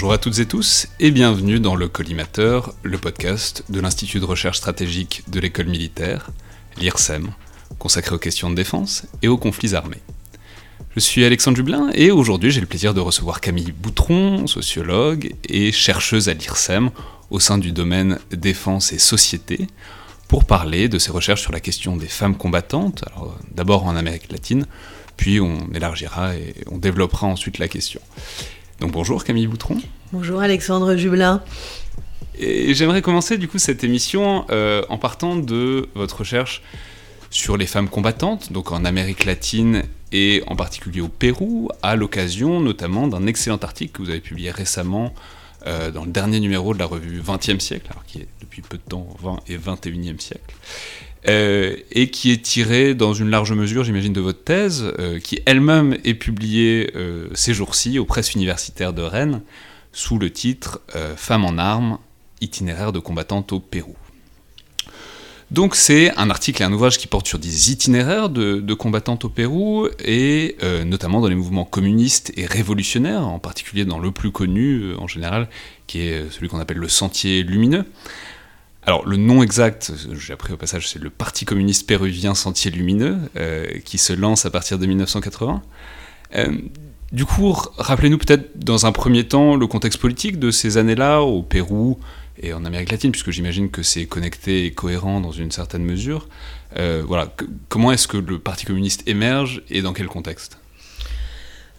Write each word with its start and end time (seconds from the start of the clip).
Bonjour 0.00 0.14
à 0.14 0.18
toutes 0.18 0.38
et 0.38 0.46
tous 0.46 0.86
et 0.98 1.10
bienvenue 1.10 1.60
dans 1.60 1.76
le 1.76 1.86
Collimateur, 1.86 2.72
le 2.82 2.96
podcast 2.96 3.64
de 3.68 3.80
l'Institut 3.80 4.18
de 4.18 4.24
recherche 4.24 4.56
stratégique 4.56 5.24
de 5.28 5.38
l'école 5.38 5.66
militaire, 5.66 6.30
l'IRSEM, 6.78 7.30
consacré 7.78 8.14
aux 8.14 8.18
questions 8.18 8.48
de 8.48 8.54
défense 8.54 9.04
et 9.20 9.28
aux 9.28 9.36
conflits 9.36 9.74
armés. 9.74 10.00
Je 10.96 11.00
suis 11.00 11.22
Alexandre 11.22 11.56
Dublin 11.56 11.90
et 11.92 12.10
aujourd'hui 12.10 12.50
j'ai 12.50 12.62
le 12.62 12.66
plaisir 12.66 12.94
de 12.94 13.00
recevoir 13.00 13.42
Camille 13.42 13.72
Boutron, 13.72 14.46
sociologue 14.46 15.34
et 15.50 15.70
chercheuse 15.70 16.30
à 16.30 16.32
l'IRSEM 16.32 16.92
au 17.28 17.38
sein 17.38 17.58
du 17.58 17.70
domaine 17.70 18.18
défense 18.30 18.94
et 18.94 18.98
société, 18.98 19.66
pour 20.28 20.46
parler 20.46 20.88
de 20.88 20.98
ses 20.98 21.10
recherches 21.12 21.42
sur 21.42 21.52
la 21.52 21.60
question 21.60 21.98
des 21.98 22.08
femmes 22.08 22.38
combattantes, 22.38 23.04
d'abord 23.54 23.84
en 23.84 23.96
Amérique 23.96 24.32
latine, 24.32 24.64
puis 25.18 25.40
on 25.40 25.68
élargira 25.74 26.36
et 26.36 26.54
on 26.70 26.78
développera 26.78 27.26
ensuite 27.26 27.58
la 27.58 27.68
question. 27.68 28.00
Donc 28.80 28.92
bonjour 28.92 29.24
Camille 29.24 29.46
Boutron. 29.46 29.76
Bonjour 30.10 30.40
Alexandre 30.40 30.96
Jubelin. 30.96 31.42
Et 32.38 32.72
j'aimerais 32.72 33.02
commencer 33.02 33.36
du 33.36 33.46
coup 33.46 33.58
cette 33.58 33.84
émission 33.84 34.46
euh, 34.48 34.82
en 34.88 34.96
partant 34.96 35.36
de 35.36 35.90
votre 35.94 36.20
recherche 36.20 36.62
sur 37.28 37.58
les 37.58 37.66
femmes 37.66 37.90
combattantes, 37.90 38.52
donc 38.52 38.72
en 38.72 38.86
Amérique 38.86 39.26
latine 39.26 39.82
et 40.12 40.42
en 40.46 40.56
particulier 40.56 41.02
au 41.02 41.08
Pérou, 41.08 41.68
à 41.82 41.94
l'occasion 41.94 42.58
notamment 42.58 43.06
d'un 43.06 43.26
excellent 43.26 43.58
article 43.58 43.92
que 43.92 44.02
vous 44.02 44.08
avez 44.08 44.20
publié 44.20 44.50
récemment 44.50 45.12
euh, 45.66 45.90
dans 45.90 46.06
le 46.06 46.10
dernier 46.10 46.40
numéro 46.40 46.72
de 46.72 46.78
la 46.78 46.86
revue 46.86 47.20
20e 47.20 47.60
siècle, 47.60 47.88
alors 47.90 48.06
qui 48.06 48.20
est 48.20 48.28
depuis 48.40 48.62
peu 48.62 48.78
de 48.78 48.82
temps 48.82 49.08
20 49.20 49.40
et 49.48 49.58
21e 49.58 50.18
siècle, 50.18 50.54
euh, 51.28 51.76
et 51.92 52.08
qui 52.10 52.30
est 52.30 52.42
tiré 52.42 52.94
dans 52.94 53.12
une 53.12 53.28
large 53.28 53.52
mesure, 53.52 53.84
j'imagine, 53.84 54.12
de 54.12 54.20
votre 54.20 54.42
thèse, 54.42 54.90
euh, 54.98 55.18
qui 55.18 55.40
elle-même 55.44 55.98
est 56.04 56.14
publiée 56.14 56.92
euh, 56.96 57.28
ces 57.34 57.52
jours-ci 57.52 57.98
aux 57.98 58.06
presses 58.06 58.34
universitaires 58.34 58.94
de 58.94 59.02
Rennes, 59.02 59.42
sous 59.92 60.18
le 60.18 60.30
titre 60.30 60.80
Femmes 61.16 61.44
en 61.44 61.58
armes, 61.58 61.98
itinéraire 62.40 62.92
de 62.92 63.00
combattantes 63.00 63.52
au 63.52 63.58
Pérou. 63.58 63.96
Donc 65.50 65.74
c'est 65.74 66.16
un 66.16 66.30
article 66.30 66.62
et 66.62 66.64
un 66.64 66.72
ouvrage 66.72 66.96
qui 66.96 67.08
porte 67.08 67.26
sur 67.26 67.40
des 67.40 67.72
itinéraires 67.72 68.28
de 68.28 68.74
combattantes 68.74 69.24
au 69.24 69.28
Pérou, 69.28 69.88
et 70.04 70.56
notamment 70.86 71.20
dans 71.20 71.26
les 71.26 71.34
mouvements 71.34 71.64
communistes 71.64 72.32
et 72.36 72.46
révolutionnaires, 72.46 73.26
en 73.26 73.40
particulier 73.40 73.84
dans 73.84 73.98
le 73.98 74.12
plus 74.12 74.30
connu 74.30 74.94
en 74.94 75.08
général, 75.08 75.48
qui 75.88 76.02
est 76.02 76.30
celui 76.30 76.46
qu'on 76.46 76.60
appelle 76.60 76.78
le 76.78 76.88
Sentier 76.88 77.42
Lumineux. 77.42 77.84
Alors 78.90 79.06
le 79.06 79.18
nom 79.18 79.44
exact, 79.44 79.92
j'ai 80.14 80.32
appris 80.32 80.52
au 80.52 80.56
passage, 80.56 80.88
c'est 80.88 80.98
le 80.98 81.10
Parti 81.10 81.44
communiste 81.44 81.86
péruvien 81.86 82.34
Sentier 82.34 82.72
Lumineux, 82.72 83.18
euh, 83.36 83.68
qui 83.84 83.98
se 83.98 84.12
lance 84.12 84.46
à 84.46 84.50
partir 84.50 84.80
de 84.80 84.86
1980. 84.86 85.62
Euh, 86.34 86.58
du 87.12 87.24
coup, 87.24 87.52
rappelez-nous 87.78 88.18
peut-être 88.18 88.50
dans 88.58 88.86
un 88.86 88.90
premier 88.90 89.28
temps 89.28 89.54
le 89.54 89.68
contexte 89.68 90.00
politique 90.00 90.40
de 90.40 90.50
ces 90.50 90.76
années-là 90.76 91.20
au 91.20 91.44
Pérou 91.44 92.00
et 92.42 92.52
en 92.52 92.64
Amérique 92.64 92.90
latine, 92.90 93.12
puisque 93.12 93.30
j'imagine 93.30 93.70
que 93.70 93.84
c'est 93.84 94.06
connecté 94.06 94.66
et 94.66 94.72
cohérent 94.72 95.20
dans 95.20 95.30
une 95.30 95.52
certaine 95.52 95.84
mesure. 95.84 96.28
Euh, 96.76 97.04
voilà, 97.06 97.32
comment 97.68 97.92
est-ce 97.92 98.08
que 98.08 98.16
le 98.16 98.40
Parti 98.40 98.66
communiste 98.66 99.06
émerge 99.06 99.62
et 99.70 99.82
dans 99.82 99.92
quel 99.92 100.08
contexte? 100.08 100.59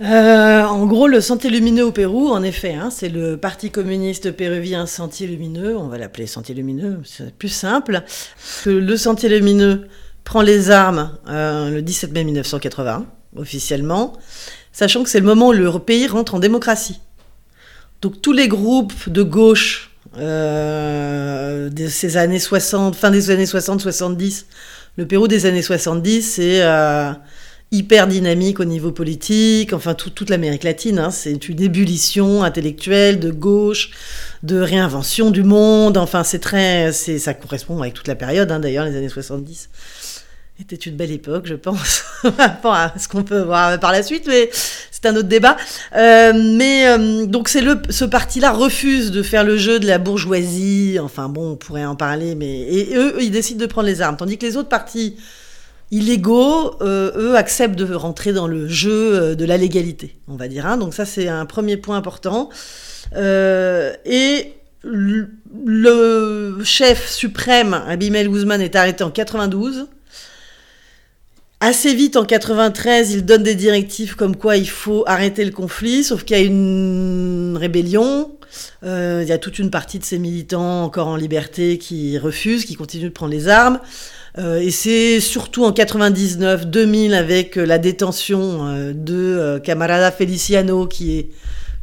Euh, 0.02 0.64
en 0.64 0.88
gros, 0.88 1.08
le 1.08 1.22
Sentier 1.22 1.52
Lumineux 1.52 1.86
au 1.86 1.92
Pérou, 1.92 2.30
en 2.30 2.42
effet, 2.42 2.74
hein, 2.74 2.90
c'est 2.90 3.10
le 3.10 3.38
Parti 3.38 3.70
communiste 3.70 4.32
péruvien 4.32 4.88
Sentier 4.88 5.28
Lumineux. 5.28 5.78
On 5.78 5.88
va 5.90 6.00
l'appeler 6.00 6.26
Sentier 6.26 6.56
Lumineux, 6.56 7.02
c'est 7.04 7.36
plus 7.36 7.50
simple. 7.50 8.02
Le 8.66 8.96
Sentier 8.96 9.30
Lumineux 9.30 9.88
prend 10.24 10.42
les 10.42 10.72
armes 10.72 11.12
euh, 11.28 11.70
le 11.70 11.82
17 11.84 12.14
mai 12.14 12.24
1980, 12.24 13.06
officiellement, 13.36 14.14
sachant 14.72 15.04
que 15.04 15.10
c'est 15.10 15.20
le 15.20 15.26
moment 15.26 15.50
où 15.50 15.54
le 15.54 15.72
pays 15.78 16.08
rentre 16.08 16.34
en 16.34 16.40
démocratie. 16.40 17.00
Donc 18.02 18.24
tous 18.24 18.34
les 18.34 18.48
groupes 18.48 19.08
de 19.08 19.22
gauche 19.22 19.92
euh, 20.18 21.70
de 21.70 21.88
ces 21.88 22.18
années 22.18 22.40
60, 22.40 22.96
fin 22.96 23.12
des 23.12 23.30
années 23.30 23.46
60-70, 23.46 24.46
le 24.98 25.06
Pérou 25.06 25.28
des 25.28 25.46
années 25.46 25.62
70, 25.62 26.22
c'est 26.24 26.64
hyper 27.72 28.08
dynamique 28.08 28.60
au 28.60 28.66
niveau 28.66 28.92
politique, 28.92 29.72
enfin 29.72 29.94
toute 29.94 30.30
l'Amérique 30.30 30.64
latine, 30.64 31.00
hein, 31.00 31.10
c'est 31.10 31.48
une 31.48 31.62
ébullition 31.62 32.44
intellectuelle 32.44 33.20
de 33.20 33.32
gauche, 33.32 33.92
de 34.44 34.60
réinvention 34.60 35.32
du 35.32 35.44
monde, 35.44 35.98
enfin 35.98 36.24
c'est 36.24 36.40
très, 36.40 36.92
c'est, 36.92 37.18
ça 37.18 37.34
correspond 37.34 37.82
avec 37.82 37.94
toute 37.94 38.10
la 38.10 38.16
période, 38.16 38.52
hein, 38.52 38.60
d'ailleurs 38.60 38.86
les 38.86 38.96
années 38.98 39.10
70 39.10 39.70
était 40.62 40.76
une 40.76 40.96
belle 40.96 41.12
époque, 41.12 41.46
je 41.48 41.56
pense, 41.56 42.04
par 42.22 42.36
rapport 42.38 42.74
à 42.74 42.94
ce 42.98 43.08
qu'on 43.08 43.24
peut 43.24 43.42
voir 43.42 43.80
par 43.80 43.92
la 43.92 44.04
suite, 44.04 44.26
mais 44.28 44.50
c'est 44.92 45.06
un 45.08 45.16
autre 45.16 45.28
débat. 45.28 45.58
Euh, 45.96 46.34
mais 46.34 46.88
euh, 46.88 47.26
donc 47.26 47.50
c'est 47.50 47.62
le, 47.62 47.82
ce 47.90 48.06
parti-là 48.06 48.52
refuse 48.52 49.12
de 49.12 49.24
faire 49.24 49.44
le 49.44 49.58
jeu 49.58 49.80
de 49.80 49.88
la 49.88 49.98
bourgeoisie, 49.98 50.98
enfin 51.02 51.30
bon, 51.30 51.54
on 51.54 51.56
pourrait 51.56 51.86
en 51.86 51.96
parler, 51.96 52.36
mais 52.36 52.62
et 52.62 52.96
eux, 52.96 53.16
ils 53.22 53.32
décident 53.32 53.60
de 53.60 53.66
prendre 53.66 53.88
les 53.88 54.02
armes, 54.02 54.18
tandis 54.18 54.38
que 54.38 54.46
les 54.46 54.58
autres 54.58 54.70
partis 54.70 55.16
illégaux, 55.92 56.82
euh, 56.82 57.12
eux, 57.16 57.36
acceptent 57.36 57.76
de 57.76 57.94
rentrer 57.94 58.32
dans 58.34 58.48
le 58.48 58.68
jeu 58.68 59.14
euh, 59.14 59.36
de 59.36 59.46
la 59.46 59.58
légalité, 59.58 60.18
on 60.28 60.36
va 60.36 60.48
dire. 60.48 60.66
Hein. 60.66 60.78
Donc 60.78 60.94
ça, 60.94 61.06
c'est 61.06 61.28
un 61.28 61.46
premier 61.46 61.78
point 61.78 61.98
important. 61.98 62.50
Euh, 63.16 63.94
et 64.06 64.54
le 64.84 66.64
chef 66.64 67.10
suprême, 67.10 67.74
Abimel 67.88 68.30
Guzman, 68.30 68.62
est 68.62 68.76
arrêté 68.76 69.04
en 69.04 69.12
92. 69.12 69.88
Assez 71.60 71.94
vite, 71.94 72.16
en 72.16 72.26
93, 72.26 73.12
il 73.12 73.26
donne 73.26 73.44
des 73.44 73.54
directives 73.54 74.16
comme 74.16 74.36
quoi 74.36 74.58
il 74.58 74.70
faut 74.70 75.04
arrêter 75.06 75.46
le 75.46 75.52
conflit, 75.52 76.04
sauf 76.04 76.24
qu'il 76.24 76.38
y 76.38 76.40
a 76.40 76.44
une 76.44 77.56
rébellion. 77.60 78.32
Il 78.84 79.26
y 79.28 79.32
a 79.32 79.38
toute 79.38 79.60
une 79.60 79.70
partie 79.70 80.00
de 80.00 80.04
ces 80.04 80.20
militants 80.20 80.84
encore 80.84 81.08
en 81.08 81.16
liberté 81.16 81.78
qui 81.78 82.18
refusent, 82.18 82.66
qui 82.66 82.76
continuent 82.76 83.10
de 83.10 83.14
prendre 83.14 83.32
les 83.32 83.48
armes. 83.48 83.80
Euh, 84.38 84.60
et 84.60 84.72
c'est 84.72 85.20
surtout 85.20 85.66
en 85.66 85.72
99-2000 85.72 87.14
avec 87.14 87.58
euh, 87.58 87.66
la 87.66 87.78
détention 87.78 88.68
euh, 88.68 88.94
de 88.94 89.60
Camarada 89.64 90.12
Feliciano, 90.12 90.88
qui 90.88 91.18
est 91.18 91.30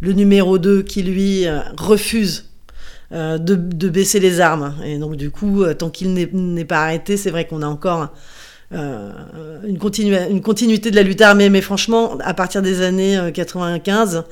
le 0.01 0.12
numéro 0.12 0.59
2, 0.59 0.83
qui 0.83 1.03
lui 1.03 1.45
refuse 1.77 2.45
de, 3.11 3.89
baisser 3.89 4.21
les 4.21 4.41
armes. 4.41 4.75
Et 4.84 4.97
donc 4.99 5.17
du 5.17 5.31
coup, 5.31 5.65
tant 5.75 5.91
qu'il 5.91 6.12
n'est 6.15 6.65
pas 6.65 6.84
arrêté, 6.84 7.17
c'est 7.17 7.31
vrai 7.31 7.49
qu'on 7.49 7.62
a 7.62 7.67
encore 7.67 8.09
une, 8.71 9.78
continuité 9.81 10.93
de 10.93 10.97
la 10.97 11.03
lutte 11.03 11.21
armée. 11.21 11.51
Mais 11.51 11.61
franchement, 11.61 12.17
à 12.21 12.33
partir 12.33 12.62
des 12.62 12.81
années 12.81 13.19
95, 13.34 14.23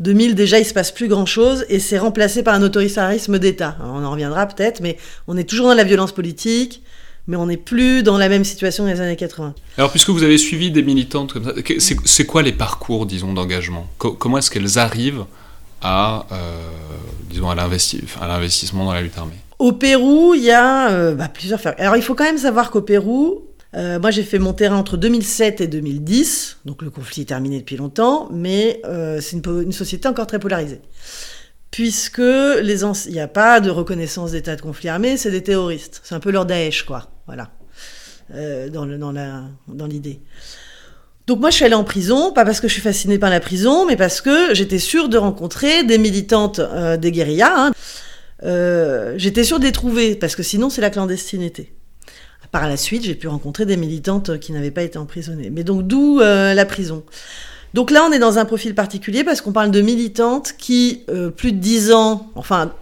2000 0.00 0.34
déjà, 0.34 0.58
il 0.58 0.64
se 0.64 0.74
passe 0.74 0.92
plus 0.92 1.08
grand 1.08 1.26
chose 1.26 1.64
et 1.68 1.78
c'est 1.78 1.98
remplacé 1.98 2.42
par 2.42 2.54
un 2.54 2.62
autoritarisme 2.62 3.38
d'État. 3.38 3.76
On 3.82 4.04
en 4.04 4.10
reviendra 4.10 4.46
peut-être, 4.46 4.80
mais 4.80 4.98
on 5.26 5.36
est 5.36 5.48
toujours 5.48 5.68
dans 5.68 5.74
la 5.74 5.84
violence 5.84 6.12
politique 6.12 6.82
mais 7.26 7.36
on 7.36 7.46
n'est 7.46 7.56
plus 7.56 8.02
dans 8.02 8.18
la 8.18 8.28
même 8.28 8.44
situation 8.44 8.86
des 8.86 9.00
années 9.00 9.16
80. 9.16 9.54
Alors, 9.78 9.90
puisque 9.90 10.10
vous 10.10 10.22
avez 10.22 10.38
suivi 10.38 10.70
des 10.70 10.82
militantes 10.82 11.32
comme 11.32 11.44
ça, 11.44 11.52
c'est 11.78 12.24
quoi 12.26 12.42
les 12.42 12.52
parcours, 12.52 13.06
disons, 13.06 13.32
d'engagement? 13.32 13.88
Comment 13.98 14.38
est-ce 14.38 14.50
qu'elles 14.50 14.78
arrivent 14.78 15.24
à, 15.82 16.26
euh, 16.32 16.36
disons, 17.28 17.50
à 17.50 17.54
l'investissement 17.54 18.84
dans 18.84 18.92
la 18.92 19.02
lutte 19.02 19.18
armée? 19.18 19.34
Au 19.58 19.72
Pérou, 19.72 20.34
il 20.34 20.44
y 20.44 20.50
a 20.50 20.90
euh, 20.90 21.14
bah, 21.14 21.28
plusieurs. 21.28 21.60
Alors, 21.78 21.96
il 21.96 22.02
faut 22.02 22.14
quand 22.14 22.24
même 22.24 22.38
savoir 22.38 22.70
qu'au 22.70 22.82
Pérou, 22.82 23.42
euh, 23.76 23.98
moi, 23.98 24.10
j'ai 24.10 24.22
fait 24.22 24.38
mon 24.38 24.52
terrain 24.52 24.76
entre 24.76 24.96
2007 24.96 25.60
et 25.60 25.66
2010, 25.66 26.58
donc 26.64 26.82
le 26.82 26.90
conflit 26.90 27.22
est 27.22 27.26
terminé 27.26 27.58
depuis 27.58 27.76
longtemps, 27.76 28.28
mais 28.32 28.80
c'est 29.20 29.36
une, 29.36 29.72
société 29.72 30.08
encore 30.08 30.26
très 30.26 30.38
polarisée 30.38 30.80
puisque 31.76 32.22
il 32.22 33.12
n'y 33.12 33.20
a 33.20 33.28
pas 33.28 33.60
de 33.60 33.68
reconnaissance 33.68 34.32
d'état 34.32 34.56
de 34.56 34.62
conflit 34.62 34.88
armé, 34.88 35.18
c'est 35.18 35.30
des 35.30 35.42
terroristes. 35.42 36.00
C'est 36.04 36.14
un 36.14 36.20
peu 36.20 36.30
leur 36.30 36.46
Daesh, 36.46 36.84
quoi. 36.84 37.10
Voilà, 37.26 37.50
euh, 38.34 38.70
dans, 38.70 39.86
l'idée. 39.86 40.20
Donc 41.26 41.40
moi, 41.40 41.50
je 41.50 41.56
suis 41.56 41.64
allée 41.64 41.74
en 41.74 41.84
prison, 41.84 42.32
pas 42.32 42.46
parce 42.46 42.60
que 42.60 42.68
je 42.68 42.72
suis 42.72 42.82
fascinée 42.82 43.18
par 43.18 43.28
la 43.28 43.40
prison, 43.40 43.84
mais 43.84 43.96
parce 43.96 44.22
que 44.22 44.54
j'étais 44.54 44.78
sûre 44.78 45.10
de 45.10 45.18
rencontrer 45.18 45.84
des 45.84 45.98
militantes 45.98 46.60
euh, 46.60 46.96
des 46.96 47.12
guérillas. 47.12 47.52
Hein. 47.54 47.72
Euh, 48.44 49.14
j'étais 49.18 49.44
sûre 49.44 49.58
de 49.58 49.64
les 49.64 49.72
trouver, 49.72 50.14
parce 50.14 50.34
que 50.34 50.42
sinon, 50.42 50.70
c'est 50.70 50.80
la 50.80 50.90
clandestinité. 50.90 51.75
Par 52.58 52.68
la 52.70 52.78
suite, 52.78 53.04
j'ai 53.04 53.14
pu 53.14 53.28
rencontrer 53.28 53.66
des 53.66 53.76
militantes 53.76 54.38
qui 54.38 54.52
n'avaient 54.52 54.70
pas 54.70 54.80
été 54.80 54.96
emprisonnées. 54.96 55.50
Mais 55.50 55.62
donc, 55.62 55.86
d'où 55.86 56.20
la 56.20 56.64
prison 56.64 57.04
donc 57.74 57.90
là, 57.90 58.06
on 58.08 58.12
est 58.12 58.18
dans 58.18 58.38
un 58.38 58.46
profil 58.46 58.74
particulier 58.74 59.22
parce 59.22 59.42
qu'on 59.42 59.52
parle 59.52 59.70
de 59.70 59.82
militantes 59.82 60.54
qui, 60.56 61.04
plus 61.36 61.52
de 61.52 61.58
dix 61.58 61.92
ans, 61.92 62.30
enfin 62.34 62.72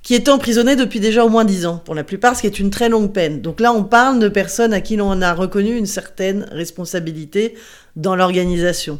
qui 0.00 0.14
étaient 0.14 0.30
emprisonnés 0.30 0.76
depuis 0.76 0.98
déjà 0.98 1.26
au 1.26 1.28
moins 1.28 1.44
dix 1.44 1.66
ans, 1.66 1.82
pour 1.84 1.94
la 1.94 2.04
plupart, 2.04 2.34
ce 2.34 2.40
qui 2.40 2.46
est 2.46 2.58
une 2.58 2.70
très 2.70 2.88
longue 2.88 3.12
peine. 3.12 3.42
Donc 3.42 3.60
là, 3.60 3.74
on 3.74 3.84
parle 3.84 4.18
de 4.18 4.28
personnes 4.28 4.72
à 4.72 4.80
qui 4.80 4.96
l'on 4.96 5.20
a 5.20 5.34
reconnu 5.34 5.76
une 5.76 5.84
certaine 5.84 6.48
responsabilité 6.50 7.54
dans 7.96 8.16
l'organisation. 8.16 8.98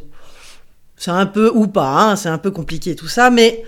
C'est 0.99 1.11
un 1.11 1.25
peu, 1.25 1.51
ou 1.55 1.67
pas, 1.69 1.89
hein, 1.89 2.17
c'est 2.17 2.29
un 2.29 2.37
peu 2.37 2.51
compliqué 2.51 2.95
tout 2.95 3.09
ça, 3.09 3.31
mais 3.31 3.65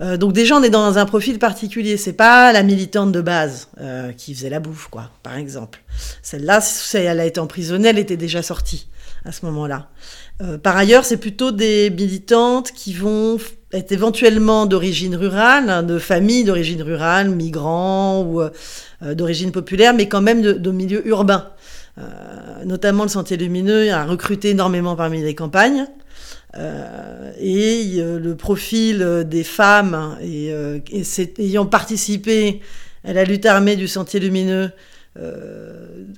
euh, 0.00 0.16
donc 0.16 0.32
déjà, 0.32 0.56
on 0.56 0.62
est 0.62 0.70
dans 0.70 0.98
un 0.98 1.06
profil 1.06 1.38
particulier. 1.38 1.96
C'est 1.96 2.12
pas 2.12 2.52
la 2.52 2.62
militante 2.62 3.12
de 3.12 3.20
base 3.20 3.68
euh, 3.80 4.12
qui 4.12 4.34
faisait 4.34 4.50
la 4.50 4.60
bouffe, 4.60 4.88
quoi, 4.88 5.10
par 5.22 5.36
exemple. 5.36 5.82
Celle-là, 6.22 6.60
elle 6.94 7.20
a 7.20 7.24
été 7.24 7.40
emprisonnée, 7.40 7.88
elle 7.88 7.98
était 7.98 8.16
déjà 8.16 8.42
sortie 8.42 8.88
à 9.24 9.32
ce 9.32 9.44
moment-là. 9.46 9.88
Euh, 10.42 10.58
par 10.58 10.76
ailleurs, 10.76 11.04
c'est 11.04 11.16
plutôt 11.16 11.50
des 11.50 11.90
militantes 11.90 12.72
qui 12.72 12.92
vont 12.92 13.38
être 13.72 13.90
éventuellement 13.92 14.66
d'origine 14.66 15.16
rurale, 15.16 15.70
hein, 15.70 15.82
de 15.82 15.98
famille 15.98 16.44
d'origine 16.44 16.82
rurale, 16.82 17.30
migrants 17.30 18.22
ou 18.22 18.42
d'origine 19.02 19.50
populaire, 19.50 19.92
mais 19.94 20.08
quand 20.08 20.22
même 20.22 20.40
de, 20.40 20.52
de 20.52 20.70
milieu 20.70 21.06
urbain. 21.06 21.50
notamment 22.64 23.02
le 23.02 23.08
Sentier 23.08 23.36
Lumineux 23.36 23.90
a 23.92 24.04
recruté 24.04 24.50
énormément 24.50 24.94
parmi 24.96 25.22
les 25.22 25.34
campagnes. 25.34 25.86
Euh, 26.58 27.32
et 27.38 27.96
euh, 27.96 28.18
le 28.18 28.34
profil 28.34 29.02
euh, 29.02 29.24
des 29.24 29.44
femmes 29.44 30.16
et, 30.22 30.52
ayant 31.38 31.66
participé 31.66 32.60
à 33.04 33.12
la 33.12 33.24
lutte 33.24 33.46
armée 33.46 33.76
du 33.76 33.88
Sentier 33.88 34.20
Lumineux 34.20 34.70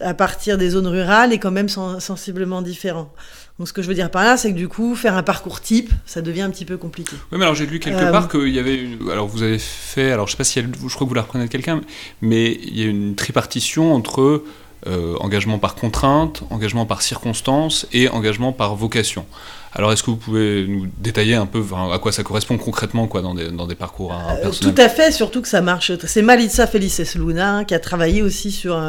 à 0.00 0.12
partir 0.12 0.58
des 0.58 0.70
zones 0.70 0.88
rurales 0.88 1.32
est 1.32 1.38
quand 1.38 1.52
même 1.52 1.68
sensiblement 1.68 2.62
différent. 2.62 3.12
Donc 3.56 3.68
ce 3.68 3.72
que 3.72 3.80
je 3.80 3.86
veux 3.86 3.94
dire 3.94 4.10
par 4.10 4.24
là, 4.24 4.36
c'est 4.36 4.50
que 4.50 4.56
du 4.56 4.66
coup, 4.66 4.96
faire 4.96 5.16
un 5.16 5.22
parcours 5.22 5.60
type, 5.60 5.92
ça 6.04 6.20
devient 6.20 6.42
un 6.42 6.50
petit 6.50 6.64
peu 6.64 6.76
compliqué. 6.76 7.14
Oui, 7.30 7.38
mais 7.38 7.44
alors 7.44 7.54
j'ai 7.54 7.66
lu 7.66 7.78
quelque 7.78 8.10
part 8.10 8.28
qu'il 8.28 8.48
y 8.48 8.58
avait, 8.58 8.74
une... 8.74 9.08
alors 9.08 9.28
vous 9.28 9.44
avez 9.44 9.60
fait, 9.60 10.10
alors 10.10 10.26
je 10.26 10.32
sais 10.32 10.36
pas 10.36 10.42
si, 10.42 10.60
je 10.60 10.94
crois 10.94 11.06
que 11.06 11.08
vous 11.08 11.14
la 11.14 11.22
reprenez 11.22 11.44
de 11.44 11.48
quelqu'un, 11.50 11.80
mais 12.22 12.58
il 12.60 12.76
y 12.76 12.82
a 12.82 12.86
une 12.86 13.14
tripartition 13.14 13.94
entre 13.94 14.42
engagement 14.84 15.60
par 15.60 15.76
contrainte, 15.76 16.42
engagement 16.50 16.84
par 16.84 17.02
circonstance 17.02 17.86
et 17.92 18.08
engagement 18.08 18.52
par 18.52 18.74
vocation. 18.74 19.26
Alors, 19.74 19.92
est-ce 19.92 20.02
que 20.02 20.10
vous 20.10 20.16
pouvez 20.16 20.66
nous 20.66 20.86
détailler 20.98 21.34
un 21.34 21.46
peu 21.46 21.62
à 21.92 21.98
quoi 21.98 22.10
ça 22.10 22.22
correspond 22.22 22.56
concrètement 22.56 23.06
quoi, 23.06 23.20
dans, 23.20 23.34
des, 23.34 23.50
dans 23.50 23.66
des 23.66 23.74
parcours 23.74 24.12
hein, 24.12 24.36
euh, 24.42 24.50
Tout 24.50 24.74
à 24.76 24.88
fait, 24.88 25.12
surtout 25.12 25.42
que 25.42 25.48
ça 25.48 25.60
marche. 25.60 25.92
C'est 26.06 26.22
Malitza 26.22 26.66
Felices 26.66 27.14
Luna 27.16 27.64
qui 27.64 27.74
a 27.74 27.78
travaillé 27.78 28.22
aussi 28.22 28.50
sur. 28.50 28.80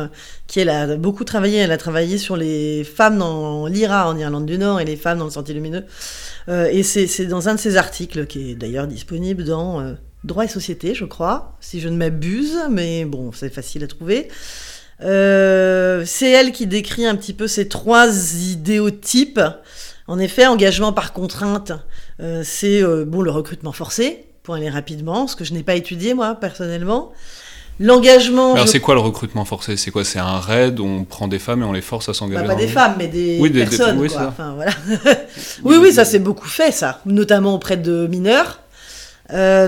qui 0.48 0.62
elle 0.62 0.70
a 0.70 0.96
beaucoup 0.96 1.26
travaillé. 1.26 1.58
Elle 1.58 1.72
a 1.72 1.78
travaillé 1.78 2.18
sur 2.18 2.38
les 2.38 2.84
femmes 2.84 3.18
dans 3.18 3.68
l'IRA 3.68 4.08
en 4.08 4.18
Irlande 4.18 4.46
du 4.46 4.58
Nord 4.58 4.80
et 4.80 4.86
les 4.86 4.96
femmes 4.96 5.20
dans 5.20 5.26
le 5.26 5.32
Sentier 5.32 5.54
Lumineux. 5.54 5.86
Euh, 6.48 6.70
et 6.72 6.84
c'est 6.84 7.26
dans 7.26 7.50
un 7.50 7.56
de 7.56 7.60
ses 7.60 7.76
articles, 7.76 8.26
qui 8.26 8.52
est 8.52 8.56
d'ailleurs 8.56 8.88
disponible 8.88 9.44
dans 9.44 9.82
euh, 9.82 9.94
Droit 10.24 10.46
et 10.46 10.48
Société, 10.48 10.96
je 10.96 11.06
crois, 11.06 11.58
si 11.60 11.82
je 11.82 11.90
ne 11.90 11.98
m'abuse, 11.98 12.58
mais 12.70 13.06
bon, 13.06 13.32
c'est 13.34 13.54
facile 13.54 13.84
à 13.84 13.88
trouver. 13.88 14.30
c'est 15.00 16.32
elle 16.32 16.52
qui 16.52 16.68
décrit 16.68 17.06
un 17.06 17.16
petit 17.16 17.34
peu 17.34 17.48
ces 17.48 17.68
trois 17.68 18.08
idéotypes 18.34 19.42
en 20.10 20.18
effet, 20.18 20.48
engagement 20.48 20.92
par 20.92 21.14
contrainte, 21.14 21.72
euh, 22.20 22.42
c'est 22.44 22.82
euh, 22.82 23.06
bon 23.06 23.22
le 23.22 23.30
recrutement 23.30 23.72
forcé 23.72 24.26
pour 24.42 24.56
aller 24.56 24.68
rapidement, 24.68 25.28
ce 25.28 25.36
que 25.36 25.46
je 25.46 25.54
n'ai 25.54 25.62
pas 25.62 25.76
étudié 25.76 26.16
moi 26.16 26.34
personnellement. 26.34 27.12
L'engagement. 27.80 28.56
Alors 28.56 28.68
c'est 28.68 28.80
quoi 28.80 28.96
le 28.96 29.02
recrutement 29.02 29.46
forcé? 29.46 29.78
C'est 29.78 29.92
quoi? 29.92 30.04
C'est 30.04 30.18
un 30.18 30.40
raid 30.40 30.80
où 30.80 30.86
on 30.86 31.04
prend 31.04 31.28
des 31.28 31.38
femmes 31.38 31.62
et 31.62 31.66
on 31.66 31.72
les 31.74 31.82
force 31.82 32.10
à 32.10 32.16
s'engager 32.16 32.42
bah, 32.42 32.56
Pas 32.56 32.60
des 32.60 32.68
femmes, 32.68 32.96
mais 32.98 33.08
des 33.08 33.40
personnes. 33.52 34.00
oui, 34.00 34.10
Enfin, 34.18 34.56
voilà. 34.56 34.72
oui, 35.64 35.78
oui, 35.80 35.94
ça 35.94 36.04
s'est 36.06 36.20
beaucoup 36.20 36.48
fait, 36.48 36.72
ça, 36.72 37.02
notamment 37.06 37.54
auprès 37.54 37.78
de 37.78 38.08
mineurs. 38.08 38.62
Euh, 39.32 39.68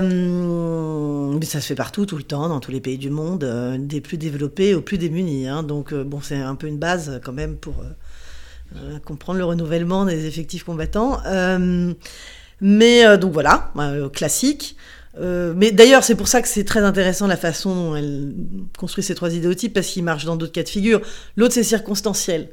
mais 1.38 1.46
ça 1.46 1.60
se 1.60 1.68
fait 1.68 1.76
partout, 1.76 2.04
tout 2.04 2.16
le 2.16 2.24
temps, 2.24 2.48
dans 2.48 2.58
tous 2.58 2.72
les 2.72 2.80
pays 2.80 2.98
du 2.98 3.10
monde, 3.10 3.48
des 3.78 4.00
plus 4.00 4.18
développés 4.18 4.74
aux 4.74 4.82
plus 4.82 4.98
démunis. 4.98 5.46
Hein. 5.46 5.62
donc 5.62 5.94
bon, 5.94 6.18
c'est 6.20 6.36
un 6.36 6.56
peu 6.56 6.66
une 6.66 6.78
base 6.78 7.20
quand 7.24 7.32
même 7.32 7.54
pour 7.54 7.76
comprendre 9.04 9.38
le 9.38 9.44
renouvellement 9.44 10.04
des 10.04 10.26
effectifs 10.26 10.64
combattants. 10.64 11.20
Euh, 11.26 11.92
mais 12.60 13.04
euh, 13.04 13.16
donc 13.16 13.32
voilà, 13.32 13.72
classique. 14.12 14.76
mais 15.18 15.72
d'ailleurs, 15.72 16.04
c'est 16.04 16.14
pour 16.14 16.28
ça 16.28 16.42
que 16.42 16.48
c'est 16.48 16.64
très 16.64 16.80
intéressant 16.80 17.26
la 17.26 17.36
façon 17.36 17.74
dont 17.74 17.96
elle 17.96 18.32
construit 18.78 19.04
ces 19.04 19.14
trois 19.14 19.34
idéotypes, 19.34 19.74
parce 19.74 19.88
qu'ils 19.88 20.04
marchent 20.04 20.24
dans 20.24 20.36
d'autres 20.36 20.52
cas 20.52 20.62
de 20.62 20.68
figure. 20.68 21.00
L'autre, 21.36 21.54
c'est 21.54 21.64
circonstanciel. 21.64 22.48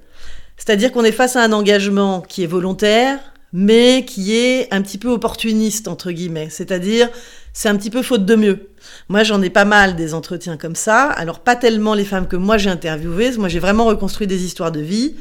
C'est-à-dire 0.57 0.91
qu'on 0.91 1.03
est 1.03 1.13
face 1.13 1.35
à 1.35 1.43
un 1.43 1.53
engagement 1.53 2.21
qui 2.21 2.43
est 2.43 2.47
volontaire, 2.47 3.19
mais 3.53 4.05
qui 4.05 4.35
est 4.35 4.71
un 4.73 4.81
petit 4.81 4.97
peu 4.97 5.09
opportuniste, 5.09 5.87
entre 5.87 6.11
guillemets. 6.11 6.49
C'est-à-dire, 6.49 7.09
c'est 7.53 7.69
un 7.69 7.75
petit 7.75 7.89
peu 7.89 8.03
faute 8.03 8.25
de 8.25 8.35
mieux. 8.35 8.69
Moi, 9.07 9.23
j'en 9.23 9.41
ai 9.41 9.49
pas 9.49 9.65
mal 9.65 9.95
des 9.95 10.13
entretiens 10.13 10.57
comme 10.57 10.75
ça. 10.75 11.05
Alors, 11.09 11.39
pas 11.39 11.55
tellement 11.55 11.93
les 11.93 12.05
femmes 12.05 12.27
que 12.27 12.35
moi 12.35 12.57
j'ai 12.57 12.69
interviewées. 12.69 13.37
Moi, 13.37 13.49
j'ai 13.49 13.59
vraiment 13.59 13.85
reconstruit 13.85 14.27
des 14.27 14.43
histoires 14.43 14.71
de 14.71 14.81
vie. 14.81 15.15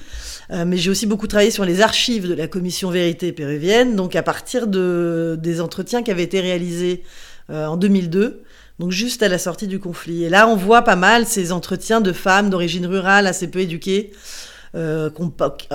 Euh, 0.51 0.65
mais 0.67 0.77
j'ai 0.77 0.91
aussi 0.91 1.07
beaucoup 1.07 1.27
travaillé 1.27 1.51
sur 1.51 1.65
les 1.65 1.81
archives 1.81 2.27
de 2.27 2.35
la 2.35 2.49
commission 2.49 2.91
vérité 2.91 3.33
péruvienne, 3.33 3.97
donc 3.97 4.17
à 4.17 4.23
partir 4.23 4.67
de, 4.67 5.39
des 5.41 5.61
entretiens 5.61 6.03
qui 6.03 6.11
avaient 6.11 6.23
été 6.23 6.41
réalisés 6.41 7.03
euh, 7.51 7.67
en 7.67 7.77
2002 7.77 8.43
donc 8.79 8.93
juste 8.93 9.23
à 9.23 9.29
la 9.29 9.39
sortie 9.39 9.67
du 9.67 9.79
conflit. 9.79 10.25
Et 10.25 10.29
là, 10.29 10.49
on 10.49 10.57
voit 10.57 10.83
pas 10.83 10.97
mal 10.97 11.27
ces 11.27 11.53
entretiens 11.53 12.01
de 12.01 12.13
femmes 12.13 12.51
d'origine 12.51 12.87
rurale 12.87 13.27
assez 13.27 13.49
peu 13.49 13.61
éduquées, 13.61 14.13
euh, 14.75 15.11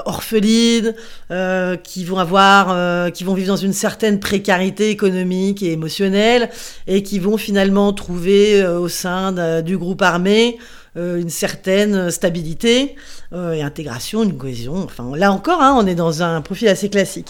orphelines, 0.05 0.95
euh, 1.31 1.75
qui 1.75 2.05
vont 2.05 2.17
avoir, 2.17 2.67
euh, 2.69 3.09
qui 3.09 3.23
vont 3.23 3.33
vivre 3.33 3.49
dans 3.49 3.57
une 3.57 3.73
certaine 3.73 4.19
précarité 4.19 4.89
économique 4.89 5.61
et 5.63 5.73
émotionnelle, 5.73 6.49
et 6.87 7.03
qui 7.03 7.19
vont 7.19 7.37
finalement 7.37 7.91
trouver 7.91 8.65
au 8.65 8.87
sein 8.87 9.61
du 9.61 9.77
groupe 9.77 10.01
armé 10.01 10.57
euh, 10.57 10.59
une 10.95 11.29
certaine 11.29 12.11
stabilité 12.11 12.95
euh, 13.33 13.53
et 13.53 13.61
intégration, 13.61 14.23
une 14.23 14.37
cohésion. 14.37 14.75
Enfin, 14.75 15.11
là 15.15 15.31
encore, 15.31 15.61
hein, 15.61 15.75
on 15.77 15.87
est 15.87 15.95
dans 15.95 16.21
un 16.21 16.41
profil 16.41 16.67
assez 16.67 16.89
classique. 16.89 17.29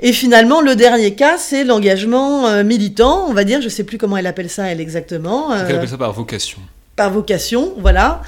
Et 0.00 0.12
finalement, 0.12 0.60
le 0.60 0.76
dernier 0.76 1.14
cas, 1.14 1.38
c'est 1.38 1.64
l'engagement 1.64 2.46
euh, 2.46 2.64
militant, 2.64 3.26
on 3.28 3.32
va 3.32 3.44
dire, 3.44 3.60
je 3.60 3.66
ne 3.66 3.70
sais 3.70 3.84
plus 3.84 3.96
comment 3.96 4.16
elle 4.16 4.26
appelle 4.26 4.50
ça, 4.50 4.64
elle 4.64 4.80
exactement. 4.80 5.54
elle 5.54 5.76
appelle 5.76 5.88
ça 5.88 5.96
par 5.96 6.12
vocation. 6.12 6.58
Par 6.96 7.10
vocation, 7.10 7.72
voilà, 7.78 8.22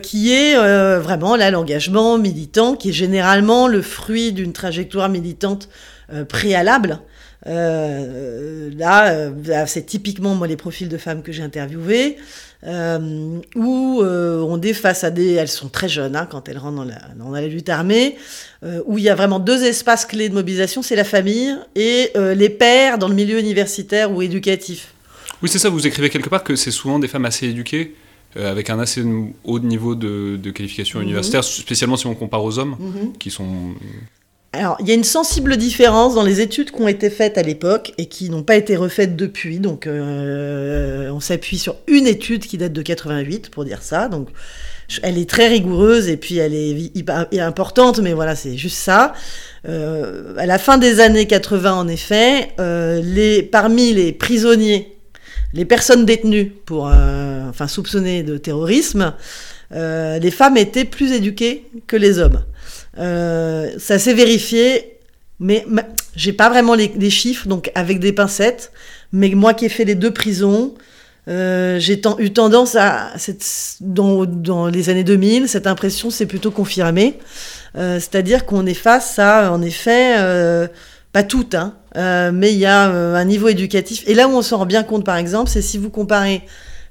qui 0.00 0.32
est 0.32 0.56
vraiment 0.98 1.36
là 1.36 1.50
l'engagement 1.50 2.16
militant, 2.16 2.74
qui 2.74 2.88
est 2.88 2.94
généralement 2.94 3.68
le 3.68 3.82
fruit 3.82 4.32
d'une 4.32 4.54
trajectoire 4.54 5.10
militante 5.10 5.68
préalable. 6.26 7.00
Là, 7.46 9.30
c'est 9.66 9.86
typiquement 9.86 10.34
moi 10.34 10.46
les 10.46 10.56
profils 10.56 10.88
de 10.88 10.98
femmes 10.98 11.22
que 11.22 11.32
j'ai 11.32 11.42
interviewés. 11.42 12.16
Euh, 12.64 13.40
où 13.56 14.02
euh, 14.02 14.40
on 14.40 14.60
est 14.60 14.72
face 14.72 15.02
à 15.02 15.10
des... 15.10 15.32
Elles 15.32 15.48
sont 15.48 15.68
très 15.68 15.88
jeunes 15.88 16.14
hein, 16.14 16.28
quand 16.30 16.48
elles 16.48 16.58
rentrent 16.58 16.76
dans 16.76 16.84
la, 16.84 17.00
dans 17.18 17.30
la 17.30 17.46
lutte 17.48 17.68
armée, 17.68 18.16
euh, 18.62 18.80
où 18.86 18.98
il 18.98 19.04
y 19.04 19.08
a 19.08 19.16
vraiment 19.16 19.40
deux 19.40 19.64
espaces 19.64 20.06
clés 20.06 20.28
de 20.28 20.34
mobilisation, 20.34 20.80
c'est 20.80 20.94
la 20.94 21.04
famille 21.04 21.56
et 21.74 22.12
les 22.14 22.48
pères 22.48 22.98
dans 22.98 23.08
le 23.08 23.14
milieu 23.14 23.38
universitaire 23.38 24.12
ou 24.12 24.22
éducatif. 24.22 24.94
Oui, 25.42 25.48
c'est 25.48 25.58
ça, 25.58 25.70
vous 25.70 25.86
écrivez 25.86 26.08
quelque 26.08 26.28
part 26.28 26.44
que 26.44 26.54
c'est 26.54 26.70
souvent 26.70 27.00
des 27.00 27.08
femmes 27.08 27.24
assez 27.24 27.48
éduquées, 27.48 27.96
avec 28.36 28.70
un 28.70 28.78
assez 28.78 29.02
haut 29.44 29.58
niveau 29.58 29.96
de, 29.96 30.38
qualification 30.54 31.00
mhm. 31.00 31.06
universitaire, 31.06 31.42
spécialement 31.42 31.96
si 31.96 32.06
on 32.06 32.14
compare 32.14 32.44
aux 32.44 32.58
hommes, 32.60 32.76
mhm. 32.78 33.12
qui 33.18 33.32
sont 33.32 33.74
alors, 34.54 34.76
il 34.80 34.88
y 34.88 34.90
a 34.90 34.94
une 34.94 35.04
sensible 35.04 35.56
différence 35.56 36.14
dans 36.14 36.22
les 36.22 36.42
études 36.42 36.72
qui 36.72 36.82
ont 36.82 36.88
été 36.88 37.08
faites 37.08 37.38
à 37.38 37.42
l'époque 37.42 37.94
et 37.96 38.04
qui 38.04 38.28
n'ont 38.28 38.42
pas 38.42 38.56
été 38.56 38.76
refaites 38.76 39.16
depuis. 39.16 39.60
Donc, 39.60 39.86
euh, 39.86 41.08
on 41.10 41.20
s'appuie 41.20 41.56
sur 41.56 41.76
une 41.86 42.06
étude 42.06 42.44
qui 42.44 42.58
date 42.58 42.74
de 42.74 42.82
88 42.82 43.48
pour 43.48 43.64
dire 43.64 43.80
ça. 43.80 44.08
Donc, 44.08 44.28
elle 45.02 45.16
est 45.16 45.28
très 45.28 45.48
rigoureuse 45.48 46.10
et 46.10 46.18
puis 46.18 46.36
elle 46.36 46.52
est 46.52 47.40
importante, 47.40 48.00
mais 48.00 48.12
voilà, 48.12 48.36
c'est 48.36 48.58
juste 48.58 48.76
ça. 48.76 49.14
Euh, 49.66 50.34
à 50.36 50.44
la 50.44 50.58
fin 50.58 50.76
des 50.76 51.00
années 51.00 51.26
80, 51.26 51.72
en 51.72 51.88
effet, 51.88 52.50
euh, 52.60 53.42
parmi 53.50 53.94
les 53.94 54.12
prisonniers, 54.12 54.98
les 55.54 55.64
personnes 55.64 56.04
détenues 56.04 56.52
pour, 56.66 56.92
enfin, 57.48 57.68
soupçonnées 57.68 58.22
de 58.22 58.36
terrorisme, 58.36 59.14
les 59.70 60.30
femmes 60.30 60.58
étaient 60.58 60.84
plus 60.84 61.12
éduquées 61.12 61.64
que 61.86 61.96
les 61.96 62.18
hommes. 62.18 62.42
Euh, 62.98 63.70
ça 63.78 63.98
s'est 63.98 64.14
vérifié, 64.14 64.98
mais 65.40 65.64
j'ai 66.14 66.32
pas 66.32 66.48
vraiment 66.48 66.74
les, 66.74 67.10
chiffres, 67.10 67.48
donc 67.48 67.70
avec 67.74 67.98
des 67.98 68.12
pincettes. 68.12 68.72
Mais 69.12 69.30
moi 69.30 69.54
qui 69.54 69.66
ai 69.66 69.68
fait 69.68 69.84
les 69.84 69.94
deux 69.94 70.12
prisons, 70.12 70.74
euh, 71.28 71.78
j'ai 71.78 72.00
eu 72.18 72.32
tendance 72.32 72.74
à, 72.76 73.12
dans, 73.80 74.24
dans, 74.24 74.66
les 74.66 74.90
années 74.90 75.04
2000, 75.04 75.48
cette 75.48 75.66
impression 75.66 76.10
s'est 76.10 76.26
plutôt 76.26 76.50
confirmée. 76.50 77.18
Euh, 77.76 77.98
c'est-à-dire 78.00 78.44
qu'on 78.44 78.66
est 78.66 78.74
face 78.74 79.18
à, 79.18 79.52
en 79.52 79.62
effet, 79.62 80.16
pas 81.12 81.22
toutes, 81.22 81.54
hein, 81.54 81.74
mais 82.32 82.52
il 82.52 82.58
y 82.58 82.66
a 82.66 82.84
un 82.84 83.24
niveau 83.24 83.48
éducatif. 83.48 84.02
Et 84.06 84.14
là 84.14 84.28
où 84.28 84.32
on 84.32 84.42
s'en 84.42 84.58
rend 84.58 84.66
bien 84.66 84.82
compte, 84.82 85.04
par 85.04 85.16
exemple, 85.16 85.50
c'est 85.50 85.62
si 85.62 85.78
vous 85.78 85.90
comparez 85.90 86.42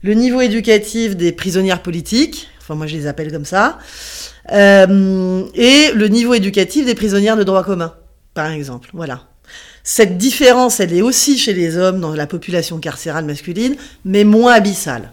le 0.04 0.14
niveau 0.14 0.42
éducatif 0.42 1.16
des 1.16 1.32
prisonnières 1.32 1.82
politiques, 1.82 2.50
enfin 2.60 2.76
moi 2.76 2.88
je 2.88 2.96
les 2.96 3.08
appelle 3.08 3.32
comme 3.32 3.46
ça, 3.46 3.78
euh, 4.52 5.44
et 5.54 5.92
le 5.94 6.08
niveau 6.08 6.34
éducatif 6.34 6.86
des 6.86 6.96
prisonnières 6.96 7.38
de 7.38 7.44
droit 7.44 7.64
commun, 7.64 7.94
par 8.34 8.52
exemple. 8.52 8.90
Voilà. 8.94 9.24
Cette 9.84 10.18
différence, 10.18 10.80
elle 10.80 10.94
est 10.94 11.02
aussi 11.02 11.38
chez 11.38 11.54
les 11.54 11.78
hommes 11.78 12.00
dans 12.00 12.14
la 12.14 12.28
population 12.28 12.80
carcérale 12.80 13.26
masculine, 13.26 13.76
mais 14.06 14.24
moins 14.24 14.54
abyssale. 14.54 15.12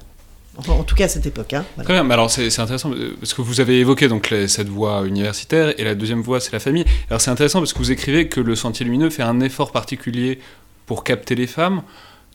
en 0.69 0.83
tout 0.83 0.95
cas 0.95 1.05
à 1.05 1.09
cette 1.09 1.27
époque. 1.27 1.55
Hein, 1.55 1.65
Très 1.83 1.95
bien, 1.95 2.05
mais 2.05 2.15
alors 2.15 2.31
c'est 2.31 2.47
intéressant 2.59 2.93
parce 3.19 3.33
que 3.33 3.41
vous 3.41 3.61
avez 3.61 3.81
évoqué 3.81 4.09
donc 4.09 4.35
cette 4.47 4.69
voie 4.69 5.07
universitaire 5.07 5.73
et 5.79 5.85
la 5.85 5.95
deuxième 5.95 6.21
voie 6.21 6.41
c'est 6.41 6.53
la 6.53 6.61
famille. 6.61 6.85
Alors 7.09 7.21
c'est 7.21 7.31
intéressant 7.31 7.61
parce 7.61 7.73
que 7.73 7.79
vous 7.79 7.93
écrivez 7.93 8.29
que 8.29 8.41
le 8.41 8.55
Sentier 8.55 8.85
Lumineux 8.85 9.11
fait 9.11 9.23
un 9.23 9.41
effort 9.41 9.73
particulier 9.73 10.39
pour 10.85 11.05
capter 11.05 11.35
les 11.35 11.47
femmes 11.47 11.83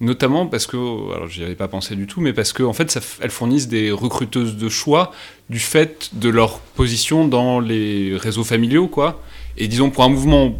notamment 0.01 0.47
parce 0.47 0.67
que, 0.67 0.77
alors 1.13 1.27
j'y 1.27 1.43
avais 1.43 1.55
pas 1.55 1.67
pensé 1.67 1.95
du 1.95 2.07
tout, 2.07 2.21
mais 2.21 2.33
parce 2.33 2.53
qu'en 2.53 2.65
en 2.65 2.73
fait, 2.73 2.97
elles 3.21 3.31
fournissent 3.31 3.67
des 3.67 3.91
recruteuses 3.91 4.57
de 4.57 4.69
choix 4.69 5.12
du 5.50 5.59
fait 5.59 6.09
de 6.13 6.29
leur 6.29 6.59
position 6.59 7.27
dans 7.27 7.59
les 7.59 8.15
réseaux 8.17 8.43
familiaux, 8.43 8.88
quoi. 8.88 9.21
Et 9.57 9.67
disons, 9.67 9.89
pour 9.89 10.03
un 10.03 10.09
mouvement 10.09 10.59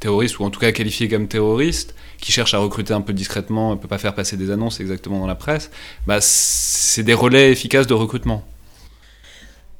terroristes, 0.00 0.38
ou 0.38 0.44
en 0.44 0.50
tout 0.50 0.60
cas 0.60 0.72
qualifiés 0.72 1.08
comme 1.08 1.28
terroristes, 1.28 1.94
qui 2.20 2.32
cherchent 2.32 2.54
à 2.54 2.58
recruter 2.58 2.92
un 2.92 3.00
peu 3.00 3.12
discrètement, 3.12 3.72
ne 3.72 3.76
peut 3.76 3.88
pas 3.88 3.98
faire 3.98 4.14
passer 4.14 4.36
des 4.36 4.50
annonces 4.50 4.80
exactement 4.80 5.18
dans 5.20 5.26
la 5.26 5.34
presse, 5.34 5.70
bah, 6.06 6.18
c'est 6.20 7.02
des 7.02 7.14
relais 7.14 7.50
efficaces 7.50 7.86
de 7.86 7.94
recrutement. 7.94 8.44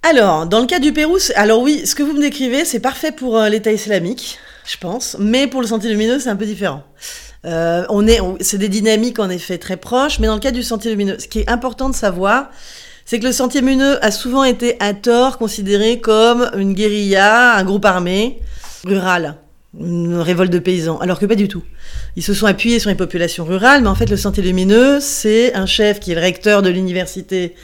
Alors, 0.03 0.47
dans 0.47 0.59
le 0.59 0.67
cas 0.67 0.81
du 0.81 0.93
Pérou, 0.93 1.19
alors 1.37 1.63
oui, 1.63 1.87
ce 1.87 1.95
que 1.95 2.03
vous 2.03 2.13
me 2.13 2.21
décrivez, 2.21 2.65
c'est 2.65 2.81
parfait 2.81 3.13
pour 3.13 3.37
euh, 3.37 3.49
l'État 3.49 3.71
islamique, 3.71 4.39
je 4.67 4.77
pense, 4.77 5.17
mais 5.21 5.47
pour 5.47 5.61
le 5.61 5.69
Sentier 5.69 5.91
Lumineux, 5.91 6.19
c'est 6.19 6.29
un 6.29 6.37
peu 6.37 6.47
différent. 6.47 6.83
Euh, 7.45 7.85
on 7.89 8.07
est, 8.07 8.21
c'est 8.41 8.59
des 8.59 8.69
dynamiques 8.69 9.19
en 9.19 9.29
effet 9.29 9.59
très 9.59 9.77
proches, 9.77 10.19
mais 10.21 10.27
dans 10.27 10.35
le 10.35 10.41
cas 10.41 10.53
du 10.53 10.63
Sentier 10.63 10.91
Lumineux, 10.91 11.19
ce 11.19 11.27
qui 11.27 11.41
est 11.41 11.51
important 11.51 11.91
de 11.91 11.95
savoir, 11.95 12.51
c'est 13.05 13.19
que 13.19 13.25
le 13.25 13.33
Sentier 13.33 13.61
Lumineux 13.61 14.05
a 14.05 14.11
souvent 14.11 14.45
été 14.45 14.77
à 14.81 14.95
tort 14.95 15.39
considéré 15.39 16.01
comme 16.01 16.51
une 16.57 16.73
guérilla, 16.73 17.55
un 17.57 17.65
groupe 17.65 17.85
armé 17.85 18.41
rural 18.85 19.37
une 19.79 20.17
révolte 20.17 20.53
de 20.53 20.59
paysans, 20.59 20.99
alors 20.99 21.19
que 21.19 21.25
pas 21.25 21.35
du 21.35 21.49
tout. 21.49 21.63
Ils 22.17 22.23
se 22.23 22.35
sont 22.35 22.45
appuyés 22.45 22.79
sur 22.79 22.91
les 22.91 22.95
populations 22.95 23.45
rurales, 23.45 23.81
mais 23.81 23.89
en 23.89 23.95
fait 23.95 24.11
le 24.11 24.19
Sentier 24.19 24.43
Lumineux, 24.43 25.01
c'est 25.01 25.55
un 25.55 25.65
chef 25.65 25.99
qui 25.99 26.13
est 26.13 26.15
le 26.15 26.21
recteur 26.21 26.61
de 26.61 26.69
l'université 26.69 27.55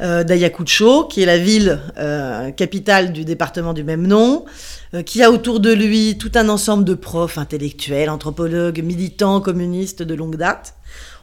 euh, 0.00 0.22
d'Ayacucho, 0.22 1.04
qui 1.04 1.22
est 1.22 1.26
la 1.26 1.38
ville 1.38 1.80
euh, 1.98 2.52
capitale 2.52 3.12
du 3.12 3.24
département 3.24 3.72
du 3.72 3.82
même 3.82 4.06
nom, 4.06 4.44
euh, 4.94 5.02
qui 5.02 5.24
a 5.24 5.32
autour 5.32 5.58
de 5.58 5.72
lui 5.72 6.16
tout 6.18 6.30
un 6.36 6.48
ensemble 6.48 6.84
de 6.84 6.94
profs 6.94 7.36
intellectuels, 7.36 8.10
anthropologues, 8.10 8.80
militants, 8.84 9.40
communistes 9.40 10.04
de 10.04 10.14
longue 10.14 10.36
date. 10.36 10.74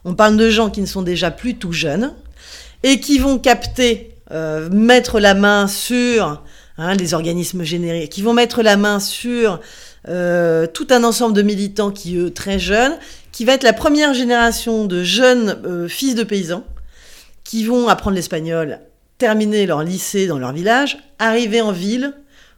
On 0.03 0.13
parle 0.13 0.35
de 0.35 0.49
gens 0.49 0.69
qui 0.69 0.81
ne 0.81 0.85
sont 0.87 1.03
déjà 1.03 1.31
plus 1.31 1.55
tout 1.55 1.71
jeunes 1.71 2.13
et 2.83 2.99
qui 2.99 3.17
vont 3.17 3.39
capter, 3.39 4.09
mettre 4.71 5.19
la 5.19 5.35
main 5.35 5.67
sur 5.67 6.43
hein, 6.77 6.95
les 6.95 7.13
organismes 7.13 7.63
génériques, 7.63 8.11
qui 8.11 8.21
vont 8.21 8.33
mettre 8.33 8.61
la 8.61 8.75
main 8.75 8.99
sur 8.99 9.61
euh, 10.07 10.67
tout 10.67 10.87
un 10.89 11.03
ensemble 11.03 11.35
de 11.35 11.41
militants 11.41 11.91
qui, 11.91 12.17
eux, 12.17 12.31
très 12.31 12.59
jeunes, 12.59 12.97
qui 13.31 13.45
va 13.45 13.53
être 13.53 13.63
la 13.63 13.73
première 13.73 14.13
génération 14.13 14.85
de 14.85 15.03
jeunes 15.03 15.61
euh, 15.65 15.87
fils 15.87 16.15
de 16.15 16.23
paysans 16.23 16.63
qui 17.43 17.65
vont 17.65 17.87
apprendre 17.87 18.15
l'espagnol, 18.15 18.79
terminer 19.17 19.65
leur 19.65 19.83
lycée 19.83 20.27
dans 20.27 20.39
leur 20.39 20.53
village, 20.53 20.97
arriver 21.19 21.61
en 21.61 21.71
ville 21.71 22.13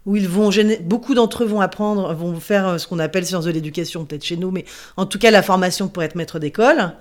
où 0.06 0.16
ils 0.16 0.28
vont 0.28 0.52
beaucoup 0.82 1.16
d'entre 1.16 1.44
eux 1.44 1.48
vont 1.48 1.62
apprendre, 1.62 2.14
vont 2.14 2.40
faire 2.40 2.68
euh, 2.68 2.78
ce 2.78 2.88
qu'on 2.88 3.00
appelle 3.00 3.26
sciences 3.26 3.46
de 3.46 3.52
l'éducation, 3.52 4.06
peut-être 4.06 4.24
chez 4.24 4.38
nous, 4.38 4.52
mais 4.52 4.66
en 4.98 5.06
tout 5.06 5.18
cas 5.18 5.32
la 5.32 5.42
formation 5.42 5.88
pour 5.88 6.04
être 6.04 6.16
maître 6.16 6.40
d'école. 6.40 6.94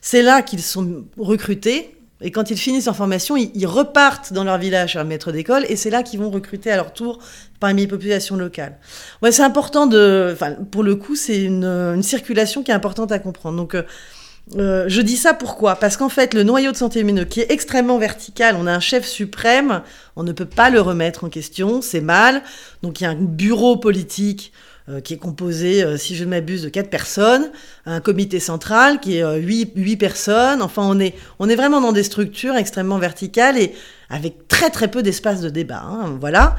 C'est 0.00 0.22
là 0.22 0.42
qu'ils 0.42 0.62
sont 0.62 1.04
recrutés 1.18 1.95
et 2.22 2.30
quand 2.30 2.50
ils 2.50 2.56
finissent 2.56 2.86
leur 2.86 2.96
formation, 2.96 3.36
ils, 3.36 3.66
repartent 3.66 4.32
dans 4.32 4.44
leur 4.44 4.56
village 4.56 4.94
faire 4.94 5.04
maître 5.04 5.32
d'école, 5.32 5.66
et 5.68 5.76
c'est 5.76 5.90
là 5.90 6.02
qu'ils 6.02 6.18
vont 6.18 6.30
recruter 6.30 6.70
à 6.70 6.76
leur 6.76 6.92
tour 6.92 7.18
parmi 7.60 7.82
les 7.82 7.86
populations 7.86 8.36
locales. 8.36 8.78
Ouais, 9.22 9.32
c'est 9.32 9.42
important 9.42 9.86
de, 9.86 10.30
enfin, 10.32 10.52
pour 10.70 10.82
le 10.82 10.96
coup, 10.96 11.14
c'est 11.14 11.42
une, 11.42 12.02
circulation 12.02 12.62
qui 12.62 12.70
est 12.70 12.74
importante 12.74 13.12
à 13.12 13.18
comprendre. 13.18 13.58
Donc, 13.58 13.74
euh, 13.74 13.82
euh, 14.56 14.84
je 14.88 15.02
dis 15.02 15.16
ça 15.16 15.34
pourquoi? 15.34 15.76
Parce 15.76 15.96
qu'en 15.96 16.08
fait, 16.08 16.32
le 16.32 16.42
noyau 16.42 16.72
de 16.72 16.76
santé 16.76 17.00
lumineux, 17.00 17.24
qui 17.24 17.40
est 17.40 17.50
extrêmement 17.50 17.98
vertical, 17.98 18.56
on 18.58 18.66
a 18.66 18.72
un 18.72 18.80
chef 18.80 19.04
suprême, 19.04 19.82
on 20.14 20.22
ne 20.22 20.32
peut 20.32 20.46
pas 20.46 20.70
le 20.70 20.80
remettre 20.80 21.24
en 21.24 21.28
question, 21.28 21.82
c'est 21.82 22.00
mal. 22.00 22.42
Donc, 22.82 23.00
il 23.00 23.04
y 23.04 23.06
a 23.06 23.10
un 23.10 23.16
bureau 23.16 23.76
politique 23.76 24.52
qui 25.00 25.14
est 25.14 25.18
composé, 25.18 25.82
euh, 25.82 25.96
si 25.96 26.14
je 26.14 26.24
ne 26.24 26.30
m'abuse, 26.30 26.62
de 26.62 26.68
quatre 26.68 26.90
personnes, 26.90 27.50
un 27.86 28.00
comité 28.00 28.38
central 28.38 29.00
qui 29.00 29.16
est 29.16 29.22
euh, 29.22 29.36
huit, 29.36 29.72
huit 29.74 29.96
personnes. 29.96 30.62
Enfin, 30.62 30.82
on 30.84 31.00
est, 31.00 31.14
on 31.38 31.48
est 31.48 31.56
vraiment 31.56 31.80
dans 31.80 31.92
des 31.92 32.04
structures 32.04 32.54
extrêmement 32.56 32.98
verticales 32.98 33.58
et 33.58 33.74
avec 34.10 34.46
très 34.46 34.70
très 34.70 34.88
peu 34.88 35.02
d'espace 35.02 35.40
de 35.40 35.48
débat. 35.48 35.82
Hein, 35.82 36.16
voilà. 36.20 36.56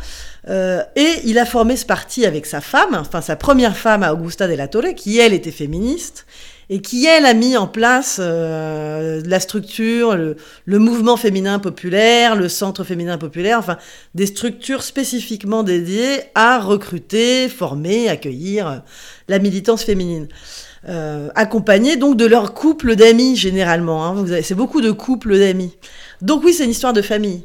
et 0.50 1.14
il 1.24 1.40
a 1.40 1.46
formé 1.46 1.78
ce 1.78 1.86
parti 1.86 2.26
avec 2.26 2.46
sa 2.46 2.60
femme, 2.60 2.96
enfin 2.96 3.22
sa 3.22 3.38
première 3.38 3.78
femme, 3.78 4.04
Augusta 4.04 4.48
de 4.48 4.54
la 4.54 4.68
Torre, 4.68 4.94
qui 4.96 5.18
elle 5.20 5.34
était 5.34 5.52
féministe 5.52 6.26
et 6.70 6.82
qui, 6.82 7.06
elle, 7.06 7.26
a 7.26 7.34
mis 7.34 7.56
en 7.56 7.68
place 7.68 8.20
euh, 8.20 9.22
la 9.26 9.40
structure, 9.40 10.16
le, 10.18 10.36
mouvement 10.80 11.16
féminin 11.16 11.60
populaire, 11.60 12.36
le 12.36 12.50
centre 12.50 12.84
féminin 12.84 13.18
populaire, 13.18 13.60
enfin, 13.60 13.78
des 14.16 14.26
structures 14.26 14.84
spécifiquement 14.84 15.64
dédiées 15.64 16.24
à 16.36 16.60
recruter, 16.60 17.48
former, 17.48 18.10
accueillir 18.10 18.68
euh, 18.68 18.78
la 19.30 19.40
militance 19.40 19.84
féminine. 19.84 20.28
Euh, 20.90 21.30
accompagnés 21.36 21.96
donc 21.96 22.18
de 22.18 22.26
leur 22.26 22.54
couple 22.54 22.96
d'amis, 22.96 23.36
généralement. 23.36 24.06
Hein. 24.06 24.26
C'est 24.42 24.56
beaucoup 24.56 24.82
de 24.82 24.92
couples 24.92 25.38
d'amis. 25.38 25.76
Donc 26.22 26.44
oui, 26.44 26.54
c'est 26.54 26.66
une 26.66 26.72
histoire 26.72 26.94
de 26.94 27.02
famille. 27.02 27.44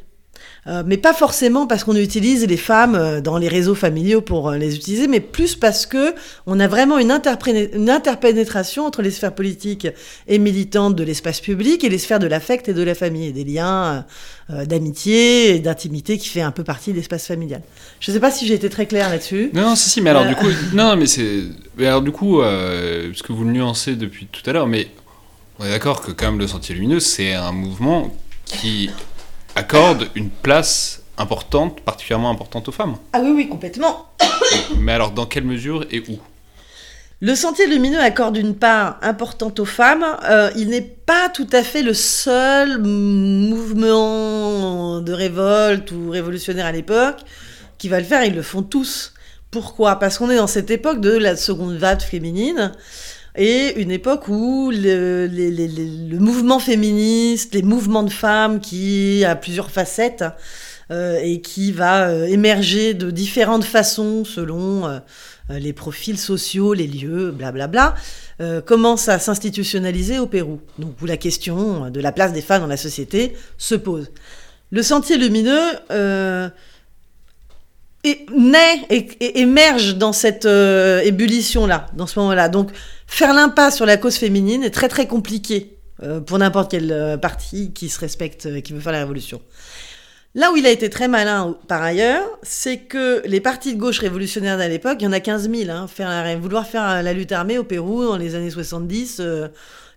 Euh, 0.69 0.85
mais 0.87 0.97
pas 0.97 1.13
forcément 1.13 1.67
parce 1.67 1.83
qu'on 1.83 1.97
utilise 1.97 2.47
les 2.47 2.57
femmes 2.57 2.95
euh, 2.95 3.21
dans 3.21 3.37
les 3.37 3.49
réseaux 3.49 3.75
familiaux 3.75 4.21
pour 4.21 4.49
euh, 4.49 4.57
les 4.57 4.77
utiliser, 4.77 5.09
mais 5.09 5.19
plus 5.19 5.57
parce 5.57 5.87
que 5.87 6.15
on 6.47 6.61
a 6.61 6.69
vraiment 6.69 6.99
une, 6.99 7.11
une 7.75 7.91
interpénétration 7.91 8.87
entre 8.87 9.03
les 9.03 9.11
sphères 9.11 9.35
politiques 9.35 9.89
et 10.29 10.39
militantes 10.39 10.95
de 10.95 11.03
l'espace 11.03 11.41
public 11.41 11.83
et 11.83 11.89
les 11.89 11.99
sphères 11.99 12.21
de 12.21 12.29
l'affect 12.29 12.69
et 12.69 12.75
de 12.75 12.83
la 12.83 12.95
famille, 12.95 13.27
et 13.27 13.33
des 13.33 13.43
liens 13.43 14.05
d'amitié 14.49 15.57
et 15.57 15.59
d'intimité 15.61 16.19
qui 16.19 16.29
fait 16.29 16.43
un 16.43 16.51
peu 16.51 16.63
partie 16.63 16.93
de 16.93 16.97
l'espace 16.97 17.27
familial. 17.27 17.63
Je 18.01 18.11
ne 18.11 18.15
sais 18.15 18.21
pas 18.21 18.31
si 18.31 18.47
j'ai 18.47 18.55
été 18.55 18.69
très 18.69 18.87
claire 18.87 19.09
là-dessus. 19.09 19.51
Non, 19.55 19.63
non, 19.63 19.77
si, 19.77 19.89
si, 19.89 20.01
mais 20.01 20.11
alors 20.11 20.27
du 20.27 20.35
coup, 20.35 20.49
non, 20.75 20.95
mais 20.97 21.07
c'est, 21.07 21.45
alors 21.81 22.03
du 22.03 22.13
coup, 22.13 22.41
ce 22.43 23.23
que 23.23 23.33
vous 23.33 23.45
le 23.45 23.53
nuancez 23.53 23.97
depuis 23.97 24.27
tout 24.31 24.49
à 24.49 24.53
l'heure, 24.53 24.67
mais 24.67 24.89
on 25.59 25.65
est 25.65 25.71
d'accord 25.71 26.03
que 26.03 26.13
quand 26.13 26.27
même 26.27 26.39
le 26.39 26.47
Sentier 26.47 26.75
Lumineux, 26.75 27.01
c'est 27.01 27.33
un 27.33 27.53
mouvement 27.53 28.15
qui 28.45 28.91
accorde 29.57 30.09
une 30.15 30.31
place 30.31 31.03
importante, 31.19 31.81
particulièrement 31.81 32.31
importante 32.31 32.69
aux 32.69 32.73
femmes. 32.73 32.97
Ah 33.13 33.21
oui, 33.23 33.33
oui, 33.35 33.49
complètement. 33.49 34.09
Mais 34.79 34.93
alors, 34.93 35.13
dans 35.13 35.27
quelle 35.27 35.45
mesure 35.45 35.85
et 35.91 36.01
où? 36.09 36.19
Le 37.21 37.37
Sentier 37.37 37.69
lumineux 37.69 38.01
accorde 38.01 38.37
une 38.37 38.57
part 38.57 38.99
importante 39.01 39.61
aux 39.61 39.65
femmes. 39.65 40.05
Euh, 40.29 40.51
il 40.57 40.71
n'est 40.71 40.81
pas 40.81 41.29
tout 41.29 41.47
à 41.53 41.63
fait 41.63 41.83
le 41.83 41.95
seul 41.95 42.79
mouvement 42.79 44.21
de 45.01 45.13
révolte 45.13 45.93
ou 45.93 46.11
révolutionnaire 46.11 46.67
à 46.67 46.73
l'époque 46.73 47.21
qui 47.79 47.89
va 47.89 48.01
le 48.01 48.05
faire. 48.05 48.25
Ils 48.25 48.35
le 48.35 48.43
font 48.43 48.63
tous. 48.63 49.15
Pourquoi? 49.53 50.01
Parce 50.01 50.19
qu'on 50.19 50.31
est 50.31 50.37
dans 50.37 50.49
cette 50.49 50.73
époque 50.73 51.01
de 51.01 51.17
la 51.17 51.37
seconde 51.37 51.77
vague 51.77 52.01
féminine 52.01 52.73
et 53.35 53.81
une 53.81 53.91
époque 53.91 54.29
où 54.29 54.71
le, 54.73 56.19
mouvement 56.19 56.59
féministe, 56.59 57.55
les 57.55 57.63
mouvements 57.63 58.03
de 58.03 58.11
femmes 58.11 58.61
qui 58.61 59.25
a 59.25 59.37
plusieurs 59.37 59.71
facettes 59.71 60.25
euh, 60.91 61.19
et 61.23 61.41
qui 61.41 61.73
va 61.73 62.09
euh, 62.09 62.27
émerger 62.27 62.93
de 62.93 63.11
différentes 63.11 63.65
façons 63.65 64.27
selon 64.27 64.87
euh, 64.87 64.99
les 65.49 65.73
profils 65.73 66.19
sociaux, 66.19 66.75
les 66.75 66.87
lieux, 66.87 67.31
blablabla, 67.31 67.95
bla, 68.39 68.61
commence 68.63 69.09
à 69.09 69.19
s'institutionnaliser 69.21 70.19
au 70.19 70.27
Pérou. 70.27 70.61
Donc 70.79 71.01
où 71.01 71.07
la 71.07 71.17
question 71.17 71.91
de 71.91 72.01
la 72.01 72.11
place 72.11 72.33
des 72.33 72.43
femmes 72.43 72.63
dans 72.63 72.67
la 72.67 72.77
société 72.77 73.35
se 73.57 73.77
pose. 73.77 74.11
Le 74.73 74.83
sentier 74.83 75.17
lumineux 75.17 75.71
naît 78.35 78.81
et, 78.91 79.41
émerge 79.41 79.97
dans 79.97 80.13
cette 80.13 80.45
ébullition-là, 80.47 81.87
dans 81.95 82.09
ce 82.09 82.19
moment-là. 82.19 82.49
Donc 82.49 82.73
faire 83.07 83.33
l'impasse 83.33 83.77
sur 83.77 83.87
la 83.87 83.97
cause 83.97 84.17
féminine 84.17 84.63
est 84.63 84.71
très 84.71 84.89
très 84.89 85.07
compliqué 85.07 85.79
euh, 86.03 86.21
pour 86.21 86.39
n'importe 86.39 86.71
quel 86.71 86.91
euh, 86.91 87.17
parti 87.17 87.73
qui 87.73 87.89
se 87.89 88.01
respecte, 88.01 88.47
euh, 88.47 88.61
qui 88.61 88.73
veut 88.73 88.81
faire 88.81 88.93
la 88.93 89.01
révolution. 89.01 89.41
Là 90.35 90.51
où 90.51 90.57
il 90.57 90.67
a 90.67 90.71
été 90.71 90.89
très 90.89 91.09
malin 91.09 91.57
par 91.69 91.83
ailleurs, 91.83 92.27
c'est 92.43 92.79
que 92.79 93.23
les 93.27 93.41
partis 93.41 93.75
de 93.75 93.79
gauche 93.79 93.99
révolutionnaires 93.99 94.59
à 94.59 94.69
l'époque, 94.69 94.97
il 95.01 95.05
y 95.05 95.07
en 95.07 95.13
a 95.13 95.21
15 95.21 95.51
000. 95.51 95.71
Hein, 95.71 95.87
faire 95.87 96.39
vouloir 96.41 96.67
faire 96.67 97.03
la 97.03 97.13
lutte 97.13 97.33
armée 97.33 97.59
au 97.59 97.65
Pérou 97.65 98.05
dans 98.05 98.17
les 98.17 98.35
années 98.35 98.51
70, 98.51 99.21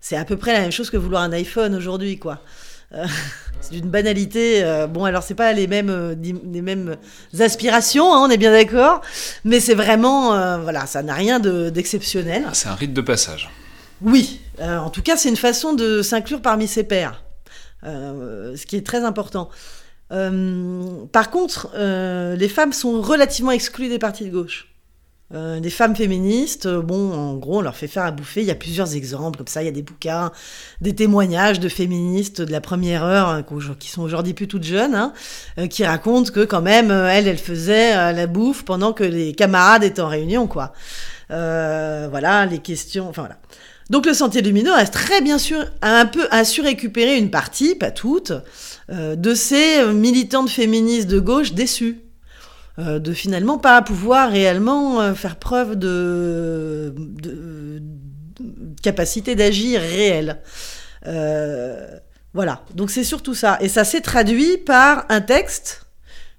c'est 0.01 0.17
à 0.17 0.25
peu 0.25 0.35
près 0.35 0.51
la 0.51 0.59
même 0.59 0.73
chose 0.73 0.89
que 0.89 0.97
vouloir 0.97 1.23
un 1.23 1.31
iPhone 1.31 1.73
aujourd'hui, 1.73 2.19
quoi. 2.19 2.41
c'est 3.65 3.73
d'une 3.75 3.89
banalité. 3.89 4.63
Euh, 4.63 4.87
bon, 4.87 5.05
alors 5.05 5.23
c'est 5.23 5.35
pas 5.35 5.51
les 5.53 5.67
mêmes, 5.67 5.89
euh, 5.89 6.15
les 6.15 6.61
mêmes 6.61 6.95
aspirations, 7.39 8.13
hein, 8.13 8.25
on 8.25 8.29
est 8.29 8.37
bien 8.37 8.51
d'accord, 8.51 9.01
mais 9.43 9.59
c'est 9.59 9.75
vraiment, 9.75 10.35
euh, 10.35 10.57
voilà, 10.57 10.85
ça 10.85 11.03
n'a 11.03 11.13
rien 11.13 11.39
d'exceptionnel. 11.39 12.45
C'est 12.53 12.69
un 12.69 12.75
rite 12.75 12.93
de 12.93 13.01
passage. 13.01 13.49
Oui, 14.01 14.41
en 14.61 14.89
tout 14.89 15.01
cas, 15.01 15.15
c'est 15.15 15.29
une 15.29 15.37
façon 15.37 15.73
de 15.73 16.01
s'inclure 16.01 16.41
parmi 16.41 16.67
ses 16.67 16.83
pairs, 16.83 17.23
ce 17.83 18.65
qui 18.65 18.75
est 18.75 18.85
très 18.85 19.03
important. 19.05 19.49
par 20.09 21.31
contre, 21.31 21.69
les 21.77 22.49
femmes 22.49 22.73
sont 22.73 23.01
relativement 23.01 23.51
exclues 23.51 23.87
des 23.87 23.99
partis 23.99 24.25
de 24.25 24.31
gauche. 24.31 24.74
Euh, 25.33 25.59
des 25.59 25.71
femmes 25.71 25.95
féministes, 25.95 26.67
euh, 26.67 26.83
bon, 26.83 27.11
en 27.11 27.33
gros, 27.35 27.57
on 27.57 27.61
leur 27.61 27.75
fait 27.75 27.87
faire 27.87 28.03
à 28.03 28.11
bouffer. 28.11 28.41
Il 28.41 28.47
y 28.47 28.51
a 28.51 28.55
plusieurs 28.55 28.95
exemples 28.95 29.39
comme 29.39 29.47
ça. 29.47 29.63
Il 29.63 29.65
y 29.65 29.69
a 29.69 29.71
des 29.71 29.81
bouquins, 29.81 30.31
des 30.81 30.93
témoignages 30.93 31.59
de 31.59 31.67
féministes 31.67 32.41
de 32.41 32.51
la 32.51 32.61
première 32.61 33.03
heure, 33.03 33.29
hein, 33.29 33.43
qui 33.79 33.89
sont 33.89 34.03
aujourd'hui 34.03 34.35
plus 34.35 34.47
toutes 34.47 34.63
jeunes, 34.63 34.93
hein, 34.93 35.13
euh, 35.57 35.65
qui 35.65 35.83
racontent 35.83 36.31
que 36.31 36.45
quand 36.45 36.61
même, 36.61 36.91
elles, 36.91 37.27
elles 37.27 37.39
faisaient 37.39 38.13
la 38.13 38.27
bouffe 38.27 38.63
pendant 38.65 38.93
que 38.93 39.03
les 39.03 39.33
camarades 39.33 39.83
étaient 39.83 40.01
en 40.01 40.09
réunion, 40.09 40.45
quoi. 40.45 40.73
voilà, 41.29 42.45
les 42.45 42.59
questions, 42.59 43.09
enfin 43.09 43.23
voilà. 43.23 43.37
Donc 43.89 44.05
le 44.05 44.13
Sentier 44.13 44.41
Lumineux 44.41 44.73
reste 44.73 44.93
très 44.93 45.21
bien 45.21 45.37
sûr 45.37 45.63
un 45.81 46.05
peu 46.05 46.27
à 46.31 46.43
su 46.43 46.61
récupérer 46.61 47.17
une 47.17 47.29
partie, 47.29 47.75
pas 47.75 47.91
toute, 47.91 48.31
de 48.89 49.33
ces 49.35 49.85
militantes 49.93 50.49
féministes 50.49 51.07
de 51.07 51.19
gauche 51.19 51.53
déçues 51.53 52.04
de 52.77 53.13
finalement 53.13 53.57
pas 53.57 53.81
pouvoir 53.81 54.29
réellement 54.29 55.15
faire 55.15 55.37
preuve 55.37 55.75
de, 55.75 56.93
capacité 58.81 59.35
d'agir 59.35 59.79
réelle. 59.79 60.41
voilà, 62.33 62.63
donc 62.73 62.91
c'est 62.91 63.05
surtout 63.05 63.33
ça. 63.33 63.57
Et 63.61 63.69
ça 63.69 63.83
s'est 63.83 64.01
traduit 64.01 64.57
par 64.57 65.05
un 65.09 65.21
texte 65.21 65.85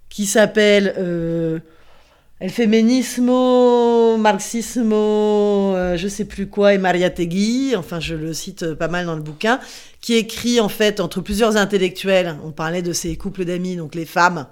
qui 0.09 0.27
s'appelle 0.27 1.63
El 2.39 2.51
féminismo, 2.51 4.19
marxismo, 4.19 5.75
euh, 5.75 5.97
je 5.97 6.07
sais 6.07 6.27
plus 6.27 6.49
quoi, 6.49 6.75
et 6.75 6.79
Mariategui, 6.79 7.75
enfin 7.77 7.99
je 7.99 8.15
le 8.15 8.35
cite 8.35 8.63
euh, 8.63 8.75
pas 8.75 8.89
mal 8.89 9.07
dans 9.07 9.15
le 9.15 9.23
bouquin, 9.23 9.59
qui 10.03 10.17
écrit 10.17 10.61
en 10.61 10.69
fait 10.69 11.01
entre 11.01 11.23
plusieurs 11.23 11.57
intellectuels. 11.57 12.37
On 12.45 12.53
parlait 12.53 12.83
de 12.83 12.93
ces 12.93 13.17
couples 13.17 13.47
d'amis, 13.47 13.77
donc 13.77 13.95
les 13.95 14.05
femmes, 14.05 14.47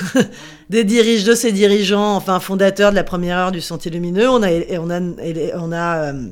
des 0.70 0.84
dirigeants, 0.84 1.30
de 1.30 1.34
ces 1.34 1.52
dirigeants, 1.52 2.16
enfin 2.16 2.40
fondateurs 2.40 2.90
de 2.90 2.96
la 2.96 3.04
première 3.04 3.38
heure 3.38 3.52
du 3.52 3.60
Sentier 3.60 3.90
Lumineux. 3.90 4.28
On 4.28 4.42
a, 4.42 4.50
on 4.78 4.90
on 5.56 5.72
a 5.72 6.12
euh, 6.12 6.28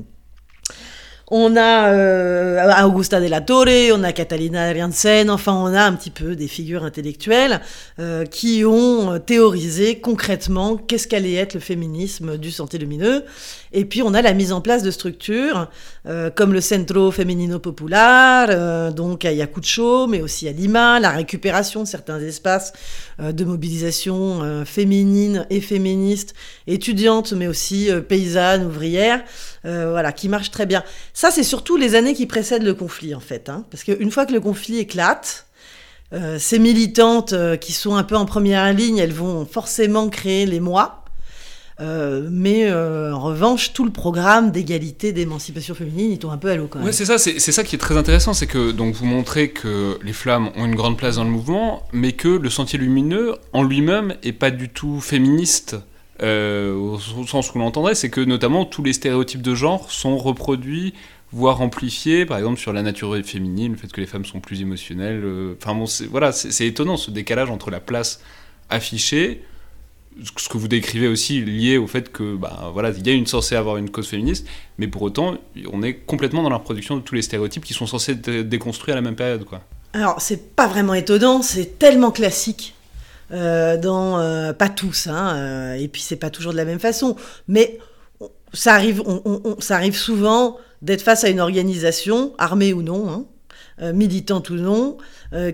on 1.31 1.57
a 1.57 1.93
euh, 1.93 2.85
Augusta 2.85 3.21
de 3.21 3.27
la 3.27 3.41
Torre, 3.41 3.93
on 3.95 4.03
a 4.03 4.13
Catalina 4.13 4.65
Ariansen, 4.65 5.31
enfin 5.31 5.53
on 5.53 5.73
a 5.73 5.83
un 5.83 5.93
petit 5.93 6.11
peu 6.11 6.35
des 6.35 6.49
figures 6.49 6.83
intellectuelles 6.83 7.61
euh, 8.01 8.25
qui 8.25 8.65
ont 8.65 9.19
théorisé 9.21 10.01
concrètement 10.01 10.77
qu'est-ce 10.77 11.07
qu'allait 11.07 11.35
être 11.35 11.55
le 11.55 11.61
féminisme 11.61 12.37
du 12.37 12.51
Santé 12.51 12.79
Lumineux. 12.79 13.25
Et 13.73 13.85
puis 13.85 14.03
on 14.03 14.13
a 14.15 14.23
la 14.23 14.33
mise 14.33 14.53
en 14.53 14.61
place 14.61 14.83
de 14.83 14.91
structures 14.91 15.69
euh, 16.07 16.31
comme 16.31 16.53
le 16.53 16.61
Centro 16.61 17.13
Femenino 17.13 17.61
Popular, 17.61 18.93
donc 18.93 19.25
à 19.25 19.29
Ayacucho, 19.29 20.09
mais 20.09 20.21
aussi 20.23 20.49
à 20.49 20.53
Lima, 20.53 20.99
la 20.99 21.11
récupération 21.11 21.83
de 21.83 21.89
certains 21.89 22.19
espaces 22.21 22.73
de 23.21 23.45
mobilisation 23.45 24.65
féminine 24.65 25.47
et 25.51 25.61
féministe, 25.61 26.35
étudiantes, 26.67 27.33
mais 27.33 27.47
aussi 27.47 27.91
paysannes, 28.09 28.69
ouvrières, 29.65 29.91
voilà, 29.91 30.13
qui 30.13 30.29
marchent 30.29 30.51
très 30.51 30.67
bien. 30.67 30.83
Ça, 31.13 31.31
c'est 31.31 31.43
surtout 31.43 31.77
les 31.77 31.95
années 31.95 32.15
qui 32.15 32.27
précèdent 32.27 32.63
le 32.63 32.75
conflit, 32.75 33.15
en 33.15 33.21
fait. 33.21 33.49
Hein. 33.49 33.65
parce 33.71 33.85
qu'une 33.85 34.11
fois 34.11 34.27
que 34.27 34.33
le 34.33 34.41
conflit 34.41 34.79
éclate, 34.79 35.47
euh, 36.13 36.39
ces 36.41 36.59
militantes 36.59 37.35
euh, 37.35 37.57
qui 37.57 37.73
sont 37.73 37.95
un 37.95 38.03
peu 38.03 38.17
en 38.17 38.27
première 38.27 38.73
ligne, 38.73 38.99
elles 38.99 39.13
vont 39.13 39.47
forcément 39.47 40.09
créer 40.09 40.47
les 40.47 40.61
mois. 40.61 40.97
Euh, 41.81 42.29
mais 42.31 42.71
en 42.71 43.19
revanche, 43.19 43.73
tout 43.73 43.87
le 43.87 43.91
programme 43.91 44.51
d'égalité, 44.51 45.13
d'émancipation 45.13 45.75
féminine, 45.75 46.13
ils 46.13 46.19
tombent 46.19 46.33
un 46.33 46.37
peu 46.37 46.51
à 46.51 46.57
l'eau 46.57 46.67
quand 46.69 46.79
même. 46.79 46.87
Ouais, 46.87 46.93
c'est 46.93 47.07
ça, 47.07 47.17
c'est, 47.17 47.39
ça 47.39 47.65
qui 47.65 47.75
est 47.75 47.79
très 47.79 47.97
intéressant, 47.97 48.35
c'est 48.35 48.47
que 48.47 48.71
donc 48.71 48.95
vous 48.95 49.07
montrez 49.07 49.51
que 49.51 49.99
les 50.03 50.13
flammes 50.13 50.51
ont 50.57 50.67
une 50.67 50.75
grande 50.75 50.99
place 50.99 51.17
dans 51.17 51.25
le 51.25 51.31
mouvement, 51.31 51.87
mais 51.93 52.13
que 52.13 52.29
le 52.29 52.51
sentier 52.51 52.79
lumineux 52.79 53.37
en 53.55 53.63
lui-même 53.63 54.15
est 54.23 54.33
pas 54.33 54.51
du 54.51 54.69
tout 54.69 55.01
féministe. 55.01 55.77
Euh, 56.23 56.75
au 56.75 56.99
sens 57.27 57.55
où 57.55 57.59
l'on 57.59 57.73
c'est 57.95 58.11
que 58.11 58.21
notamment 58.21 58.67
tous 58.67 58.83
les 58.83 58.93
stéréotypes 58.93 59.41
de 59.41 59.55
genre 59.55 59.91
sont 59.91 60.19
reproduits, 60.19 60.93
voire 61.33 61.61
amplifiés, 61.63 62.27
par 62.27 62.37
exemple 62.37 62.59
sur 62.59 62.73
la 62.73 62.83
nature 62.83 63.17
féminine, 63.25 63.73
le 63.73 63.79
fait 63.79 63.91
que 63.91 64.01
les 64.01 64.07
femmes 64.07 64.27
sont 64.27 64.41
plus 64.41 64.61
émotionnelles. 64.61 65.23
Euh, 65.25 65.55
enfin 65.61 65.75
bon, 65.75 65.87
voilà, 66.11 66.33
c'est 66.33 66.67
étonnant 66.67 66.97
ce 66.97 67.11
décalage 67.11 67.51
entre 67.51 67.71
la 67.71 67.81
place 67.81 68.21
affichée, 68.69 69.43
ce 70.37 70.49
que 70.49 70.59
vous 70.59 70.69
décrivez 70.69 71.09
aussi 71.09 71.41
lié 71.41 71.79
au 71.79 71.87
fait 71.87 72.13
que 72.13 72.37
bah, 72.37 72.71
voilà, 72.73 72.91
il 72.91 73.07
y 73.07 73.11
a 73.11 73.15
une 73.15 73.27
censée 73.27 73.57
avoir 73.57 73.79
une 73.79 73.91
cause 73.91 74.09
féministe, 74.09 74.47
mais 74.79 74.89
pour 74.89 75.03
autant, 75.03 75.37
on 75.73 75.83
est 75.83 75.95
complètement 75.95 76.43
dans 76.43 76.51
la 76.51 76.57
reproduction 76.57 76.97
de 76.97 77.03
tous 77.03 77.15
les 77.15 77.23
stéréotypes 77.23 77.65
qui 77.65 77.73
sont 77.73 77.87
censés 77.87 78.13
être 78.13 78.31
déconstruits 78.31 78.93
à 78.93 78.97
la 78.97 79.03
même 79.03 79.17
période, 79.17 79.45
quoi. 79.45 79.63
Alors, 79.93 80.21
c'est 80.21 80.55
pas 80.55 80.69
vraiment 80.69 80.95
étonnant, 80.95 81.43
c'est 81.43 81.79
tellement 81.79 82.13
classique 82.13 82.75
euh, 83.33 83.77
dans 83.77 84.19
euh, 84.19 84.53
pas 84.53 84.69
tous, 84.69 85.07
hein, 85.07 85.37
euh, 85.37 85.75
et 85.75 85.87
puis 85.87 86.03
c'est 86.03 86.17
pas 86.17 86.31
toujours 86.31 86.51
de 86.51 86.57
la 86.57 86.65
même 86.65 86.81
façon, 86.81 87.15
mais 87.47 87.79
ça 88.53 88.75
arrive, 88.75 89.03
on, 89.07 89.57
ça 89.61 89.77
arrive 89.77 89.97
souvent 89.97 90.59
d'être 90.83 91.03
face 91.03 91.23
à 91.23 91.29
une 91.29 91.39
organisation, 91.39 92.33
armée 92.39 92.73
ou 92.73 92.83
non, 92.83 93.09
hein, 93.79 93.93
militante 93.93 94.51
ou 94.51 94.57
non, 94.57 94.99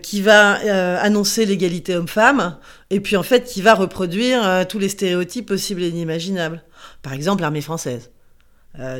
qui 0.02 0.22
va 0.22 0.54
annoncer 1.02 1.44
l'égalité 1.44 1.94
homme-femme, 1.94 2.56
et 2.88 3.00
puis 3.00 3.16
en 3.16 3.22
fait 3.22 3.44
qui 3.44 3.60
va 3.60 3.74
reproduire 3.74 4.66
tous 4.66 4.78
les 4.78 4.88
stéréotypes 4.88 5.46
possibles 5.46 5.82
et 5.82 5.88
inimaginables. 5.88 6.62
Par 7.02 7.12
exemple, 7.12 7.42
l'armée 7.42 7.60
française, 7.60 8.10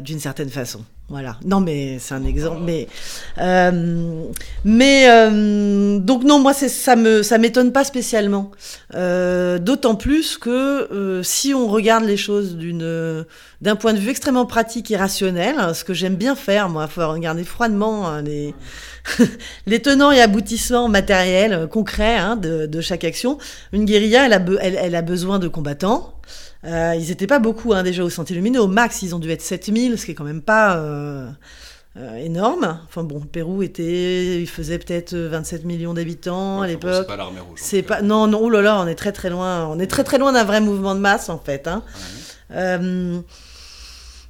d'une 0.01 0.21
certaine 0.21 0.51
façon. 0.51 0.85
Voilà. 1.09 1.37
Non, 1.45 1.61
mais 1.61 1.99
c'est 2.01 2.15
un 2.15 2.25
exemple. 2.25 2.63
Mais, 2.65 2.89
euh, 3.39 4.25
mais 4.65 5.09
euh, 5.09 6.01
donc 6.01 6.25
non, 6.25 6.41
moi 6.41 6.53
ça 6.53 6.97
me 6.97 7.23
ça 7.23 7.39
m'étonne 7.39 7.71
pas 7.71 7.85
spécialement. 7.85 8.51
Euh, 8.95 9.61
d'autant 9.61 9.95
plus 9.95 10.37
que 10.37 11.21
si 11.23 11.55
on 11.55 11.69
regarde 11.69 12.05
les 12.05 12.17
choses 12.17 12.57
d'une 12.57 13.25
d'un 13.61 13.77
point 13.77 13.93
de 13.93 13.99
vue 13.99 14.11
extrêmement 14.11 14.47
pratique 14.47 14.91
et 14.91 14.97
rationnel, 14.97 15.75
ce 15.75 15.85
que 15.85 15.95
j'aime 15.95 16.17
bien 16.17 16.35
faire, 16.35 16.69
moi, 16.69 16.89
faut 16.89 17.09
regarder 17.09 17.45
froidement 17.45 18.09
hein, 18.09 18.23
les 18.23 18.53
les 19.67 19.81
tenants 19.81 20.11
et 20.11 20.21
aboutissants 20.21 20.89
matériels 20.89 21.69
concrets 21.71 22.17
hein, 22.17 22.35
de, 22.35 22.67
de, 22.67 22.81
chaque 22.81 23.05
action. 23.05 23.39
Une 23.73 23.85
guérilla, 23.85 24.27
elle 24.27 24.33
a, 24.33 24.43
elle 24.61 24.95
a 24.97 25.03
besoin 25.03 25.39
de 25.39 25.47
combattants. 25.47 26.15
Euh, 26.67 26.95
ils 26.99 27.09
n'étaient 27.09 27.27
pas 27.27 27.39
beaucoup 27.39 27.73
hein, 27.73 27.83
déjà 27.83 28.03
au 28.03 28.11
Sentier 28.11 28.35
Lumineux. 28.35 28.61
Au 28.61 28.67
max, 28.67 29.03
ils 29.03 29.15
ont 29.15 29.19
dû 29.19 29.31
être 29.31 29.43
7000, 29.43 29.99
ce 29.99 30.05
qui 30.05 30.13
est 30.13 30.15
quand 30.15 30.25
même 30.25 30.43
pas 30.43 30.77
euh, 30.77 31.29
euh, 31.97 32.17
énorme. 32.17 32.81
Enfin 32.87 33.05
bon, 33.05 33.21
le 33.21 33.27
Pérou 33.27 33.63
était, 33.63 34.41
il 34.41 34.49
faisait 34.49 34.79
peut-être 34.79 35.15
27 35.15 35.65
millions 35.65 35.95
d'habitants 35.95 36.63
à 36.63 36.67
l'époque. 36.67 37.03
C'est 37.03 37.07
pas 37.07 37.17
l'armée 37.17 37.41
rouge. 37.41 37.59
C'est 37.63 37.83
pas, 37.83 38.03
non, 38.03 38.27
non, 38.27 38.41
oh 38.43 38.51
là 38.51 38.63
là, 38.63 38.81
on 38.81 38.87
est 38.87 38.97
très 38.97 39.13
très 39.13 39.31
loin. 39.31 39.67
On 39.67 39.79
est 39.79 39.87
très 39.87 40.03
très 40.03 40.19
loin 40.19 40.33
d'un 40.33 40.45
vrai 40.45 40.61
mouvement 40.61 40.95
de 40.95 41.01
masse 41.01 41.29
en 41.29 41.39
fait. 41.39 41.69
Hein. 41.69 41.83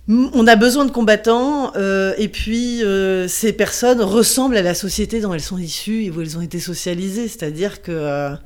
on 0.09 0.47
a 0.47 0.57
besoin 0.57 0.85
de 0.85 0.91
combattants 0.91 1.73
et 1.75 2.29
puis 2.29 2.83
ces 3.29 3.53
personnes 3.55 4.03
ressemblent 4.03 4.59
à 4.59 4.63
la 4.63 4.75
société 4.75 5.21
dont 5.21 5.33
elles 5.33 5.41
sont 5.41 5.59
issues 5.59 6.05
et 6.05 6.11
où 6.11 6.21
elles 6.21 6.37
ont 6.37 6.43
été 6.43 6.61
socialisées, 6.61 7.29
c'est-à-dire 7.29 7.81
que 7.81 8.37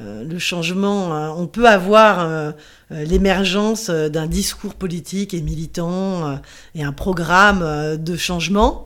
euh, 0.00 0.24
le 0.24 0.38
changement, 0.40 1.14
euh, 1.14 1.28
on 1.36 1.46
peut 1.46 1.68
avoir 1.68 2.54
l'émergence 2.94 3.90
d'un 3.90 4.26
discours 4.26 4.74
politique 4.74 5.34
et 5.34 5.40
militant 5.40 6.38
et 6.74 6.84
un 6.84 6.92
programme 6.92 7.96
de 7.96 8.16
changement, 8.16 8.84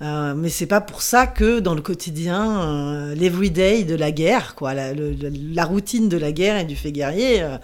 mais 0.00 0.48
c'est 0.48 0.66
pas 0.66 0.80
pour 0.80 1.02
ça 1.02 1.26
que 1.26 1.60
dans 1.60 1.74
le 1.74 1.82
quotidien, 1.82 3.12
l'everyday 3.14 3.84
de 3.84 3.94
la 3.94 4.10
guerre, 4.12 4.54
quoi, 4.54 4.72
la, 4.74 5.64
routine 5.64 6.08
de 6.08 6.16
la 6.16 6.32
guerre 6.32 6.58
et 6.58 6.64
du 6.64 6.76
fait 6.76 6.92
guerrier 6.92 7.42
euh, 7.42 7.58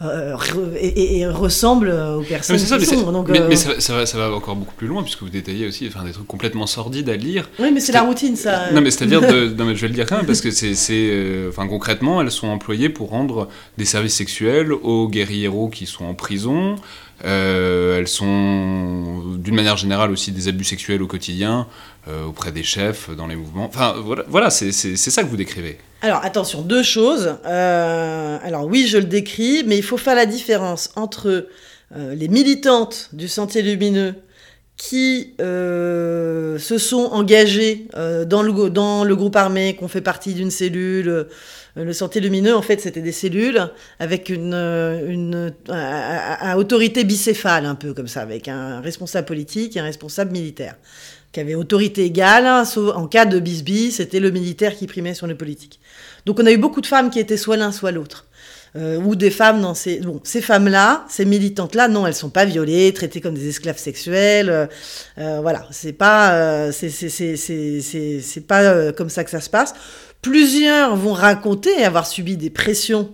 et, 0.00 1.26
ressemble 1.26 1.90
aux 1.90 2.22
personnes 2.22 2.56
mais 2.56 2.78
qui 2.78 2.86
sont. 2.86 3.12
Donc, 3.12 3.28
mais, 3.28 3.40
euh, 3.40 3.54
ça, 3.56 3.94
va, 3.94 4.06
ça, 4.06 4.18
va, 4.18 4.32
encore 4.32 4.56
beaucoup 4.56 4.74
plus 4.74 4.86
loin, 4.86 5.02
puisque 5.02 5.22
vous 5.22 5.28
détaillez 5.28 5.66
aussi 5.66 5.86
enfin, 5.86 6.04
des 6.04 6.12
trucs 6.12 6.26
complètement 6.26 6.66
sordides 6.66 7.08
à 7.08 7.16
lire. 7.16 7.48
Oui, 7.58 7.70
mais 7.72 7.80
c'est 7.80 7.92
la 7.92 8.02
routine, 8.02 8.36
ça. 8.36 8.70
Non, 8.72 8.80
mais 8.80 8.90
c'est-à-dire, 8.90 9.20
non, 9.56 9.64
mais 9.64 9.74
je 9.74 9.80
vais 9.82 9.88
le 9.88 9.94
dire 9.94 10.06
quand 10.06 10.16
même, 10.16 10.26
parce 10.26 10.40
que 10.40 10.50
c'est, 10.50 10.74
euh, 10.90 11.48
enfin, 11.50 11.66
concrètement, 11.66 12.20
elles 12.20 12.30
sont 12.30 12.48
employées 12.48 12.88
pour 12.88 13.10
rendre 13.10 13.48
des 13.78 13.84
services 13.84 14.14
sexuels 14.14 14.72
aux 14.72 15.08
guerrieros 15.08 15.68
qui 15.68 15.86
sont 15.86 16.04
en 16.04 16.14
prison. 16.14 16.76
elles 17.22 18.08
sont, 18.08 19.22
d'une 19.36 19.54
manière 19.54 19.76
générale, 19.76 20.10
aussi 20.10 20.32
des 20.32 20.48
abus 20.48 20.64
sexuels 20.64 21.02
au 21.02 21.06
quotidien 21.06 21.66
auprès 22.26 22.52
des 22.52 22.62
chefs, 22.62 23.10
dans 23.10 23.26
les 23.26 23.36
mouvements. 23.36 23.66
Enfin, 23.66 23.94
voilà, 24.28 24.50
c'est 24.50 24.72
ça 24.72 25.22
que 25.22 25.28
vous 25.28 25.36
décrivez. 25.36 25.78
Alors 26.02 26.24
attention, 26.24 26.62
deux 26.62 26.82
choses. 26.82 27.36
Euh, 27.46 28.38
alors 28.42 28.66
oui, 28.66 28.88
je 28.88 28.98
le 28.98 29.04
décris, 29.04 29.62
mais 29.64 29.76
il 29.76 29.84
faut 29.84 29.96
faire 29.96 30.16
la 30.16 30.26
différence 30.26 30.90
entre 30.96 31.46
euh, 31.96 32.14
les 32.16 32.26
militantes 32.26 33.08
du 33.12 33.28
Sentier 33.28 33.62
Lumineux 33.62 34.14
qui 34.76 35.34
euh, 35.40 36.58
se 36.58 36.76
sont 36.76 37.04
engagées 37.12 37.86
dans, 38.26 38.42
le, 38.42 39.14
groupe 39.14 39.36
armé, 39.36 39.76
qu'on 39.76 39.86
fait 39.86 40.00
partie 40.00 40.34
d'une 40.34 40.50
cellule. 40.50 41.28
Le 41.76 41.92
Sentier 41.92 42.20
Lumineux, 42.20 42.56
en 42.56 42.62
fait, 42.62 42.80
c'était 42.80 43.00
des 43.00 43.12
cellules 43.12 43.70
avec 44.00 44.28
une, 44.28 44.54
une, 44.54 45.54
autorité 46.56 47.04
bicéphale, 47.04 47.64
un 47.64 47.76
peu 47.76 47.94
comme 47.94 48.08
ça, 48.08 48.22
avec 48.22 48.48
un 48.48 48.80
responsable 48.80 49.26
politique 49.28 49.76
et 49.76 49.80
un 49.80 49.84
responsable 49.84 50.32
militaire 50.32 50.74
qui 51.32 51.40
avait 51.40 51.54
autorité 51.54 52.04
égale, 52.04 52.46
hein, 52.46 52.64
sauf 52.64 52.94
en 52.94 53.06
cas 53.06 53.24
de 53.24 53.40
bisbis, 53.40 53.92
c'était 53.92 54.20
le 54.20 54.30
militaire 54.30 54.76
qui 54.76 54.86
primait 54.86 55.14
sur 55.14 55.26
le 55.26 55.34
politique. 55.34 55.80
Donc 56.26 56.38
on 56.38 56.46
a 56.46 56.52
eu 56.52 56.58
beaucoup 56.58 56.80
de 56.80 56.86
femmes 56.86 57.10
qui 57.10 57.18
étaient 57.18 57.36
soit 57.36 57.56
l'un, 57.56 57.72
soit 57.72 57.90
l'autre. 57.90 58.26
Euh, 58.74 58.96
ou 58.96 59.16
des 59.16 59.30
femmes 59.30 59.60
dans 59.60 59.74
ces... 59.74 60.00
Bon, 60.00 60.18
ces 60.24 60.40
femmes-là, 60.40 61.04
ces 61.08 61.26
militantes-là, 61.26 61.88
non, 61.88 62.06
elles 62.06 62.14
sont 62.14 62.30
pas 62.30 62.46
violées, 62.46 62.92
traitées 62.94 63.20
comme 63.20 63.34
des 63.34 63.48
esclaves 63.48 63.76
sexuels. 63.76 64.48
Euh, 64.48 64.66
euh 65.18 65.40
voilà, 65.42 65.66
c'est 65.70 65.92
pas, 65.92 66.32
euh, 66.34 66.72
c'est 66.72 68.46
pas 68.46 68.62
euh, 68.62 68.92
comme 68.92 69.10
ça 69.10 69.24
que 69.24 69.30
ça 69.30 69.42
se 69.42 69.50
passe. 69.50 69.74
Plusieurs 70.22 70.96
vont 70.96 71.12
raconter 71.12 71.84
avoir 71.84 72.06
subi 72.06 72.38
des 72.38 72.48
pressions 72.48 73.12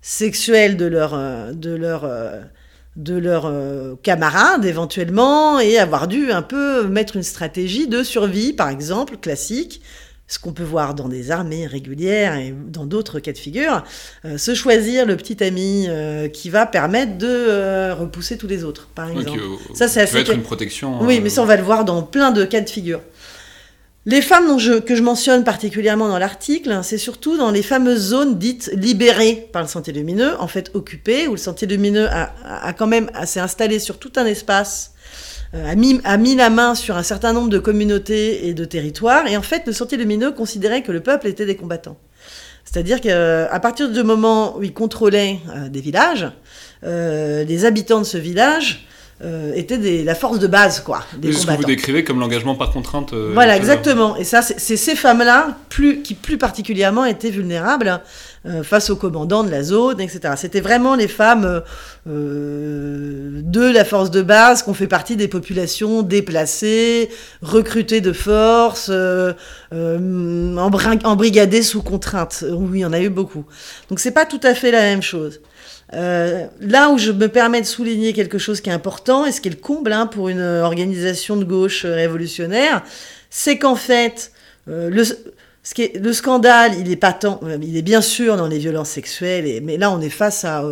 sexuelles 0.00 0.76
de 0.76 0.86
leur, 0.86 1.16
de 1.54 1.70
leur 1.70 2.04
de 2.96 3.16
leurs 3.16 3.46
euh, 3.46 3.94
camarades 4.02 4.64
éventuellement 4.64 5.58
et 5.60 5.78
avoir 5.78 6.08
dû 6.08 6.30
un 6.30 6.42
peu 6.42 6.86
mettre 6.86 7.16
une 7.16 7.22
stratégie 7.22 7.88
de 7.88 8.02
survie, 8.02 8.52
par 8.52 8.68
exemple, 8.68 9.16
classique, 9.16 9.80
ce 10.32 10.38
qu'on 10.38 10.52
peut 10.52 10.62
voir 10.62 10.94
dans 10.94 11.08
des 11.08 11.30
armées 11.30 11.66
régulières 11.66 12.36
et 12.36 12.54
dans 12.68 12.86
d'autres 12.86 13.20
cas 13.20 13.32
de 13.32 13.38
figure, 13.38 13.84
euh, 14.24 14.38
se 14.38 14.54
choisir 14.54 15.04
le 15.04 15.16
petit 15.16 15.44
ami 15.44 15.86
euh, 15.88 16.28
qui 16.28 16.48
va 16.48 16.64
permettre 16.64 17.18
de 17.18 17.26
euh, 17.28 17.94
repousser 17.94 18.38
tous 18.38 18.46
les 18.46 18.64
autres, 18.64 18.88
par 18.94 19.10
exemple. 19.10 19.38
ça, 19.74 19.88
c'est 19.88 20.00
assez. 20.00 20.18
être 20.18 20.32
une 20.32 20.42
protection. 20.42 21.02
Oui, 21.02 21.20
mais 21.20 21.28
ça, 21.28 21.42
on 21.42 21.46
va 21.46 21.56
le 21.56 21.62
voir 21.62 21.84
dans 21.84 22.02
plein 22.02 22.30
de 22.30 22.44
cas 22.44 22.62
de 22.62 22.70
figure. 22.70 23.00
Les 24.04 24.20
femmes 24.20 24.56
que 24.84 24.96
je 24.96 25.02
mentionne 25.02 25.44
particulièrement 25.44 26.08
dans 26.08 26.18
l'article, 26.18 26.80
c'est 26.82 26.98
surtout 26.98 27.36
dans 27.36 27.52
les 27.52 27.62
fameuses 27.62 28.08
zones 28.08 28.36
dites 28.36 28.68
libérées 28.74 29.48
par 29.52 29.62
le 29.62 29.68
sentier 29.68 29.92
lumineux, 29.92 30.32
en 30.40 30.48
fait 30.48 30.72
occupées, 30.74 31.28
où 31.28 31.32
le 31.32 31.36
sentier 31.36 31.68
lumineux 31.68 32.08
a, 32.10 32.72
quand 32.72 32.88
même 32.88 33.08
s'est 33.26 33.38
installé 33.38 33.78
sur 33.78 33.98
tout 33.98 34.10
un 34.16 34.26
espace, 34.26 34.94
euh, 35.54 35.70
a, 35.70 35.76
mis, 35.76 36.00
a 36.02 36.16
la 36.16 36.50
main 36.50 36.74
sur 36.74 36.96
un 36.96 37.04
certain 37.04 37.32
nombre 37.32 37.48
de 37.48 37.60
communautés 37.60 38.48
et 38.48 38.54
de 38.54 38.64
territoires, 38.64 39.28
et 39.28 39.36
en 39.36 39.42
fait 39.42 39.62
le 39.66 39.72
sentier 39.72 39.98
lumineux 39.98 40.32
considérait 40.32 40.82
que 40.82 40.90
le 40.90 41.00
peuple 41.00 41.28
était 41.28 41.46
des 41.46 41.56
combattants. 41.56 41.96
C'est-à-dire 42.64 43.00
qu'à 43.00 43.60
partir 43.60 43.88
du 43.88 44.02
moment 44.02 44.56
où 44.56 44.64
il 44.64 44.72
contrôlait 44.72 45.38
euh, 45.54 45.68
des 45.68 45.80
villages, 45.80 46.26
euh, 46.82 47.44
les 47.44 47.64
habitants 47.66 48.00
de 48.00 48.06
ce 48.06 48.18
village 48.18 48.88
euh, 49.24 49.52
était 49.54 49.78
des, 49.78 50.02
la 50.02 50.16
force 50.16 50.40
de 50.40 50.48
base, 50.48 50.80
quoi. 50.80 51.04
Des 51.16 51.32
ce 51.32 51.46
que 51.46 51.52
vous 51.52 51.62
décrivez 51.62 52.02
comme 52.02 52.18
l'engagement 52.18 52.56
par 52.56 52.72
contrainte. 52.72 53.12
Euh, 53.12 53.30
voilà, 53.32 53.56
exactement. 53.56 54.16
Et 54.16 54.24
ça, 54.24 54.42
c'est 54.42 54.76
ces 54.76 54.96
femmes-là 54.96 55.58
plus, 55.68 56.02
qui 56.02 56.14
plus 56.14 56.38
particulièrement 56.38 57.04
étaient 57.04 57.30
vulnérables 57.30 58.00
euh, 58.46 58.64
face 58.64 58.90
aux 58.90 58.96
commandants 58.96 59.44
de 59.44 59.50
la 59.50 59.62
zone, 59.62 60.00
etc. 60.00 60.34
C'était 60.36 60.60
vraiment 60.60 60.96
les 60.96 61.06
femmes 61.06 61.62
de 62.04 63.72
la 63.72 63.84
force 63.84 64.10
de 64.10 64.22
base, 64.22 64.64
qu'on 64.64 64.74
fait 64.74 64.88
partie 64.88 65.14
des 65.14 65.28
populations 65.28 66.02
déplacées, 66.02 67.08
recrutées 67.42 68.00
de 68.00 68.12
force, 68.12 68.90
embrigadées 69.70 71.62
sous 71.62 71.82
contrainte. 71.82 72.44
Oui, 72.50 72.78
il 72.78 72.80
y 72.80 72.84
en 72.84 72.92
a 72.92 73.00
eu 73.00 73.08
beaucoup. 73.08 73.44
Donc 73.88 74.00
c'est 74.00 74.10
pas 74.10 74.26
tout 74.26 74.40
à 74.42 74.54
fait 74.54 74.72
la 74.72 74.80
même 74.80 75.02
chose. 75.02 75.40
Euh, 75.94 76.46
là 76.60 76.90
où 76.90 76.98
je 76.98 77.12
me 77.12 77.28
permets 77.28 77.60
de 77.60 77.66
souligner 77.66 78.12
quelque 78.12 78.38
chose 78.38 78.60
qui 78.60 78.70
est 78.70 78.72
important, 78.72 79.26
et 79.26 79.32
ce 79.32 79.40
qui 79.40 79.48
est 79.48 79.52
le 79.52 79.58
comble 79.58 79.92
hein, 79.92 80.06
pour 80.06 80.28
une 80.28 80.40
organisation 80.40 81.36
de 81.36 81.44
gauche 81.44 81.84
révolutionnaire, 81.84 82.82
c'est 83.28 83.58
qu'en 83.58 83.76
fait, 83.76 84.32
euh, 84.68 84.90
le, 84.90 86.12
scandale, 86.12 86.72
il 86.78 86.90
est 86.90 86.96
pas 86.96 87.18
euh, 87.24 87.58
il 87.60 87.76
est 87.76 87.82
bien 87.82 88.00
sûr 88.00 88.36
dans 88.36 88.48
les 88.48 88.58
violences 88.58 88.90
sexuelles, 88.90 89.60
mais 89.62 89.76
là 89.76 89.90
on 89.90 90.00
est 90.00 90.08
face 90.08 90.44
à 90.44 90.64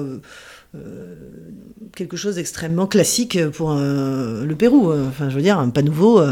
quelque 1.97 2.17
chose 2.17 2.37
d'extrêmement 2.37 2.87
classique 2.87 3.39
pour 3.51 3.75
le 3.75 4.55
Pérou. 4.55 4.93
Enfin, 4.93 5.29
je 5.29 5.35
veux 5.35 5.43
dire, 5.43 5.69
pas 5.75 5.83
nouveau. 5.83 6.23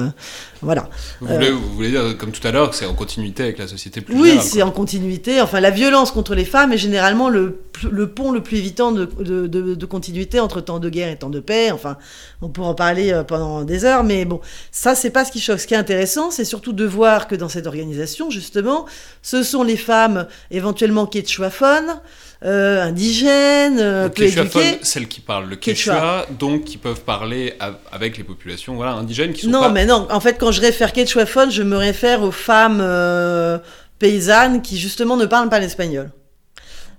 Euh, 0.62 0.66
voilà. 0.66 0.88
Vous 1.21 1.75
voulez, 1.75 1.90
dire, 1.90 2.16
comme 2.18 2.33
tout 2.33 2.47
à 2.47 2.51
l'heure, 2.51 2.71
que 2.71 2.77
c'est 2.77 2.87
en 2.87 2.94
continuité 2.94 3.42
avec 3.42 3.59
la 3.59 3.68
société 3.68 4.01
plus 4.01 4.14
Oui, 4.14 4.38
c'est 4.40 4.62
en 4.62 4.71
continuité. 4.71 5.40
Enfin, 5.40 5.61
la 5.61 5.71
violence 5.71 6.11
contre 6.11 6.35
les 6.35 6.44
femmes 6.44 6.73
est 6.73 6.79
généralement 6.79 7.29
le, 7.29 7.62
le 7.90 8.09
pont 8.09 8.33
le 8.33 8.42
plus 8.42 8.59
évitant 8.59 8.92
de, 8.92 9.05
de, 9.05 9.47
de, 9.47 9.87
continuité 9.87 10.40
entre 10.40 10.61
temps 10.61 10.79
de 10.79 10.88
guerre 10.88 11.11
et 11.11 11.16
temps 11.16 11.31
de 11.31 11.40
paix. 11.40 11.71
Enfin, 11.71 11.97
on 12.42 12.49
pourra 12.49 12.68
en 12.68 12.75
parler 12.75 13.23
pendant 13.27 13.64
des 13.64 13.85
heures, 13.85 14.05
mais 14.05 14.25
bon, 14.25 14.40
ça, 14.71 14.94
c'est 14.94 15.11
pas 15.11 15.25
ce 15.25 15.33
qui 15.33 15.40
choque. 15.40 15.61
Ce 15.61 15.66
qui 15.66 15.75
est 15.75 15.79
intéressant, 15.79 16.31
c'est 16.31 16.44
surtout 16.44 16.73
de 16.73 16.85
voir 16.85 17.29
que 17.29 17.35
dans 17.35 17.49
cette 17.49 17.66
organisation, 17.66 18.31
justement, 18.31 18.87
ce 19.23 19.42
sont 19.42 19.62
les 19.62 19.77
femmes 19.77 20.27
éventuellement 20.51 21.07
quechua-phones, 21.07 22.01
euh, 22.44 22.83
indigènes, 22.83 23.81
euh, 23.81 24.09
peu 24.09 24.23
éduquées. 24.23 24.79
Celles 24.83 25.09
qui 25.09 25.21
parlent 25.21 25.49
le 25.49 25.57
quechua, 25.57 26.27
donc 26.38 26.64
qui 26.64 26.79
peuvent 26.79 27.03
parler 27.03 27.55
avec 27.90 28.16
les 28.16 28.23
populations 28.23 28.77
voilà, 28.77 28.92
indigènes 28.92 29.33
qui 29.33 29.42
sont 29.42 29.51
Non, 29.51 29.71
mais 29.71 29.87
non. 29.87 30.07
En 30.11 30.21
fait, 30.21 30.35
quand 30.38 30.48
je 30.53 30.61
réfère 30.61 30.93
quechuaphone, 30.93 31.51
je 31.51 31.63
me 31.63 31.77
réfère 31.77 32.23
aux 32.23 32.31
femmes 32.31 32.81
euh, 32.81 33.59
paysannes 33.99 34.63
qui 34.63 34.79
justement 34.79 35.17
ne 35.17 35.27
parlent 35.27 35.49
pas 35.49 35.61
l'espagnol. 35.61 36.11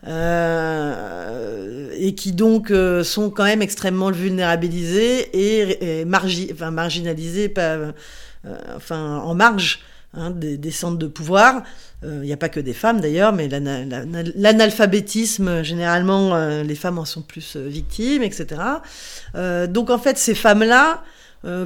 Euh, 0.08 1.90
et 1.98 2.16
qui 2.16 2.32
donc 2.32 2.72
sont 3.04 3.30
quand 3.30 3.44
même 3.44 3.62
extrêmement 3.62 4.12
vulnérabilisées 4.12 5.30
et, 5.34 6.06
marginalisées, 6.06 7.54
enfin 8.78 9.18
en 9.18 9.36
marge 9.36 9.82
hein, 10.14 10.32
des, 10.32 10.72
centres 10.72 10.98
de 10.98 11.08
pouvoir. 11.08 11.64
Il 12.02 12.08
euh, 12.08 12.24
n'y 12.24 12.32
a 12.32 12.38
pas 12.38 12.48
que 12.48 12.62
des 12.62 12.74
femmes 12.74 13.02
d'ailleurs, 13.02 13.34
mais 13.34 13.50
l'analphabétisme, 13.50 15.64
généralement, 15.64 16.34
euh, 16.34 16.64
les 16.64 16.76
femmes 16.76 16.98
en 16.98 17.04
sont 17.04 17.22
plus 17.22 17.58
euh, 17.58 17.68
victimes, 17.68 18.24
etc. 18.24 18.62
donc 19.68 19.90
en 19.90 20.00
fait, 20.00 20.18
ces 20.18 20.36
femmes-là, 20.36 21.04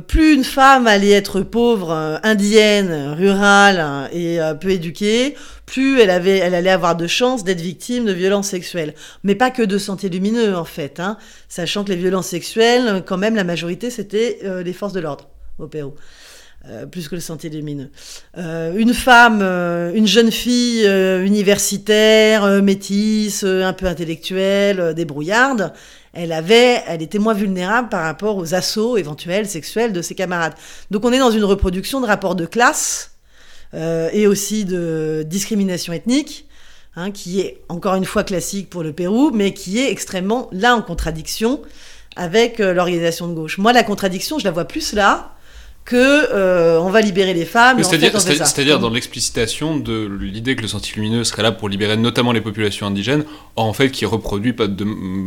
plus 0.08 0.34
une 0.34 0.44
femme 0.44 0.88
allait 0.88 1.12
être 1.12 1.42
pauvre, 1.42 2.20
indienne, 2.24 3.14
rurale 3.18 4.10
et 4.14 4.40
peu 4.60 4.70
éduquée, 4.70 5.36
plus 5.66 6.00
elle, 6.00 6.10
avait, 6.10 6.38
elle 6.38 6.56
allait 6.56 6.70
avoir 6.70 6.96
de 6.96 7.08
chances 7.08 7.44
d'être 7.44 7.62
victime 7.62 8.06
de 8.06 8.14
violences 8.14 8.50
sexuelles. 8.50 8.94
Mais 9.24 9.36
pas 9.36 9.52
que 9.52 9.64
de 9.64 9.78
santé 9.78 10.10
lumineux, 10.10 10.56
en 10.56 10.66
fait. 10.66 11.00
Hein, 11.00 11.18
sachant 11.50 11.84
que 11.84 11.90
les 11.90 11.96
violences 11.96 12.28
sexuelles, 12.28 13.04
quand 13.06 13.18
même, 13.18 13.36
la 13.36 13.44
majorité, 13.44 13.90
c'était 13.90 14.40
les 14.64 14.74
forces 14.74 14.94
de 14.94 15.00
l'ordre 15.00 15.30
au 15.60 15.68
Pérou. 15.68 15.94
Euh, 16.70 16.86
plus 16.86 17.10
que 17.10 17.16
le 17.16 17.20
sentier 17.20 17.50
lumineux. 17.50 17.90
Euh, 18.38 18.74
une 18.78 18.94
femme, 18.94 19.42
euh, 19.42 19.92
une 19.94 20.08
jeune 20.08 20.32
fille 20.32 20.86
universitaire, 20.86 22.64
métisse, 22.64 23.44
un 23.44 23.74
peu 23.74 23.86
intellectuelle, 23.86 24.94
débrouillarde, 24.94 25.74
elle 26.14 26.32
avait, 26.32 26.82
elle 26.88 27.02
était 27.02 27.20
moins 27.20 27.34
vulnérable 27.34 27.90
par 27.90 28.04
rapport 28.04 28.38
aux 28.38 28.54
assauts 28.54 28.96
éventuels 28.96 29.46
sexuels 29.46 29.92
de 29.92 30.02
ses 30.02 30.16
camarades. 30.16 30.54
Donc 30.90 31.04
on 31.04 31.12
est 31.12 31.20
dans 31.20 31.32
une 31.32 31.44
reproduction 31.44 32.00
de 32.00 32.06
rapports 32.06 32.36
de 32.36 32.46
classe 32.46 33.12
et 33.74 34.28
aussi 34.28 34.66
de 34.66 35.26
discrimination 35.28 35.92
ethnique. 35.92 36.46
Hein, 36.96 37.10
qui 37.10 37.40
est 37.40 37.60
encore 37.70 37.96
une 37.96 38.06
fois 38.06 38.24
classique 38.24 38.70
pour 38.70 38.84
le 38.84 38.94
Pérou, 38.94 39.32
mais 39.34 39.56
qui 39.56 39.80
est 39.80 39.92
extrêmement 39.92 40.48
là 40.52 40.76
en 40.76 40.84
contradiction 40.84 41.60
avec 42.16 42.60
l'organisation 42.60 43.28
de 43.28 43.34
gauche. 43.34 43.58
Moi, 43.58 43.74
la 43.74 43.82
contradiction, 43.82 44.38
je 44.38 44.44
la 44.44 44.52
vois 44.52 44.66
plus 44.66 44.94
là, 44.94 45.33
que 45.86 45.96
euh, 46.34 46.80
on 46.80 46.90
va 46.90 47.02
libérer 47.02 47.34
les 47.34 47.46
femmes. 47.46 47.84
C'est-à-dire 47.84 48.80
dans 48.80 48.90
l'explicitation 48.90 49.78
de 49.78 50.10
l'idée 50.20 50.56
que 50.56 50.62
le 50.62 50.68
sentier 50.68 50.96
lumineux 50.96 51.24
serait 51.24 51.44
là 51.44 51.52
pour 51.52 51.70
libérer 51.70 51.98
notamment 51.98 52.32
les 52.32 52.42
populations 52.42 52.88
indigènes, 52.88 53.26
en 53.56 53.74
fait 53.74 53.90
qui 53.92 54.06
reproduit 54.06 54.54
pas 54.54 54.68
de, 54.68 54.86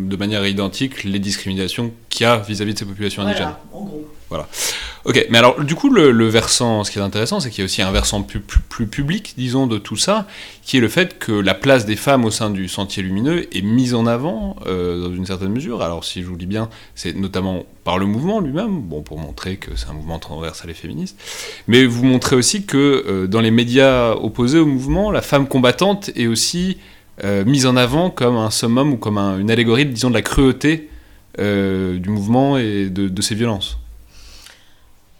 de 0.09 0.17
manière 0.17 0.47
identique 0.47 1.05
les 1.05 1.19
discriminations 1.19 1.93
qu'il 2.09 2.25
y 2.25 2.27
a 2.27 2.39
vis-à-vis 2.39 2.75
de 2.75 2.79
ces 2.79 2.87
populations 2.87 3.23
indigènes. 3.23 3.55
en 3.73 3.85
gros. 3.85 4.09
Voilà. 4.29 4.49
Ok, 5.05 5.25
mais 5.31 5.39
alors 5.39 5.63
du 5.63 5.77
coup, 5.77 5.89
le, 5.89 6.27
versant, 6.27 6.83
ce 6.83 6.91
qui 6.91 6.99
est 6.99 7.03
intéressant, 7.03 7.39
c'est 7.39 7.49
qu'il 7.51 7.61
y 7.61 7.63
a 7.63 7.67
aussi 7.67 7.81
un 7.81 7.93
versant 7.93 8.23
plus, 8.23 8.41
public, 8.87 9.35
disons, 9.37 9.69
de 9.69 9.79
tout 9.79 9.97
ça, 9.97 10.27
qui 10.65 10.79
est 10.79 10.81
le 10.81 10.89
fait 10.89 11.21
que 11.21 11.31
la 11.31 11.55
place 11.55 11.87
des 11.87 11.95
femmes 11.95 12.25
au 12.25 12.33
sein 12.33 12.51
du 12.51 12.67
Sentier 12.67 13.05
Lumineux 13.05 13.47
est 13.57 13.63
mise 13.63 13.95
en 13.95 14.07
avant 14.07 14.57
euh, 14.67 15.01
dans 15.01 15.15
une 15.15 15.25
certaine 15.25 15.51
mesure. 15.51 15.81
Alors 15.81 16.05
si 16.05 16.23
je 16.23 16.27
vous 16.27 16.37
dis 16.37 16.47
bien, 16.47 16.69
c'est 16.97 17.15
notamment 17.15 17.67
par 17.85 17.99
le 17.99 18.07
mouvement 18.07 18.41
lui-même, 18.41 18.81
bon, 18.81 19.03
pour 19.03 19.21
montrer 19.21 19.59
que 19.59 19.77
c'est 19.77 19.89
un 19.89 19.93
mouvement 19.93 20.19
transversal 20.19 20.71
et 20.71 20.75
féministe, 20.75 21.17
mais 21.69 21.87
vous 21.87 22.05
montrez 22.05 22.35
aussi 22.35 22.67
que 22.67 23.05
euh, 23.07 23.27
dans 23.29 23.41
les 23.41 23.53
médias 23.53 24.11
opposés 24.11 24.59
au 24.59 24.67
mouvement, 24.67 25.13
la 25.13 25.23
femme 25.23 25.47
combattante 25.47 26.11
est 26.17 26.27
aussi 26.27 26.79
euh, 27.23 27.45
mise 27.45 27.65
en 27.65 27.77
avant 27.77 28.11
comme 28.11 28.37
un 28.37 28.51
summum 28.51 28.95
ou 28.95 28.97
comme 28.97 29.19
une 29.19 29.53
allégorie, 29.53 29.87
disons, 29.87 30.09
de 30.09 30.15
la 30.15 30.23
cruauté 30.23 30.91
du 31.39 32.09
mouvement 32.09 32.57
et 32.57 32.89
de 32.89 33.23
ses 33.23 33.35
violences. 33.35 33.77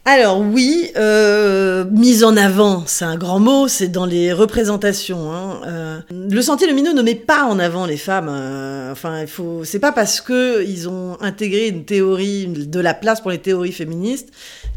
Alors 0.09 0.39
oui, 0.39 0.89
euh, 0.95 1.83
mise 1.91 2.23
en 2.23 2.37
avant, 2.37 2.83
c'est 2.85 3.03
un 3.03 3.17
grand 3.17 3.41
mot, 3.41 3.67
c'est 3.67 3.89
dans 3.89 4.05
les 4.05 4.31
représentations. 4.31 5.33
Hein. 5.33 5.59
Euh, 5.67 5.99
le 6.09 6.41
Sentier 6.41 6.65
Lumineux 6.65 6.93
ne 6.93 7.01
met 7.01 7.13
pas 7.13 7.43
en 7.43 7.59
avant 7.59 7.85
les 7.85 7.97
femmes. 7.97 8.29
Euh, 8.29 8.93
enfin, 8.93 9.19
il 9.19 9.27
faut, 9.27 9.65
c'est 9.65 9.79
pas 9.79 9.91
parce 9.91 10.21
que 10.21 10.63
ils 10.63 10.87
ont 10.87 11.17
intégré 11.19 11.67
une 11.67 11.83
théorie 11.83 12.47
de 12.47 12.79
la 12.79 12.93
place 12.93 13.19
pour 13.19 13.31
les 13.31 13.39
théories 13.39 13.73
féministes 13.73 14.29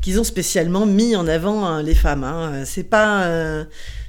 qu'ils 0.03 0.19
ont 0.19 0.25
spécialement 0.25 0.85
mis 0.85 1.15
en 1.15 1.29
avant 1.29 1.65
hein, 1.65 1.85
les 1.85 1.95
femmes. 1.95 2.25
Hein. 2.25 2.65
C'est 2.65 2.83
pas, 2.83 3.25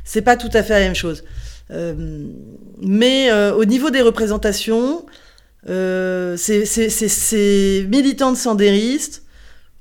c'est 0.04 0.24
pas 0.24 0.38
tout 0.38 0.50
à 0.54 0.64
fait 0.64 0.74
la 0.74 0.80
même 0.80 0.96
chose. 0.96 1.24
mais 2.82 3.32
au 3.32 3.66
niveau 3.66 3.92
des 3.92 4.02
représentations, 4.02 5.06
ces 5.68 6.68
militantes 7.92 8.38
sandéristes 8.38 9.22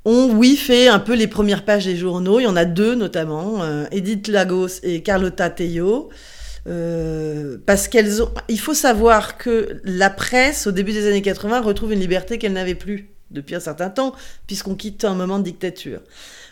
ont, 0.05 0.31
oui, 0.35 0.57
fait 0.57 0.89
un 0.89 0.99
peu 0.99 1.15
les 1.15 1.27
premières 1.27 1.65
pages 1.65 1.85
des 1.85 1.97
journaux. 1.97 2.41
Il 2.41 2.45
y 2.45 2.47
en 2.47 2.57
a 2.57 2.65
deux 2.65 2.95
notamment, 2.95 3.63
euh, 3.63 3.85
Edith 3.91 4.29
Lagos 4.29 4.81
et 4.83 5.03
Carlota 5.03 5.51
Tejo. 5.51 6.11
Euh, 6.67 7.57
parce 7.65 7.89
qu'elles 7.89 8.23
ont. 8.23 8.31
Il 8.49 8.61
faut 8.61 8.75
savoir 8.75 9.39
que 9.39 9.81
la 9.85 10.11
presse, 10.11 10.67
au 10.67 10.73
début 10.73 10.93
des 10.93 11.09
années 11.09 11.23
80, 11.23 11.63
retrouve 11.63 11.93
une 11.93 12.01
liberté 12.01 12.39
qu'elle 12.39 12.53
n'avait 12.53 12.75
plus 12.75 13.11
depuis 13.31 13.55
un 13.55 13.61
certain 13.61 13.91
temps, 13.91 14.15
puisqu'on 14.47 14.75
quitte 14.75 15.05
un 15.05 15.15
moment 15.15 15.39
de 15.39 15.45
dictature. 15.45 16.01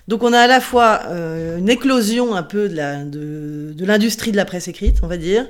Donc 0.07 0.23
on 0.23 0.33
a 0.33 0.41
à 0.41 0.47
la 0.47 0.61
fois 0.61 1.03
euh, 1.09 1.59
une 1.59 1.69
éclosion 1.69 2.35
un 2.35 2.43
peu 2.43 2.69
de 2.69 3.85
l'industrie 3.85 4.33
de 4.33 4.37
la 4.37 4.47
presse 4.47 4.69
écrite, 4.69 4.99
on 5.03 5.07
va 5.07 5.19
dire, 5.19 5.47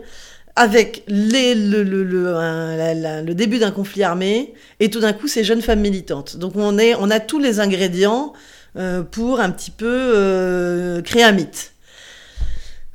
avec 0.59 1.05
le, 1.07 1.83
début 3.33 3.59
d'un 3.59 3.71
conflit 3.71 4.03
armé 4.03 4.53
et 4.81 4.91
tout 4.91 4.99
d'un 4.99 5.13
coup 5.13 5.29
ces 5.29 5.45
jeunes 5.45 5.63
femmes 5.63 5.81
militantes. 5.81 6.37
Donc 6.37 6.55
on 6.57 6.79
a 6.79 7.21
tous 7.21 7.39
les 7.39 7.61
ingrédients 7.61 8.33
euh, 8.77 9.03
pour 9.03 9.41
un 9.41 9.51
petit 9.51 9.71
peu 9.71 9.87
euh, 9.87 11.01
créer 11.01 11.23
un 11.23 11.33
mythe. 11.33 11.73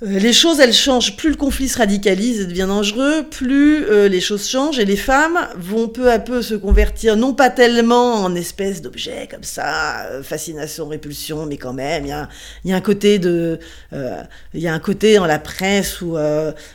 Euh, 0.03 0.19
les 0.19 0.33
choses, 0.33 0.59
elles 0.59 0.73
changent. 0.73 1.15
Plus 1.15 1.29
le 1.29 1.35
conflit 1.35 1.69
se 1.69 1.77
radicalise 1.77 2.41
et 2.41 2.45
devient 2.45 2.65
dangereux, 2.67 3.23
plus 3.29 3.85
euh, 3.85 4.09
les 4.09 4.19
choses 4.19 4.47
changent 4.47 4.79
et 4.79 4.85
les 4.85 4.97
femmes 4.97 5.39
vont 5.55 5.87
peu 5.87 6.11
à 6.11 6.19
peu 6.19 6.41
se 6.41 6.55
convertir, 6.55 7.15
non 7.15 7.33
pas 7.33 7.49
tellement 7.49 8.15
en 8.15 8.35
espèce 8.35 8.81
d'objet 8.81 9.27
comme 9.31 9.43
ça, 9.43 10.07
euh, 10.07 10.23
fascination, 10.23 10.89
répulsion, 10.89 11.45
mais 11.45 11.57
quand 11.57 11.73
même, 11.73 12.05
il 12.05 12.09
y 12.09 12.11
a, 12.11 12.27
y 12.65 12.73
a, 12.73 12.75
un 12.75 12.81
côté 12.81 13.17
de, 13.17 13.59
il 13.93 14.59
y 14.59 14.67
a 14.67 14.73
un 14.73 14.79
côté 14.79 15.15
dans 15.15 15.25
la 15.25 15.39
presse 15.39 16.01
où 16.01 16.17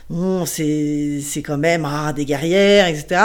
bon, 0.09 0.45
c'est 0.45 1.43
quand 1.45 1.57
même 1.57 1.85
ah, 1.85 2.13
des 2.13 2.25
guerrières, 2.25 2.87
etc. 2.87 3.21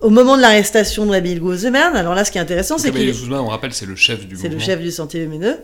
Au 0.00 0.10
moment 0.10 0.36
de 0.36 0.42
l'arrestation 0.42 1.04
de 1.04 1.10
Nabil 1.10 1.40
Guzman, 1.40 1.94
alors 1.94 2.14
là, 2.14 2.24
ce 2.24 2.32
qui 2.32 2.38
est 2.38 2.40
intéressant, 2.40 2.78
c'est 2.78 2.90
que 2.90 2.98
Guzman, 2.98 3.40
on 3.40 3.48
rappelle, 3.48 3.74
c'est 3.74 3.86
le 3.86 3.96
chef 3.96 4.26
du 4.26 4.36
C'est 4.36 4.48
le 4.48 4.58
chef 4.58 4.80
du 4.80 4.90
Sentier 4.90 5.20
Lumineux. 5.20 5.58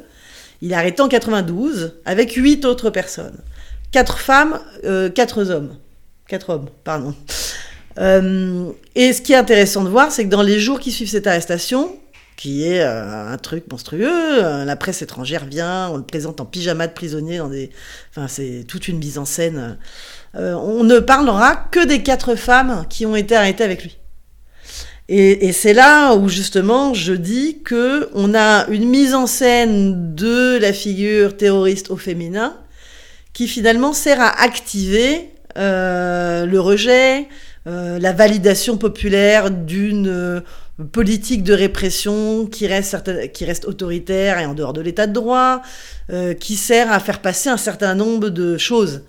Il 0.63 0.73
est 0.73 0.75
arrêté 0.75 1.03
en 1.03 1.09
92 1.09 1.95
avec 2.05 2.33
huit 2.33 2.65
autres 2.65 2.91
personnes. 2.91 3.37
Quatre 3.93 4.19
femmes, 4.19 4.61
euh, 4.85 5.09
quatre 5.09 5.51
hommes. 5.51 5.77
Quatre 6.29 6.51
hommes, 6.51 6.69
pardon. 6.85 7.15
Euh, 7.99 8.71
et 8.95 9.13
ce 9.13 9.23
qui 9.23 9.33
est 9.33 9.37
intéressant 9.37 9.85
de 9.85 9.89
voir, 9.89 10.13
c'est 10.13 10.25
que 10.25 10.29
dans 10.29 10.43
les 10.43 10.59
jours 10.59 10.81
qui 10.81 10.93
suivent 10.93 11.09
cette 11.09 11.27
arrestation, 11.27 11.97
qui 12.37 12.65
est 12.65 12.83
euh, 12.83 13.33
un 13.33 13.39
truc 13.39 13.65
monstrueux, 13.71 14.43
la 14.65 14.77
presse 14.77 15.01
étrangère 15.03 15.47
vient, 15.47 15.89
on 15.91 15.97
le 15.97 16.03
présente 16.03 16.41
en 16.41 16.45
pyjama 16.45 16.87
de 16.89 16.93
prisonnier 16.93 17.39
dans 17.39 17.49
des... 17.49 17.71
Enfin, 18.11 18.29
c'est 18.29 18.65
toute 18.69 18.89
une 18.89 18.99
mise 18.99 19.19
en 19.19 19.25
scène. 19.25 19.79
on 20.35 20.85
ne 20.85 20.99
parlera 20.99 21.57
que 21.57 21.87
des 21.87 22.03
quatre 22.03 22.35
femmes 22.35 22.85
qui 22.91 23.07
ont 23.07 23.17
été 23.17 23.35
arrêtées 23.35 23.65
avec 23.65 23.83
lui. 23.83 23.99
Et, 25.09 25.53
c'est 25.53 25.73
là 25.73 26.15
où 26.17 26.29
justement 26.29 26.93
je 26.93 27.13
dis 27.13 27.63
que 27.65 28.09
on 28.15 28.35
a 28.35 28.67
une 28.69 28.89
mise 28.89 29.15
en 29.15 29.29
scène 29.29 30.17
de 30.17 30.59
la 30.59 30.73
figure 30.73 31.37
terroriste 31.37 31.91
au 31.91 31.97
féminin 31.97 32.57
qui 33.37 33.49
finalement 33.49 33.93
sert 33.93 34.19
à 34.19 34.41
activer 34.41 35.29
euh, 35.59 36.47
le 36.47 36.59
rejet, 36.59 37.29
euh, 37.67 37.99
la 37.99 38.15
validation 38.15 38.79
populaire 38.79 39.51
d'une 39.51 40.09
euh, 40.09 40.41
politique 40.91 41.43
de 41.43 41.53
répression 41.53 42.47
qui 42.47 42.67
reste, 42.67 43.31
qui 43.33 43.45
reste 43.45 43.67
autoritaire 43.67 44.39
et 44.39 44.47
en 44.47 44.55
dehors 44.55 44.73
de 44.73 44.81
l'état 44.81 45.07
de 45.07 45.13
droit, 45.13 45.61
qui 46.41 46.57
sert 46.57 46.91
à 46.91 46.99
faire 46.99 47.21
passer 47.21 47.51
un 47.51 47.57
certain 47.59 47.95
nombre 47.95 48.31
de 48.31 48.57
choses. 48.57 49.03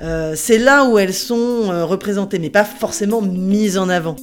c'est 0.00 0.58
là 0.58 0.84
où 0.84 0.98
elles 0.98 1.14
sont 1.14 1.86
représentées, 1.86 2.38
mais 2.38 2.50
pas 2.50 2.64
forcément 2.64 3.20
mises 3.20 3.78
en 3.78 3.88
avant. 3.88 4.16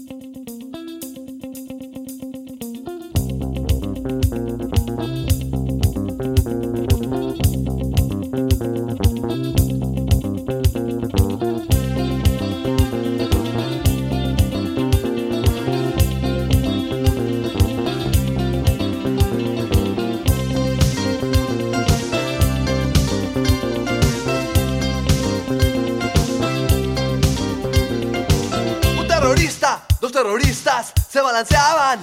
Balanceaban 31.35 31.99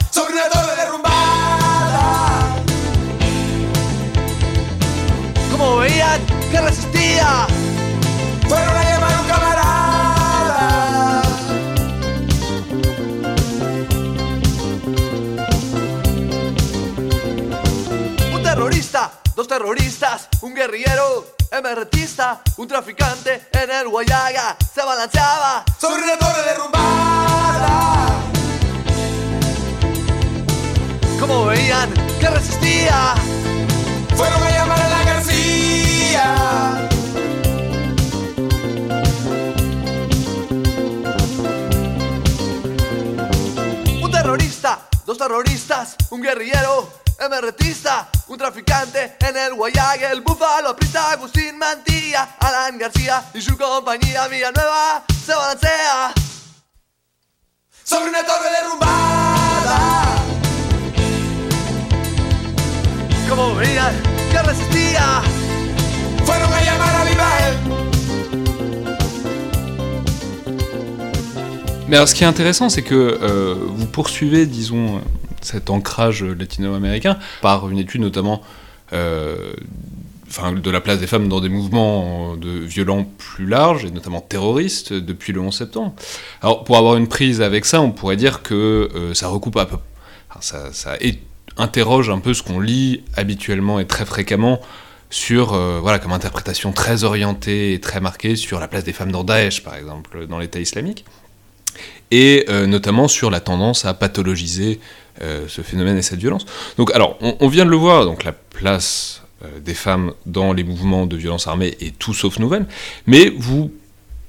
qui 72.22 72.26
est 72.26 72.28
intéressant, 72.28 72.68
c'est 72.68 72.82
que 72.82 73.18
euh, 73.20 73.56
vous 73.66 73.86
poursuivez, 73.86 74.46
disons, 74.46 75.00
cet 75.40 75.70
ancrage 75.70 76.22
latino-américain 76.22 77.18
par 77.40 77.68
une 77.68 77.78
étude 77.78 78.00
notamment 78.00 78.42
euh, 78.92 79.54
de 80.54 80.70
la 80.70 80.80
place 80.80 81.00
des 81.00 81.08
femmes 81.08 81.28
dans 81.28 81.40
des 81.40 81.48
mouvements 81.48 82.36
violents 82.40 83.04
plus 83.18 83.46
larges, 83.46 83.86
et 83.86 83.90
notamment 83.90 84.20
terroristes, 84.20 84.92
depuis 84.92 85.32
le 85.32 85.40
11 85.40 85.52
septembre. 85.52 85.94
Alors, 86.42 86.62
pour 86.62 86.76
avoir 86.76 86.94
une 86.94 87.08
prise 87.08 87.42
avec 87.42 87.64
ça, 87.64 87.80
on 87.80 87.90
pourrait 87.90 88.14
dire 88.14 88.42
que 88.42 88.88
euh, 88.94 89.14
ça 89.14 89.26
recoupe 89.26 89.56
un 89.56 89.64
peu. 89.64 89.78
ça, 90.38 90.70
interroge 91.56 92.08
un 92.08 92.20
peu 92.20 92.34
ce 92.34 92.44
qu'on 92.44 92.60
lit 92.60 93.02
habituellement 93.16 93.80
et 93.80 93.86
très 93.88 94.04
fréquemment 94.04 94.60
sur, 95.10 95.54
voilà, 95.82 95.98
comme 95.98 96.12
interprétation 96.12 96.72
très 96.72 97.02
orientée 97.02 97.74
et 97.74 97.80
très 97.80 98.00
marquée 98.00 98.36
sur 98.36 98.60
la 98.60 98.68
place 98.68 98.84
des 98.84 98.92
femmes 98.92 99.10
dans 99.10 99.24
Daesh, 99.24 99.64
par 99.64 99.74
exemple, 99.74 100.26
dans 100.26 100.38
l'État 100.38 100.60
islamique, 100.60 101.04
et 102.12 102.44
euh, 102.48 102.66
notamment 102.66 103.08
sur 103.08 103.30
la 103.30 103.40
tendance 103.40 103.84
à 103.84 103.94
pathologiser 103.94 104.78
euh, 105.22 105.46
ce 105.48 105.62
phénomène 105.62 105.96
et 105.96 106.02
cette 106.02 106.20
violence. 106.20 106.46
Donc, 106.76 106.94
alors, 106.94 107.18
on, 107.20 107.48
vient 107.48 107.64
de 107.64 107.70
le 107.70 107.76
voir, 107.76 108.04
donc 108.04 108.22
la 108.22 108.32
place 108.32 109.22
des 109.60 109.74
femmes 109.74 110.12
dans 110.24 110.52
les 110.52 110.62
mouvements 110.62 111.06
de 111.06 111.16
violence 111.16 111.48
armée 111.48 111.76
est 111.80 111.98
tout 111.98 112.14
sauf 112.14 112.38
nouvelle, 112.38 112.66
mais 113.08 113.32
vous 113.36 113.72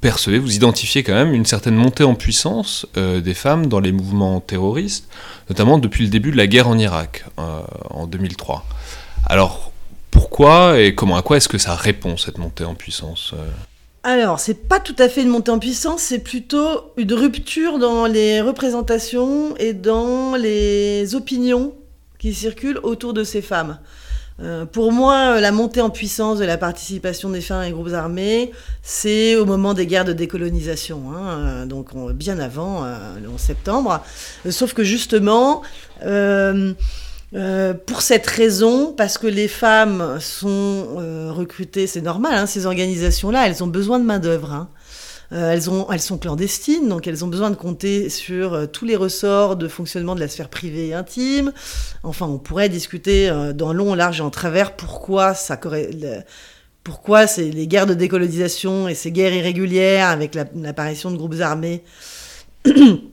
percevez, 0.04 0.38
vous 0.38 0.54
identifiez 0.54 1.02
quand 1.02 1.13
même 1.13 1.34
une 1.34 1.46
certaine 1.46 1.76
montée 1.76 2.04
en 2.04 2.13
puissance 2.13 2.86
euh, 2.98 3.22
des 3.22 3.34
femmes 3.34 3.67
dans 3.67 3.80
les 3.80 3.93
mouvements 3.93 4.41
terroristes, 4.41 5.08
notamment 5.50 5.78
depuis 5.78 6.04
le 6.04 6.10
début 6.10 6.32
de 6.32 6.36
la 6.36 6.46
guerre 6.46 6.67
en 6.67 6.78
Irak, 6.78 7.24
euh, 7.39 7.62
en 7.89 8.06
2003. 8.06 8.65
Alors, 9.26 9.72
pourquoi 10.12 10.78
et 10.82 10.93
comment, 10.93 11.15
à 11.15 11.22
quoi 11.22 11.38
est-ce 11.38 11.48
que 11.48 11.58
ça 11.58 11.74
répond, 11.74 12.17
cette 12.17 12.38
montée 12.38 12.65
en 12.65 12.76
puissance 12.76 13.32
euh? 13.34 13.50
Alors, 14.04 14.39
c'est 14.42 14.68
pas 14.68 14.82
tout 14.82 14.96
à 15.00 15.08
fait 15.08 15.22
une 15.22 15.30
montée 15.30 15.52
en 15.52 15.60
puissance, 15.60 16.02
c'est 16.02 16.20
plutôt 16.20 16.92
une 16.98 17.13
rupture 17.13 17.80
dans 17.80 18.06
les 18.06 18.42
représentations 18.42 19.56
et 19.58 19.72
dans 19.72 20.36
les 20.36 21.16
opinions 21.16 21.74
qui 22.20 22.34
circulent 22.34 22.80
autour 22.84 23.13
de 23.13 23.24
ces 23.24 23.42
femmes. 23.42 23.80
Euh, 24.42 24.66
pour 24.66 24.92
moi, 24.92 25.39
la 25.39 25.52
montée 25.52 25.80
en 25.80 25.89
puissance 25.89 26.39
de 26.39 26.46
la 26.46 26.58
participation 26.58 27.30
des 27.30 27.39
femmes 27.39 27.63
et 27.63 27.72
groupes 27.72 27.94
armés, 27.94 28.52
c'est 28.82 29.36
au 29.36 29.46
moment 29.46 29.74
des 29.74 29.86
guerres 29.86 30.06
de 30.06 30.13
décolonisation, 30.13 31.13
hein, 31.13 31.28
euh, 31.28 31.66
donc 31.66 31.94
bien 32.13 32.39
avant 32.39 32.84
euh, 32.84 32.98
le 33.22 33.30
11 33.30 33.39
septembre. 33.39 34.04
sauf 34.50 34.74
que 34.74 34.84
justement, 34.84 35.62
pour 37.86 38.02
cette 38.02 38.28
raison, 38.28 38.93
parce 38.93 39.17
que 39.17 39.28
les 39.28 39.48
femmes 39.48 40.17
sont 40.19 41.32
recrutées, 41.34 41.88
c'est 41.88 42.02
normal, 42.02 42.36
hein, 42.36 42.46
ces 42.46 42.65
organisations-là, 42.65 43.48
elles 43.48 43.63
ont 43.63 43.67
besoin 43.67 44.00
de 44.00 44.06
main-d'œuvre. 44.06 44.52
Hein. 44.52 44.69
Euh, 45.34 45.52
elles, 45.52 45.69
ont, 45.69 45.91
elles 45.91 46.02
sont 46.02 46.19
clandestines, 46.19 46.88
donc 46.88 47.08
elles 47.08 47.26
ont 47.26 47.28
besoin 47.28 47.50
de 47.50 47.56
compter 47.56 48.10
sur 48.10 48.54
euh, 48.54 48.65
tous 48.67 48.86
les 48.86 48.96
ressorts 48.96 49.56
de 49.56 49.67
fonctionnement 49.67 50.13
de 50.13 50.19
la 50.19 50.28
sphère 50.28 50.50
privée 50.50 50.89
et 50.89 50.93
intime. 50.93 51.54
Enfin, 52.04 52.28
on 52.28 52.38
pourrait 52.38 52.69
discuter 52.69 53.30
euh, 53.30 53.52
dans 53.52 53.74
long, 53.74 53.96
large 53.96 54.19
et 54.19 54.24
en 54.24 54.30
travers 54.30 54.76
pourquoi 54.76 55.34
ça 55.34 55.60
pourquoi 56.84 57.28
c'est 57.28 57.50
les 57.50 57.65
guerres 57.65 57.88
de 57.88 57.93
décolonisation 57.93 58.88
et 58.89 58.93
ces 58.93 59.12
guerres 59.12 59.34
irrégulières 59.34 60.10
avec 60.10 60.36
l'apparition 60.36 61.12
de 61.12 61.17
groupes 61.17 61.39
armés 61.39 61.84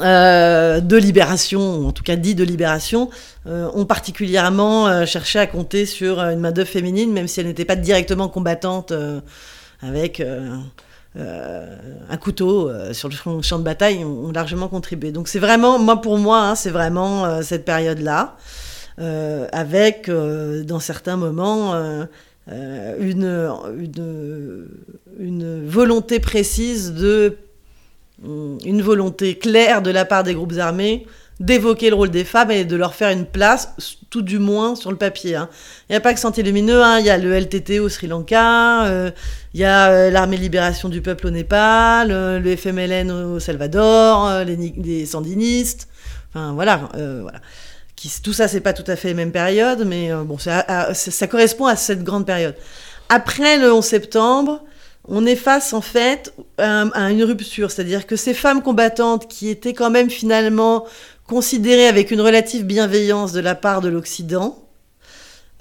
de 0.00 0.96
libération, 0.96 1.86
en 1.86 1.92
tout 1.92 2.02
cas 2.02 2.16
dit 2.16 2.34
de 2.34 2.44
libération, 2.44 3.10
ont 3.46 3.84
particulièrement 3.84 5.06
cherché 5.06 5.38
à 5.38 5.46
compter 5.46 5.86
sur 5.86 6.20
une 6.20 6.40
main-d'œuvre 6.40 6.68
féminine, 6.68 7.12
même 7.12 7.28
si 7.28 7.40
elle 7.40 7.46
n'était 7.46 7.64
pas 7.64 7.76
directement 7.76 8.28
combattante 8.28 8.92
avec 9.82 10.22
un 11.16 12.16
couteau 12.16 12.70
sur 12.92 13.08
le 13.08 13.42
champ 13.42 13.58
de 13.58 13.64
bataille 13.64 14.04
ont, 14.04 14.32
largement 14.32 14.68
contribué. 14.68 15.12
Donc 15.12 15.28
c'est 15.28 15.38
vraiment, 15.38 15.78
moi 15.78 16.00
pour 16.00 16.18
moi, 16.18 16.40
hein, 16.40 16.54
c'est 16.54 16.70
vraiment 16.70 17.42
cette 17.42 17.64
période-là, 17.64 18.36
avec 19.52 20.10
dans 20.10 20.80
certains 20.80 21.16
moments 21.16 21.74
une, 22.48 23.26
volonté 25.66 26.20
précise 26.20 26.92
de 26.94 27.36
une 28.22 28.82
volonté 28.82 29.38
claire 29.38 29.82
de 29.82 29.90
la 29.90 30.04
part 30.04 30.24
des 30.24 30.34
groupes 30.34 30.58
armés 30.58 31.06
d'évoquer 31.40 31.88
le 31.88 31.96
rôle 31.96 32.10
des 32.10 32.24
femmes 32.24 32.50
et 32.50 32.66
de 32.66 32.76
leur 32.76 32.94
faire 32.94 33.10
une 33.10 33.24
place, 33.24 33.72
tout 34.10 34.20
du 34.20 34.38
moins 34.38 34.76
sur 34.76 34.90
le 34.90 34.98
papier. 34.98 35.34
Hein. 35.36 35.48
Il 35.88 35.92
n'y 35.92 35.96
a 35.96 36.00
pas 36.00 36.12
que 36.12 36.20
Santé 36.20 36.42
Lumineux, 36.42 36.82
hein. 36.82 37.00
il 37.00 37.06
y 37.06 37.10
a 37.10 37.16
le 37.16 37.32
LTT 37.32 37.80
au 37.80 37.88
Sri 37.88 38.06
Lanka, 38.06 38.84
euh, 38.84 39.10
il 39.54 39.60
y 39.60 39.64
a 39.64 39.88
euh, 39.88 40.10
l'Armée 40.10 40.36
Libération 40.36 40.90
du 40.90 41.00
Peuple 41.00 41.28
au 41.28 41.30
Népal, 41.30 42.10
euh, 42.10 42.38
le 42.38 42.54
FMLN 42.56 43.10
au 43.10 43.40
Salvador, 43.40 44.44
les, 44.44 45.06
sandinistes, 45.06 45.88
enfin 46.28 46.52
voilà. 46.52 46.90
voilà. 46.94 47.40
Tout 48.22 48.32
ça, 48.32 48.48
c'est 48.48 48.60
pas 48.60 48.72
tout 48.72 48.84
à 48.86 48.96
fait 48.96 49.08
la 49.08 49.14
même 49.14 49.32
période, 49.32 49.84
mais 49.86 50.10
bon, 50.24 50.38
ça, 50.38 50.94
ça, 50.94 51.26
correspond 51.26 51.66
à 51.66 51.76
cette 51.76 52.02
grande 52.02 52.24
période. 52.24 52.54
Après 53.10 53.58
le 53.58 53.72
11 53.72 53.84
septembre, 53.84 54.62
on 55.08 55.26
est 55.26 55.36
face 55.36 55.72
en 55.72 55.80
fait 55.80 56.34
à 56.58 57.10
une 57.10 57.24
rupture, 57.24 57.70
c'est-à-dire 57.70 58.06
que 58.06 58.16
ces 58.16 58.34
femmes 58.34 58.62
combattantes 58.62 59.28
qui 59.28 59.48
étaient 59.48 59.74
quand 59.74 59.90
même 59.90 60.10
finalement 60.10 60.84
considérées 61.26 61.86
avec 61.86 62.10
une 62.10 62.20
relative 62.20 62.64
bienveillance 62.64 63.32
de 63.32 63.40
la 63.40 63.54
part 63.54 63.80
de 63.80 63.88
l'Occident, 63.88 64.58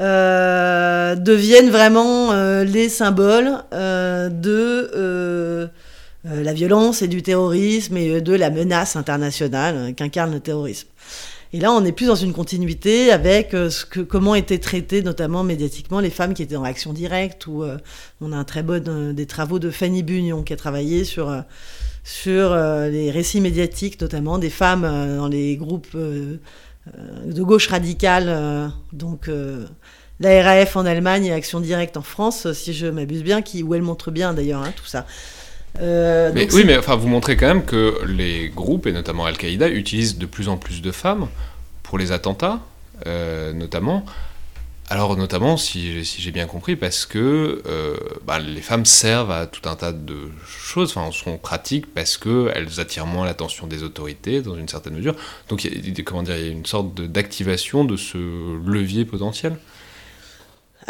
euh, 0.02 1.16
deviennent 1.16 1.70
vraiment 1.70 2.32
euh, 2.32 2.64
les 2.64 2.88
symboles 2.88 3.58
euh, 3.74 4.30
de 4.30 5.70
la 6.24 6.54
violence 6.54 7.02
et 7.02 7.08
du 7.10 7.22
terrorisme 7.22 7.98
et 7.98 8.22
de 8.22 8.34
la 8.34 8.50
menace 8.50 8.96
internationale 8.96 9.94
qu'incarne 9.96 10.32
le 10.32 10.40
terrorisme. 10.40 10.88
Et 11.52 11.60
là, 11.60 11.72
on 11.72 11.82
n'est 11.82 11.92
plus 11.92 12.06
dans 12.06 12.16
une 12.16 12.34
continuité 12.34 13.12
avec 13.12 13.52
ce 13.52 13.84
que, 13.84 14.02
comment 14.02 14.36
étaient 14.36 14.60
traitées, 14.60 15.02
notamment 15.02 15.44
médiatiquement, 15.44 16.00
les 16.00 16.12
femmes 16.12 16.36
qui 16.36 16.44
étaient 16.44 16.56
en 16.56 16.64
action 16.64 16.94
directe. 16.94 17.48
Ou 17.48 17.64
on 18.22 18.32
a 18.32 18.38
un 18.38 18.44
très 18.44 18.62
bon 18.62 19.14
des 19.14 19.26
travaux 19.26 19.58
de 19.58 19.72
Fanny 19.72 20.04
Bugnon 20.04 20.44
qui 20.44 20.54
a 20.54 20.58
travaillé 20.58 21.06
sur 21.06 21.44
sur 22.04 22.52
euh, 22.52 22.90
les 22.90 23.12
récits 23.12 23.40
médiatiques, 23.40 24.02
notamment 24.02 24.40
des 24.40 24.50
femmes 24.50 24.84
euh, 24.84 25.18
dans 25.18 25.28
les 25.28 25.58
groupes 25.58 25.90
euh, 25.96 26.38
de 27.26 27.44
gauche 27.44 27.68
radicale, 27.68 28.72
donc 28.94 29.30
la 30.20 30.44
RAF 30.44 30.76
en 30.76 30.88
Allemagne 30.88 31.26
et 31.26 31.32
Action 31.32 31.60
Directe 31.60 31.98
en 31.98 32.02
France, 32.02 32.52
si 32.54 32.74
je 32.74 32.88
m'abuse 32.88 33.22
bien, 33.22 33.44
qui, 33.44 33.62
où 33.62 33.76
elle 33.76 33.84
montre 33.84 34.10
bien 34.10 34.34
d'ailleurs 34.34 34.64
hein, 34.64 34.74
tout 34.76 34.88
ça. 34.88 35.06
Mais, 35.80 36.54
oui, 36.54 36.64
mais 36.66 36.78
enfin, 36.78 36.96
vous 36.96 37.08
montrez 37.08 37.38
quand 37.38 37.48
même 37.48 37.66
que 37.66 38.04
les 38.06 38.50
groupes, 38.50 38.88
et 38.88 38.92
notamment 38.92 39.26
Al-Qaïda, 39.26 39.70
utilisent 39.70 40.18
de 40.18 40.26
plus 40.26 40.50
en 40.50 40.58
plus 40.58 40.82
de 40.82 40.92
femmes 40.92 41.28
pour 41.84 41.98
les 41.98 42.12
attentats, 42.12 42.60
notamment. 43.06 44.06
Alors 44.92 45.16
notamment, 45.16 45.56
si, 45.56 46.04
j'ai 46.04 46.32
bien 46.32 46.48
compris, 46.48 46.76
parce 46.76 47.06
que 47.06 47.62
euh, 47.68 47.96
bah, 48.26 48.40
les 48.40 48.62
femmes 48.62 48.86
servent 48.86 49.30
à 49.30 49.46
tout 49.46 49.70
un 49.70 49.76
tas 49.76 49.92
de 49.92 50.18
choses, 50.48 50.90
enfin 50.90 51.12
sont 51.12 51.38
pratiques 51.38 51.94
parce 51.94 52.18
qu'elles 52.18 52.80
attirent 52.80 53.06
moins 53.06 53.26
l'attention 53.26 53.68
des 53.68 53.84
autorités 53.84 54.42
dans 54.42 54.56
une 54.56 54.68
certaine 54.68 54.96
mesure. 54.96 55.16
Donc 55.48 55.64
il 55.64 55.96
y 55.96 56.02
a, 56.02 56.04
comment 56.04 56.24
dire, 56.24 56.38
il 56.38 56.44
y 56.44 56.50
a 56.50 56.52
une 56.52 56.66
sorte 56.66 57.00
d'activation 57.02 57.86
de, 57.86 57.98
ce 57.98 58.18
levier 58.68 59.06
potentiel? 59.06 59.58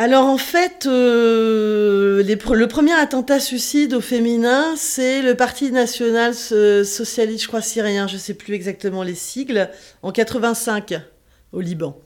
Alors 0.01 0.27
en 0.27 0.37
fait, 0.37 0.85
euh, 0.85 2.23
le 2.23 2.67
premier 2.67 2.93
attentat 2.93 3.41
suicide 3.41 3.93
au 3.93 3.99
féminin, 3.99 4.73
c'est 4.77 5.21
le 5.21 5.35
Parti 5.35 5.73
national 5.73 6.33
socialiste, 6.33 7.43
je 7.43 7.47
crois 7.49 7.61
syrien, 7.61 8.07
je 8.07 8.13
ne 8.13 8.19
sais 8.19 8.33
plus 8.33 8.53
exactement 8.53 9.03
les 9.03 9.13
sigles, 9.13 9.69
en 10.01 10.13
85 10.13 11.01
au 11.51 11.59
Liban. 11.59 11.99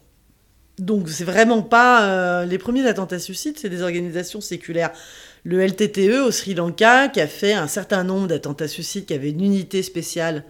Donc 0.79 1.07
c'est 1.07 1.23
vraiment 1.23 1.61
pas 1.61 2.05
euh, 2.05 2.45
les 2.45 2.57
premiers 2.57 2.87
attentats 2.87 3.19
suicides, 3.19 3.59
c'est 3.59 3.69
des 3.69 3.83
organisations 3.83 4.41
séculaires. 4.41 4.91
Le 5.43 5.63
LTTE 5.63 6.25
au 6.25 6.31
Sri 6.31 6.55
Lanka 6.55 7.09
qui 7.09 7.21
a 7.21 7.27
fait 7.27 7.53
un 7.53 7.67
certain 7.67 8.03
nombre 8.03 8.25
d'attentats 8.25 8.67
suicides, 8.67 9.05
qui 9.05 9.13
avait 9.13 9.29
une 9.29 9.43
unité 9.43 9.83
spéciale 9.83 10.45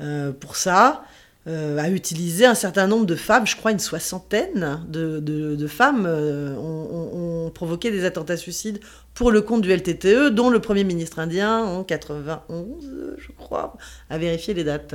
euh, 0.00 0.32
pour 0.32 0.56
ça, 0.56 1.04
euh, 1.46 1.78
a 1.78 1.88
utilisé 1.90 2.44
un 2.46 2.54
certain 2.54 2.86
nombre 2.86 3.06
de 3.06 3.14
femmes, 3.14 3.46
je 3.46 3.56
crois 3.56 3.70
une 3.70 3.78
soixantaine 3.78 4.84
de, 4.88 5.66
femmes 5.68 6.06
ont, 6.06 7.50
provoqué 7.54 7.90
des 7.90 8.04
attentats 8.04 8.36
suicides 8.36 8.80
pour 9.16 9.32
le 9.32 9.40
compte 9.42 9.62
du 9.62 9.74
LTTE, 9.74 10.28
dont 10.28 10.50
le 10.50 10.60
Premier 10.60 10.84
ministre 10.84 11.18
indien 11.18 11.64
en 11.64 11.82
91, 11.82 13.16
je 13.18 13.32
crois, 13.36 13.76
a 14.10 14.18
vérifié 14.18 14.54
les 14.54 14.62
dates. 14.62 14.94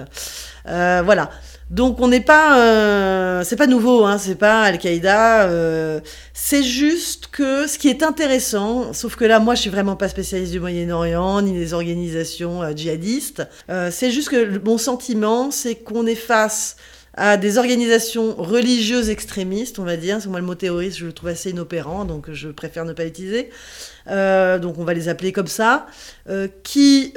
voilà. 0.66 1.30
Donc 1.72 2.02
on 2.02 2.10
n'est 2.10 2.20
pas, 2.20 2.60
euh, 2.60 3.44
c'est 3.46 3.56
pas 3.56 3.66
nouveau, 3.66 4.04
hein, 4.04 4.18
c'est 4.18 4.36
pas 4.36 4.64
Al-Qaïda. 4.64 5.44
Euh, 5.44 6.02
c'est 6.34 6.64
juste 6.64 7.28
que 7.28 7.66
ce 7.66 7.80
qui 7.80 7.88
est 7.88 8.04
intéressant, 8.04 8.92
sauf 8.92 9.16
que 9.16 9.24
là 9.24 9.40
moi 9.40 9.56
je 9.56 9.62
suis 9.62 9.70
vraiment 9.70 9.96
pas 9.96 10.10
spécialiste 10.10 10.52
du 10.52 10.60
Moyen-Orient 10.60 11.42
ni 11.42 11.54
des 11.54 11.74
organisations 11.74 12.62
euh, 12.62 12.74
djihadistes. 12.76 13.48
c'est 13.90 14.12
juste 14.12 14.30
que 14.30 14.60
mon 14.66 14.78
sentiment, 14.78 15.50
c'est 15.50 15.76
qu'on 15.76 16.06
est 16.06 16.16
face 16.16 16.76
à 17.13 17.38
des 17.38 17.58
organisations 17.58 18.36
religieuses 18.36 19.10
extrémistes, 19.10 19.80
on 19.80 19.84
va 19.84 19.97
dire. 19.97 20.19
Moi, 20.28 20.39
le 20.39 20.45
mot 20.45 20.56
terroriste, 20.56 20.97
je 20.97 21.06
le 21.06 21.13
trouve 21.13 21.30
assez 21.30 21.50
inopérant, 21.52 22.06
donc 22.06 22.32
je 22.32 22.50
préfère 22.50 22.86
ne 22.86 22.93
pas 22.93 23.04
l'utiliser. 23.04 23.50
donc 24.08 24.78
on 24.78 24.84
va 24.84 24.93
les 24.93 25.10
appeler 25.10 25.32
comme 25.32 25.47
ça, 25.47 25.88
qui 26.63 27.13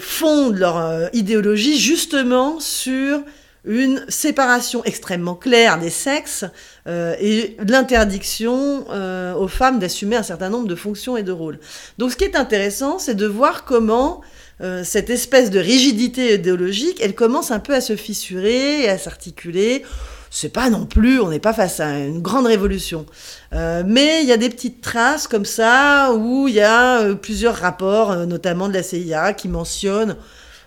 fondent 0.00 0.56
leur 0.56 1.10
idéologie 1.14 1.78
justement 1.78 2.58
sur 2.60 3.20
une 3.64 4.04
séparation 4.08 4.84
extrêmement 4.84 5.34
claire 5.34 5.78
des 5.78 5.90
sexes 5.90 6.44
euh, 6.86 7.14
et 7.18 7.56
l'interdiction 7.66 8.84
euh, 8.90 9.34
aux 9.34 9.48
femmes 9.48 9.78
d'assumer 9.78 10.16
un 10.16 10.22
certain 10.22 10.50
nombre 10.50 10.68
de 10.68 10.74
fonctions 10.74 11.16
et 11.16 11.22
de 11.22 11.32
rôles. 11.32 11.58
Donc 11.98 12.12
ce 12.12 12.16
qui 12.16 12.24
est 12.24 12.36
intéressant, 12.36 12.98
c'est 12.98 13.14
de 13.14 13.26
voir 13.26 13.64
comment 13.64 14.20
euh, 14.60 14.84
cette 14.84 15.10
espèce 15.10 15.50
de 15.50 15.58
rigidité 15.58 16.34
idéologique, 16.34 17.00
elle 17.02 17.14
commence 17.14 17.50
un 17.50 17.60
peu 17.60 17.74
à 17.74 17.80
se 17.80 17.96
fissurer 17.96 18.82
et 18.82 18.88
à 18.88 18.98
s'articuler. 18.98 19.84
C'est 20.30 20.52
pas 20.52 20.68
non 20.70 20.86
plus, 20.86 21.20
on 21.20 21.28
n'est 21.28 21.38
pas 21.38 21.52
face 21.52 21.80
à 21.80 21.98
une 21.98 22.20
grande 22.20 22.46
révolution. 22.46 23.06
mais 23.52 24.22
il 24.22 24.26
y 24.26 24.32
a 24.32 24.36
des 24.36 24.48
petites 24.48 24.80
traces 24.80 25.28
comme 25.28 25.44
ça 25.44 26.12
où 26.12 26.48
il 26.48 26.54
y 26.54 26.60
a 26.60 27.14
plusieurs 27.14 27.54
rapports, 27.54 28.26
notamment 28.26 28.68
de 28.68 28.74
la 28.74 28.82
CIA, 28.82 29.32
qui 29.32 29.46
mentionnent 29.46 30.16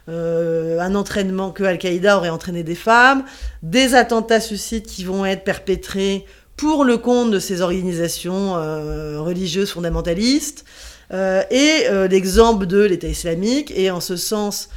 euh, 0.10 0.80
un 0.80 0.95
entraînement 0.95 1.52
que 1.52 1.63
Al-Qaïda 1.63 2.17
aurait 2.17 2.30
entraîné 2.30 2.63
des 2.63 2.76
femmes, 2.76 3.26
des 3.62 3.93
attentats 3.93 4.39
suicides 4.39 4.86
qui 4.86 5.04
vont 5.04 5.26
être 5.26 5.43
perpétrés 5.43 6.26
pour 6.56 6.86
le 6.86 6.97
compte 6.97 7.30
de 7.30 7.39
ces 7.39 7.62
organisations 7.62 8.56
euh, 8.56 9.19
religieuses 9.19 9.71
fondamentalistes, 9.71 10.63
euh, 10.63 10.96
et 11.11 11.85
l'exemple 12.09 12.65
de 12.65 12.83
l'État 12.83 13.07
islamique 13.07 13.71
est 13.75 13.89
en 13.89 14.01
ce 14.01 14.17
sens 14.17 14.69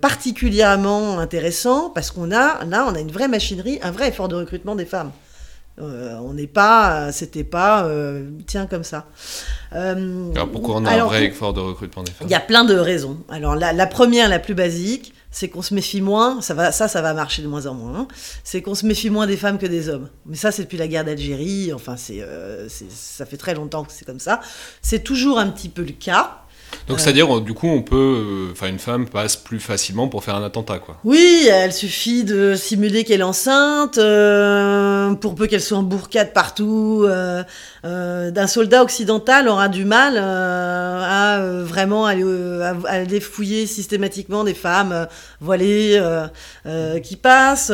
particulièrement 0.00 1.18
intéressant 1.18 1.90
parce 1.90 2.10
qu'on 2.10 2.32
a 2.32 2.64
là 2.64 2.86
on 2.86 2.94
a 2.94 3.00
une 3.00 3.10
vraie 3.10 3.28
machinerie, 3.28 3.78
un 3.82 3.90
vrai 3.90 4.08
effort 4.08 4.28
de 4.28 4.36
recrutement 4.36 4.74
des 4.74 4.84
femmes. 4.84 5.12
Euh, 5.80 6.16
on 6.22 6.34
n'est 6.34 6.46
pas, 6.46 7.10
c'était 7.12 7.44
pas, 7.44 7.84
euh, 7.84 8.28
tiens 8.46 8.66
comme 8.66 8.84
ça. 8.84 9.06
Euh, 9.74 10.30
alors 10.32 10.50
pourquoi 10.50 10.76
on 10.76 10.84
a 10.84 10.92
un 10.92 11.04
vrai 11.06 11.24
effort 11.26 11.54
de 11.54 11.60
recrutement 11.60 12.02
des 12.02 12.12
femmes? 12.12 12.28
Il 12.28 12.30
y 12.30 12.34
a 12.34 12.40
plein 12.40 12.64
de 12.64 12.74
raisons. 12.74 13.18
Alors 13.30 13.56
la, 13.56 13.86
première, 13.86 14.28
la 14.28 14.38
plus 14.38 14.54
basique, 14.54 15.14
c'est 15.30 15.48
qu'on 15.48 15.62
se 15.62 15.74
méfie 15.74 16.00
moins. 16.00 16.40
Ça 16.40 16.54
va, 16.54 16.72
ça, 16.72 16.88
ça 16.88 17.02
va 17.02 17.14
marcher 17.14 17.42
de 17.42 17.48
moins 17.48 17.66
en 17.66 17.74
moins. 17.74 18.00
Hein. 18.00 18.08
c'est 18.44 18.62
qu'on 18.62 18.74
se 18.74 18.86
méfie 18.86 19.10
moins 19.10 19.26
des 19.26 19.36
femmes 19.36 19.58
que 19.58 19.66
des 19.66 19.88
hommes. 19.88 20.08
Mais 20.26 20.36
ça, 20.36 20.52
c'est 20.52 20.62
depuis 20.62 20.78
la 20.78 20.88
guerre 20.88 21.04
d'Algérie. 21.04 21.72
Enfin, 21.72 21.96
c'est, 21.96 22.24
ça 22.68 23.26
fait 23.26 23.36
très 23.36 23.54
longtemps 23.54 23.84
que 23.84 23.92
c'est 23.92 24.04
comme 24.04 24.20
ça. 24.20 24.40
C'est 24.82 25.04
toujours 25.04 25.38
un 25.38 25.48
petit 25.48 25.68
peu 25.68 25.82
le 25.82 25.92
cas. 25.92 26.44
Donc 26.90 26.98
c'est-à-dire, 26.98 27.40
du 27.40 27.54
coup, 27.54 27.68
on 27.68 27.82
peut, 27.82 27.96
euh, 27.96 28.52
enfin, 28.52 28.68
une 28.68 28.80
femme 28.80 29.08
passe 29.08 29.36
plus 29.36 29.60
facilement 29.60 30.08
pour 30.08 30.24
faire 30.24 30.34
un 30.34 30.42
attentat, 30.42 30.80
quoi. 30.80 30.96
Oui, 31.04 31.48
elle 31.48 31.72
suffit 31.72 32.24
de 32.24 32.54
simuler 32.56 33.04
qu'elle 33.04 33.20
est 33.20 33.24
enceinte, 33.24 33.96
euh, 33.98 35.14
pour 35.14 35.36
peu 35.36 35.46
qu'elle 35.46 35.60
soit 35.60 35.78
en 35.78 35.84
bourcade 35.84 36.32
partout. 36.32 37.06
Euh, 37.06 37.42
d'un 37.82 38.46
soldat 38.46 38.82
occidental 38.82 39.48
aura 39.48 39.68
du 39.68 39.84
mal 39.84 40.18
à 40.18 41.40
vraiment 41.62 42.04
aller, 42.04 42.24
à, 42.64 43.20
fouiller 43.20 43.66
systématiquement 43.66 44.44
des 44.44 44.54
femmes 44.54 45.06
voilées 45.40 46.02
qui 47.02 47.16
passent. 47.16 47.72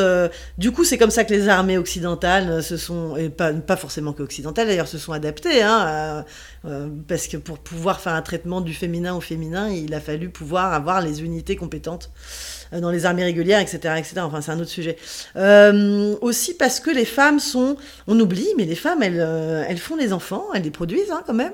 du 0.58 0.70
coup, 0.70 0.84
c'est 0.84 0.98
comme 0.98 1.10
ça 1.10 1.24
que 1.24 1.32
les 1.32 1.48
armées 1.48 1.78
occidentales 1.78 2.62
se 2.62 2.76
sont, 2.76 3.16
et 3.16 3.30
pas, 3.30 3.52
pas 3.52 3.76
forcément 3.76 4.12
que 4.12 4.22
occidentales 4.22 4.68
d'ailleurs, 4.68 4.88
se 4.88 4.98
sont 4.98 5.12
adaptées. 5.12 5.62
Hein, 5.62 6.24
euh, 6.66 6.88
parce 7.06 7.28
que 7.28 7.36
pour 7.36 7.58
pouvoir 7.58 8.00
faire 8.00 8.14
un 8.14 8.22
traitement 8.22 8.60
du 8.60 8.74
féminin 8.74 9.14
au 9.14 9.20
féminin, 9.20 9.68
il 9.68 9.94
a 9.94 10.00
fallu 10.00 10.30
pouvoir 10.30 10.72
avoir 10.72 11.00
les 11.00 11.22
unités 11.22 11.54
compétentes 11.54 12.10
euh, 12.72 12.80
dans 12.80 12.90
les 12.90 13.06
armées 13.06 13.22
régulières, 13.22 13.60
etc. 13.60 13.94
etc. 13.98 14.14
Enfin, 14.18 14.40
c'est 14.40 14.50
un 14.50 14.58
autre 14.58 14.70
sujet. 14.70 14.96
Euh, 15.36 16.16
aussi 16.22 16.54
parce 16.54 16.80
que 16.80 16.90
les 16.90 17.04
femmes 17.04 17.38
sont... 17.38 17.76
On 18.08 18.18
oublie, 18.18 18.48
mais 18.56 18.64
les 18.64 18.74
femmes, 18.74 19.02
elles, 19.02 19.20
elles 19.68 19.78
font 19.78 19.96
des 19.96 20.12
enfants, 20.12 20.46
elles 20.54 20.62
les 20.62 20.70
produisent 20.70 21.12
hein, 21.12 21.22
quand 21.24 21.34
même. 21.34 21.52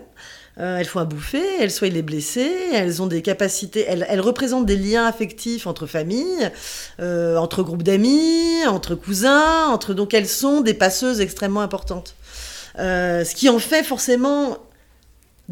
elles 0.56 0.86
font 0.86 1.00
à 1.00 1.04
bouffer, 1.04 1.42
elles 1.60 1.70
soignent 1.70 1.92
les 1.92 2.02
blessés, 2.02 2.50
elles 2.72 3.02
ont 3.02 3.06
des 3.06 3.20
capacités, 3.20 3.84
elles, 3.86 4.20
représentent 4.20 4.66
des 4.66 4.76
liens 4.76 5.06
affectifs 5.06 5.66
entre 5.66 5.86
familles, 5.86 6.50
entre 6.98 7.62
groupes 7.62 7.82
d'amis, 7.82 8.66
entre 8.66 8.94
cousins, 8.94 9.66
entre 9.68 9.92
donc 9.92 10.14
elles 10.14 10.28
sont 10.28 10.62
des 10.62 10.74
passeuses 10.74 11.20
extrêmement 11.20 11.62
importantes. 11.62 12.14
Ce 12.76 13.34
qui 13.34 13.48
en 13.48 13.58
fait 13.58 13.82
forcément 13.82 14.58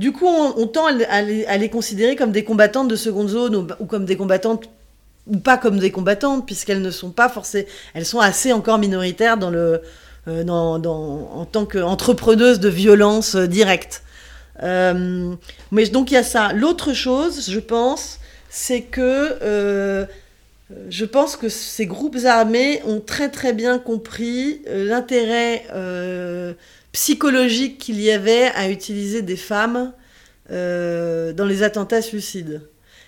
du 0.01 0.12
coup, 0.12 0.26
on, 0.26 0.66
tend 0.66 0.86
à, 0.86 1.20
les- 1.20 1.68
considérer 1.68 2.16
comme 2.16 2.32
des 2.32 2.42
combattantes 2.42 2.88
de 2.88 2.96
seconde 2.96 3.28
zone 3.28 3.74
ou, 3.78 3.84
comme 3.84 4.07
des 4.07 4.16
combattantes 4.16 4.64
ou 5.26 5.36
pas 5.36 5.59
comme 5.59 5.78
des 5.78 5.90
combattantes 5.90 6.46
puisqu'elles 6.46 6.80
ne 6.80 6.90
sont 6.90 7.11
pas 7.11 7.28
forcément, 7.28 7.68
elles 7.92 8.07
sont 8.07 8.18
assez 8.18 8.55
encore 8.55 8.78
minoritaires 8.78 9.36
euh, 9.42 9.78
en 10.26 11.44
tant 11.44 11.66
qu'entrepreneuses 11.66 12.61
de 12.61 12.70
violence 12.70 13.34
euh, 13.34 13.46
directe. 13.46 14.03
Euh, 14.62 15.34
mais 15.70 15.86
donc 15.88 16.11
il 16.11 16.14
y 16.14 16.16
a 16.16 16.22
ça. 16.22 16.55
L'autre 16.55 16.94
chose, 16.94 17.51
je 17.51 17.61
pense, 17.61 18.20
c'est 18.48 18.80
que 18.80 20.07
je 20.88 21.05
pense 21.05 21.36
que 21.36 21.51
ces 21.51 21.84
groupes 21.84 22.16
armés 22.24 22.80
ont 22.86 23.01
très 23.01 23.28
très 23.28 23.53
bien 23.53 23.78
compris 23.78 24.62
l'intérêt 24.66 25.66
psychologique 26.93 27.78
qu'il 27.78 28.01
y 28.01 28.11
avait 28.11 28.51
à 28.55 28.68
utiliser 28.68 29.22
des 29.22 29.36
femmes 29.36 29.93
euh, 30.51 31.32
dans 31.32 31.45
les 31.47 31.62
attentats 31.62 32.03
suicides. 32.03 32.62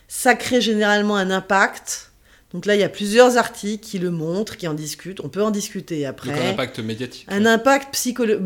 Ça 0.08 0.34
crée 0.34 0.60
généralement 0.60 1.16
un 1.16 1.30
impact. 1.30 2.12
Donc 2.52 2.66
là, 2.66 2.74
il 2.74 2.80
y 2.80 2.84
a 2.84 2.88
plusieurs 2.90 3.38
articles 3.38 3.82
qui 3.84 3.98
le 3.98 4.10
montrent, 4.10 4.56
qui 4.58 4.68
en 4.68 4.74
discutent. 4.74 5.20
On 5.24 5.28
peut 5.30 5.42
en 5.42 5.50
discuter 5.50 6.04
après 6.04 6.30
Donc 6.30 6.38
un 6.38 6.50
impact 6.50 6.78
médiatique. 6.80 7.26
un 7.28 7.46
impact 7.46 7.92
psychologique. 7.94 8.42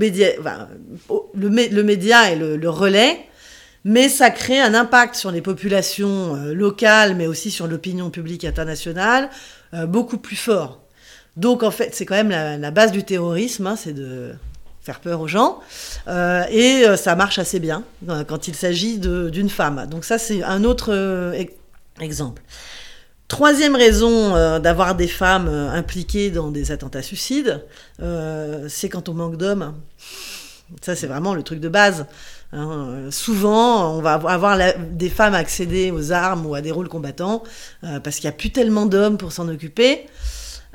le, 1.35 1.51
mé- 1.51 1.71
le 1.71 1.83
média 1.83 2.31
est 2.31 2.37
le, 2.37 2.57
le 2.57 2.71
relais, 2.71 3.19
mais 3.85 4.09
ça 4.09 4.31
crée 4.31 4.61
un 4.61 4.75
impact 4.75 5.17
sur 5.17 5.33
les 5.33 5.43
populations 5.43 6.37
euh, 6.37 6.55
locales, 6.55 7.17
mais 7.17 7.27
aussi 7.27 7.51
sur 7.51 7.67
l'opinion 7.67 8.11
publique 8.11 8.45
internationale, 8.45 9.29
euh, 9.75 9.87
beaucoup 9.87 10.19
plus 10.19 10.37
fort. 10.37 10.83
Donc 11.37 11.65
en 11.65 11.71
fait, 11.73 11.95
c'est 11.95 12.07
quand 12.07 12.15
même 12.15 12.31
la, 12.31 12.57
la 12.57 12.71
base 12.71 12.93
du 12.93 13.03
terrorisme, 13.03 13.67
hein, 13.67 13.77
c'est 13.77 13.93
de 13.93 14.33
faire 14.87 15.01
peur 15.01 15.21
aux 15.21 15.27
gens. 15.27 15.59
Euh, 16.07 16.45
et 16.49 16.85
euh, 16.87 16.97
ça 16.97 17.17
marche 17.17 17.41
assez 17.41 17.59
bien 17.59 17.83
euh, 18.09 18.23
quand 18.23 18.47
il 18.47 18.55
s'agit 18.55 18.99
d'une 18.99 19.51
femme. 19.51 19.87
Donc 19.91 20.05
ça, 20.05 20.17
c'est 20.17 20.45
un 20.45 20.63
autre 20.63 21.33
ex- 21.35 21.53
exemple. 22.01 22.41
Troisième 23.27 23.75
raison 23.75 24.61
d'avoir 24.61 24.95
des 24.95 25.09
femmes 25.09 25.49
impliquées 25.49 26.31
dans 26.31 26.53
des 26.53 26.71
attentats 26.71 27.03
suicides, 27.03 27.65
c'est 28.69 28.89
quand 28.89 29.09
on 29.09 29.15
manque 29.15 29.37
d'hommes. 29.37 29.75
Ça, 30.81 30.95
c'est 30.95 31.09
vraiment 31.09 31.35
le 31.35 31.43
truc 31.43 31.59
de 31.59 31.69
base. 31.69 32.07
hein. 32.53 33.09
Souvent, 33.11 33.97
on 33.97 34.01
va 34.01 34.13
avoir 34.13 34.57
des 34.93 35.09
femmes 35.09 35.35
accéder 35.35 35.91
aux 35.91 36.13
armes 36.13 36.47
ou 36.47 36.55
à 36.55 36.61
des 36.61 36.71
rôles 36.71 36.89
combattants 36.89 37.43
parce 38.05 38.17
qu'il 38.21 38.29
n'y 38.31 38.35
a 38.35 38.39
plus 38.39 38.53
tellement 38.53 38.87
d'hommes 38.87 39.19
pour 39.19 39.33
s'en 39.33 39.49
occuper. 39.49 40.07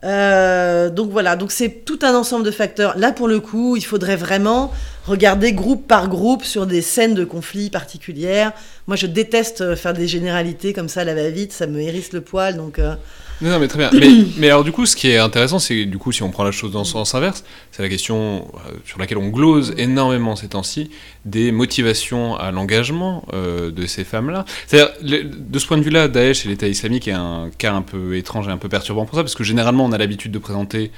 Euh, 0.04 0.90
donc 0.90 1.12
voilà, 1.12 1.36
donc 1.36 1.52
c'est 1.52 1.86
tout 1.86 2.00
un 2.02 2.16
ensemble 2.16 2.46
de 2.46 2.52
facteurs. 2.52 2.98
Là, 2.98 3.12
pour 3.12 3.28
le 3.28 3.40
coup, 3.40 3.76
il 3.76 3.86
faudrait 3.86 4.16
vraiment 4.16 4.72
regarder 5.06 5.54
groupe 5.54 5.88
par 5.88 6.10
groupe 6.10 6.44
sur 6.44 6.66
des 6.66 6.82
scènes 6.82 7.14
de 7.14 7.24
conflits 7.24 7.70
particulières. 7.70 8.52
Moi, 8.88 8.96
je 8.96 9.08
déteste 9.08 9.62
euh, 9.62 9.76
faire 9.76 9.94
des 9.94 10.08
généralités 10.08 10.74
comme 10.74 10.90
ça, 10.90 11.04
la 11.04 11.14
va-vite, 11.14 11.54
ça 11.54 11.68
me 11.68 11.80
hérisse 11.80 12.14
le 12.14 12.22
poil. 12.22 12.58
Donc, 12.58 12.80
euh, 12.80 12.96
Non, 13.42 13.50
non, 13.50 13.60
mais 13.60 13.68
très 13.68 13.80
bien. 13.80 13.90
Mais, 14.00 14.08
mais 14.38 14.48
alors, 14.50 14.64
du 14.64 14.72
coup, 14.72 14.86
ce 14.86 14.96
qui 14.96 15.10
est 15.10 15.18
intéressant, 15.18 15.60
c'est 15.60 15.86
du 15.86 15.98
coup, 15.98 16.12
si 16.12 16.24
on 16.24 16.30
prend 16.30 16.44
la 16.44 16.52
chose 16.52 16.72
dans 16.72 16.80
le 16.80 16.86
sens 16.86 17.16
inverse, 17.16 17.44
c'est 17.72 17.82
la 17.82 17.90
question 17.90 18.48
euh, 18.56 18.72
sur 18.86 19.00
laquelle 19.00 19.18
on 19.18 19.30
glose 19.30 19.74
énormément 19.78 20.36
ces 20.36 20.50
temps-ci, 20.50 20.92
des 21.26 21.52
motivations 21.52 22.36
à 22.36 22.52
l'engagement 22.52 23.26
euh, 23.34 23.72
de 23.72 23.86
ces 23.86 24.04
femmes-là. 24.04 24.46
C'est-à-dire, 24.68 24.94
de 25.02 25.60
ce 25.60 25.66
point 25.68 25.78
de 25.78 25.84
vue-là, 25.84 26.08
Daesh 26.08 26.46
et 26.46 26.50
l'État 26.50 26.68
islamique 26.68 27.08
est 27.08 27.14
un 27.14 27.50
cas 27.58 27.74
un 27.74 27.82
peu 27.82 28.16
étrange 28.16 28.48
et 28.48 28.52
un 28.52 28.58
peu 28.58 28.70
perturbant 28.70 29.06
pour 29.06 29.16
ça, 29.16 29.24
parce 29.24 29.36
que 29.36 29.44
généralement, 29.44 29.86
on 29.86 29.92
a 29.92 29.98
l'habitude 29.98 30.32
de 30.32 30.40
présenter 30.40 30.92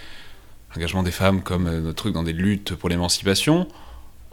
l'engagement 0.75 1.03
des 1.03 1.11
femmes 1.11 1.41
comme 1.41 1.67
euh, 1.67 1.81
notre 1.81 1.95
truc 1.95 2.13
dans 2.13 2.23
des 2.23 2.33
luttes 2.33 2.75
pour 2.75 2.89
l'émancipation. 2.89 3.67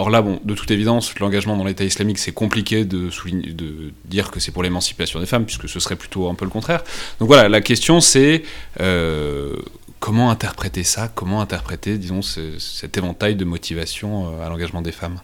Or 0.00 0.08
là, 0.08 0.22
bon, 0.22 0.40
de 0.44 0.54
toute 0.54 0.70
évidence, 0.70 1.18
l'engagement 1.18 1.56
dans 1.58 1.64
l'État 1.64 1.84
islamique, 1.84 2.18
c'est 2.18 2.32
compliqué 2.32 2.86
de, 2.86 3.10
souligner, 3.10 3.52
de 3.52 3.92
dire 4.06 4.30
que 4.30 4.40
c'est 4.40 4.50
pour 4.50 4.62
l'émancipation 4.62 5.20
des 5.20 5.26
femmes, 5.26 5.44
puisque 5.44 5.68
ce 5.68 5.78
serait 5.78 5.96
plutôt 5.96 6.28
un 6.30 6.34
peu 6.34 6.46
le 6.46 6.50
contraire. 6.50 6.82
Donc 7.18 7.26
voilà, 7.28 7.48
la 7.50 7.60
question 7.60 8.00
c'est 8.00 8.42
euh, 8.80 9.54
comment 9.98 10.30
interpréter 10.30 10.84
ça, 10.84 11.08
comment 11.14 11.40
interpréter, 11.42 11.98
disons, 11.98 12.22
ce- 12.22 12.58
cet 12.58 12.96
éventail 12.96 13.34
de 13.36 13.44
motivation 13.44 14.10
euh, 14.32 14.46
à 14.46 14.48
l'engagement 14.48 14.80
des 14.80 14.92
femmes? 14.92 15.20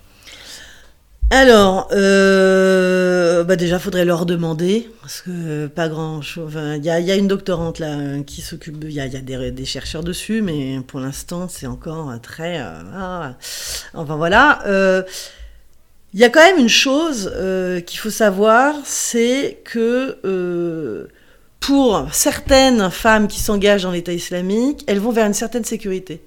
Alors, 1.30 1.88
euh, 1.90 3.42
bah 3.42 3.56
déjà, 3.56 3.80
faudrait 3.80 4.04
leur 4.04 4.26
demander, 4.26 4.88
parce 5.02 5.22
que 5.22 5.66
pas 5.66 5.88
grand 5.88 6.22
chose. 6.22 6.52
Il 6.76 6.82
y, 6.82 6.86
y 6.86 7.10
a 7.10 7.16
une 7.16 7.26
doctorante 7.26 7.80
là 7.80 7.98
euh, 7.98 8.22
qui 8.22 8.42
s'occupe, 8.42 8.76
il 8.84 8.92
y 8.92 9.00
a, 9.00 9.06
y 9.06 9.16
a 9.16 9.50
des, 9.50 9.64
chercheurs 9.64 10.04
dessus, 10.04 10.40
mais 10.40 10.78
pour 10.86 11.00
l'instant, 11.00 11.48
c'est 11.48 11.66
encore 11.66 12.08
un 12.10 12.18
très. 12.18 12.60
euh, 12.60 12.80
ah. 12.94 13.34
enfin 13.94 14.14
voilà. 14.16 14.60
Euh, 14.66 15.02
Il 16.14 16.20
y 16.20 16.24
a 16.24 16.30
quand 16.30 16.40
même 16.44 16.58
une 16.58 16.68
chose 16.68 17.30
euh, 17.34 17.80
qu'il 17.80 17.98
faut 17.98 18.10
savoir, 18.10 18.74
c'est 18.84 19.60
que 19.64 20.18
euh, 20.24 21.08
pour 21.60 22.06
certaines 22.12 22.90
femmes 22.90 23.28
qui 23.28 23.40
s'engagent 23.40 23.82
dans 23.82 23.90
l'État 23.90 24.12
islamique, 24.12 24.84
elles 24.86 25.00
vont 25.00 25.10
vers 25.12 25.26
une 25.26 25.34
certaine 25.34 25.64
sécurité 25.64 26.22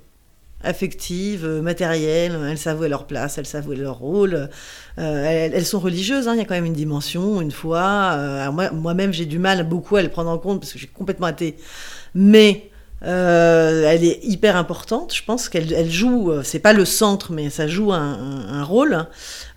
affective, 0.64 1.46
euh, 1.46 1.62
matérielle, 1.62 2.38
elles 2.50 2.58
savent 2.58 2.82
où 2.82 2.84
est 2.84 2.90
leur 2.90 3.08
place, 3.08 3.38
elles 3.38 3.46
savent 3.46 3.68
où 3.68 3.74
est 3.74 3.78
leur 3.78 3.98
rôle, 3.98 4.50
euh, 4.98 5.50
elles, 5.54 5.66
sont 5.66 5.80
religieuses, 5.80 6.28
hein, 6.28 6.34
il 6.36 6.40
y 6.40 6.42
a 6.42 6.46
quand 6.46 6.56
même 6.56 6.66
une 6.66 6.74
dimension, 6.74 7.42
une 7.42 7.52
foi. 7.52 8.12
euh, 8.18 8.52
moi-même, 8.52 9.14
j'ai 9.14 9.26
du 9.26 9.40
mal 9.40 9.68
beaucoup 9.68 9.96
à 9.96 10.02
le 10.02 10.10
prendre 10.10 10.30
en 10.30 10.38
compte 10.38 10.60
parce 10.60 10.74
que 10.74 10.80
je 10.80 10.86
suis 10.86 10.94
complètement 10.94 11.28
athée. 11.28 11.56
Mais 12.14 12.70
elle 13.02 14.04
est 14.04 14.20
hyper 14.24 14.58
importante. 14.58 15.16
Je 15.16 15.24
pense 15.24 15.48
qu'elle 15.48 15.72
elle 15.72 15.90
joue, 15.90 16.34
c'est 16.44 16.60
pas 16.60 16.74
le 16.74 16.84
centre, 16.84 17.32
mais 17.32 17.50
ça 17.50 17.66
joue 17.66 17.94
un, 17.94 18.64
rôle 18.64 19.08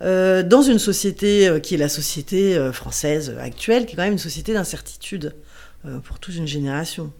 euh, 0.03 0.45
dans 0.45 0.63
une 0.63 0.79
société 0.79 1.59
qui 1.61 1.75
est 1.75 1.79
la 1.79 1.89
société 1.89 2.57
française 2.73 3.35
actuelle, 3.41 3.87
qui 3.87 3.95
est 3.95 3.97
quand 3.97 4.05
même 4.05 4.13
une 4.13 4.19
société 4.19 4.55
d'incertitude 4.55 5.35
pour 6.05 6.21
toute 6.21 6.37
une 6.37 6.47
génération. 6.47 7.13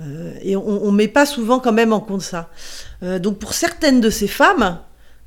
Euh, 0.00 0.32
et 0.42 0.56
on 0.56 0.90
ne 0.90 0.96
met 0.96 1.08
pas 1.08 1.26
souvent 1.26 1.60
quand 1.60 1.72
même 1.72 1.92
en 1.92 2.00
compte 2.00 2.22
ça. 2.22 2.50
Euh, 3.02 3.18
donc 3.18 3.38
pour 3.38 3.54
certaines 3.54 4.00
de 4.00 4.10
ces 4.10 4.28
femmes, 4.28 4.78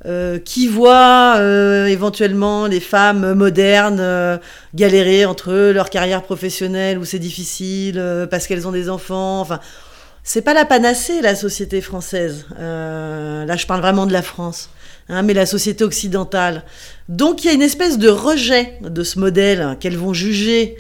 euh, 0.06 0.38
qui 0.38 0.68
voient 0.68 1.42
éventuellement 1.90 2.68
les 2.68 2.80
femmes 2.80 3.34
modernes 3.34 4.40
galérer 4.76 5.26
entre 5.26 5.72
leur 5.72 5.90
carrière 5.90 6.22
professionnelle 6.22 7.00
où 7.00 7.06
c'est 7.06 7.20
difficile 7.20 8.28
parce 8.30 8.46
qu'elles 8.46 8.68
ont 8.68 8.72
des 8.72 8.90
enfants. 8.90 9.42
Enfin, 9.42 9.60
c'est 10.24 10.44
pas 10.44 10.54
la 10.54 10.66
panacée 10.66 11.22
la 11.22 11.34
société 11.34 11.82
française. 11.82 12.46
Là, 12.60 13.56
je 13.56 13.66
parle 13.66 13.82
vraiment 13.82 14.06
de 14.06 14.14
la 14.14 14.22
France, 14.22 14.70
hein, 15.10 15.24
mais 15.24 15.34
la 15.34 15.48
société 15.48 15.84
occidentale. 15.84 16.64
Donc, 17.10 17.44
il 17.44 17.48
y 17.48 17.50
a 17.50 17.54
une 17.54 17.64
espèce 17.64 17.98
de 17.98 18.10
rejet 18.10 18.74
de 18.82 19.04
ce 19.04 19.18
modèle 19.18 19.78
qu'elles 19.80 19.98
vont 19.98 20.14
juger 20.14 20.78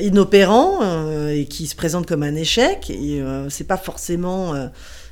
inopérant 0.00 0.78
euh, 0.82 1.28
et 1.28 1.46
qui 1.46 1.66
se 1.66 1.76
présente 1.76 2.06
comme 2.06 2.22
un 2.22 2.34
échec. 2.34 2.90
Et 2.90 3.20
euh, 3.20 3.48
c'est 3.50 3.66
pas 3.66 3.76
forcément 3.76 4.54
euh, 4.54 4.66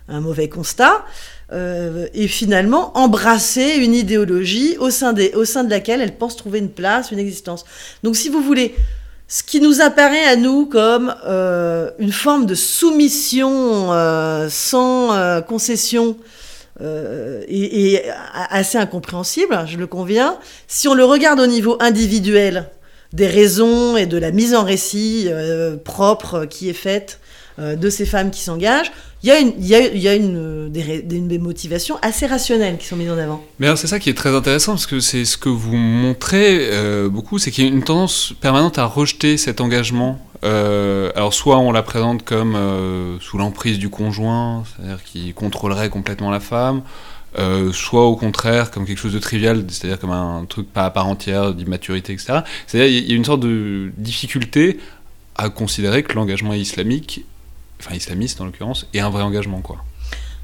un 0.08 0.20
mauvais 0.20 0.48
constat. 0.48 1.04
Euh, 1.52 2.06
et 2.14 2.26
finalement 2.26 2.96
embrasser 2.96 3.76
une 3.76 3.94
idéologie 3.94 4.78
au 4.78 4.88
sein, 4.88 5.12
des, 5.12 5.32
au 5.34 5.44
sein 5.44 5.62
de 5.62 5.68
laquelle 5.68 6.00
elles 6.00 6.16
pensent 6.16 6.36
trouver 6.36 6.58
une 6.58 6.70
place, 6.70 7.10
une 7.10 7.18
existence. 7.18 7.66
Donc 8.02 8.16
si 8.16 8.30
vous 8.30 8.40
voulez, 8.40 8.74
ce 9.28 9.42
qui 9.42 9.60
nous 9.60 9.82
apparaît 9.82 10.24
à 10.24 10.36
nous 10.36 10.64
comme 10.64 11.14
euh, 11.26 11.90
une 11.98 12.12
forme 12.12 12.46
de 12.46 12.54
soumission 12.54 13.92
euh, 13.92 14.48
sans 14.50 15.12
euh, 15.12 15.42
concession 15.42 16.16
euh, 16.80 17.44
et, 17.46 17.92
et 17.92 18.02
assez 18.32 18.78
incompréhensible, 18.78 19.64
je 19.66 19.76
le 19.76 19.86
conviens, 19.86 20.38
si 20.66 20.88
on 20.88 20.94
le 20.94 21.04
regarde 21.04 21.40
au 21.40 21.46
niveau 21.46 21.76
individuel, 21.78 22.70
des 23.14 23.26
raisons 23.28 23.96
et 23.96 24.06
de 24.06 24.18
la 24.18 24.30
mise 24.30 24.54
en 24.54 24.64
récit 24.64 25.28
euh, 25.28 25.76
propre 25.76 26.44
qui 26.44 26.68
est 26.68 26.72
faite 26.74 27.20
euh, 27.58 27.76
de 27.76 27.88
ces 27.88 28.04
femmes 28.04 28.30
qui 28.30 28.40
s'engagent, 28.42 28.90
il 29.22 29.28
y 29.28 29.30
a, 29.30 29.38
une, 29.38 29.52
il 29.58 29.66
y 29.66 29.74
a, 29.74 29.80
il 29.86 30.02
y 30.02 30.08
a 30.08 30.14
une, 30.14 30.68
des, 30.70 30.82
ré- 30.82 31.02
des- 31.02 31.20
des 31.20 31.38
motivations 31.38 31.96
assez 32.02 32.26
rationnelles 32.26 32.76
qui 32.76 32.86
sont 32.86 32.96
mises 32.96 33.10
en 33.10 33.16
avant. 33.16 33.42
Mais 33.58 33.66
alors 33.66 33.78
c'est 33.78 33.86
ça 33.86 33.98
qui 33.98 34.10
est 34.10 34.14
très 34.14 34.34
intéressant 34.34 34.72
parce 34.72 34.86
que 34.86 35.00
c'est 35.00 35.24
ce 35.24 35.38
que 35.38 35.48
vous 35.48 35.76
montrez 35.76 36.68
euh, 36.72 37.08
beaucoup, 37.08 37.38
c'est 37.38 37.50
qu'il 37.50 37.64
y 37.64 37.68
a 37.68 37.70
une 37.70 37.84
tendance 37.84 38.34
permanente 38.40 38.78
à 38.78 38.84
rejeter 38.84 39.36
cet 39.38 39.60
engagement. 39.62 40.18
Euh, 40.44 41.10
alors 41.16 41.32
soit 41.32 41.56
on 41.58 41.72
la 41.72 41.82
présente 41.82 42.22
comme 42.24 42.54
euh, 42.54 43.16
sous 43.20 43.38
l'emprise 43.38 43.78
du 43.78 43.88
conjoint, 43.88 44.64
c'est-à-dire 44.76 45.02
qui 45.02 45.32
contrôlerait 45.32 45.88
complètement 45.88 46.30
la 46.30 46.40
femme, 46.40 46.82
euh, 47.38 47.72
soit 47.72 48.04
au 48.04 48.16
contraire 48.16 48.70
comme 48.70 48.86
quelque 48.86 48.98
chose 48.98 49.12
de 49.12 49.18
trivial, 49.18 49.64
c'est-à-dire 49.68 49.98
comme 49.98 50.10
un 50.10 50.44
truc 50.48 50.72
pas 50.72 50.84
à 50.84 50.90
part 50.90 51.06
entière, 51.06 51.54
d'immaturité, 51.54 52.12
etc. 52.12 52.40
C'est-à-dire 52.66 52.90
il 52.90 53.10
y 53.10 53.12
a 53.12 53.16
une 53.16 53.24
sorte 53.24 53.40
de 53.40 53.90
difficulté 53.96 54.78
à 55.36 55.48
considérer 55.48 56.02
que 56.02 56.12
l'engagement 56.14 56.54
islamique, 56.54 57.24
enfin 57.80 57.94
islamiste 57.94 58.40
en 58.40 58.44
l'occurrence, 58.44 58.86
est 58.94 59.00
un 59.00 59.10
vrai 59.10 59.22
engagement 59.22 59.60
quoi. 59.60 59.84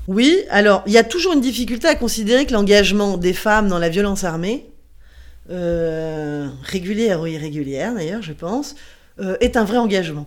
Oui, 0.09 0.38
alors 0.51 0.82
il 0.86 0.93
y 0.93 0.99
a 0.99 1.05
toujours 1.05 1.32
une 1.32 1.41
difficulté 1.41 1.86
à 1.86 1.95
considérer 1.95 2.45
que 2.47 2.53
l'engagement 2.53 3.16
des 3.16 3.34
femmes 3.34 3.68
dans 3.68 3.78
la 3.78 3.88
violence 3.88 4.24
armée 4.24 4.66
régulière 5.49 7.20
ou 7.20 7.26
irrégulière 7.26 7.93
d'ailleurs, 7.95 8.22
je 8.22 8.32
pense, 8.32 8.76
est 9.41 9.57
un 9.57 9.64
vrai 9.64 9.78
engagement. 9.78 10.26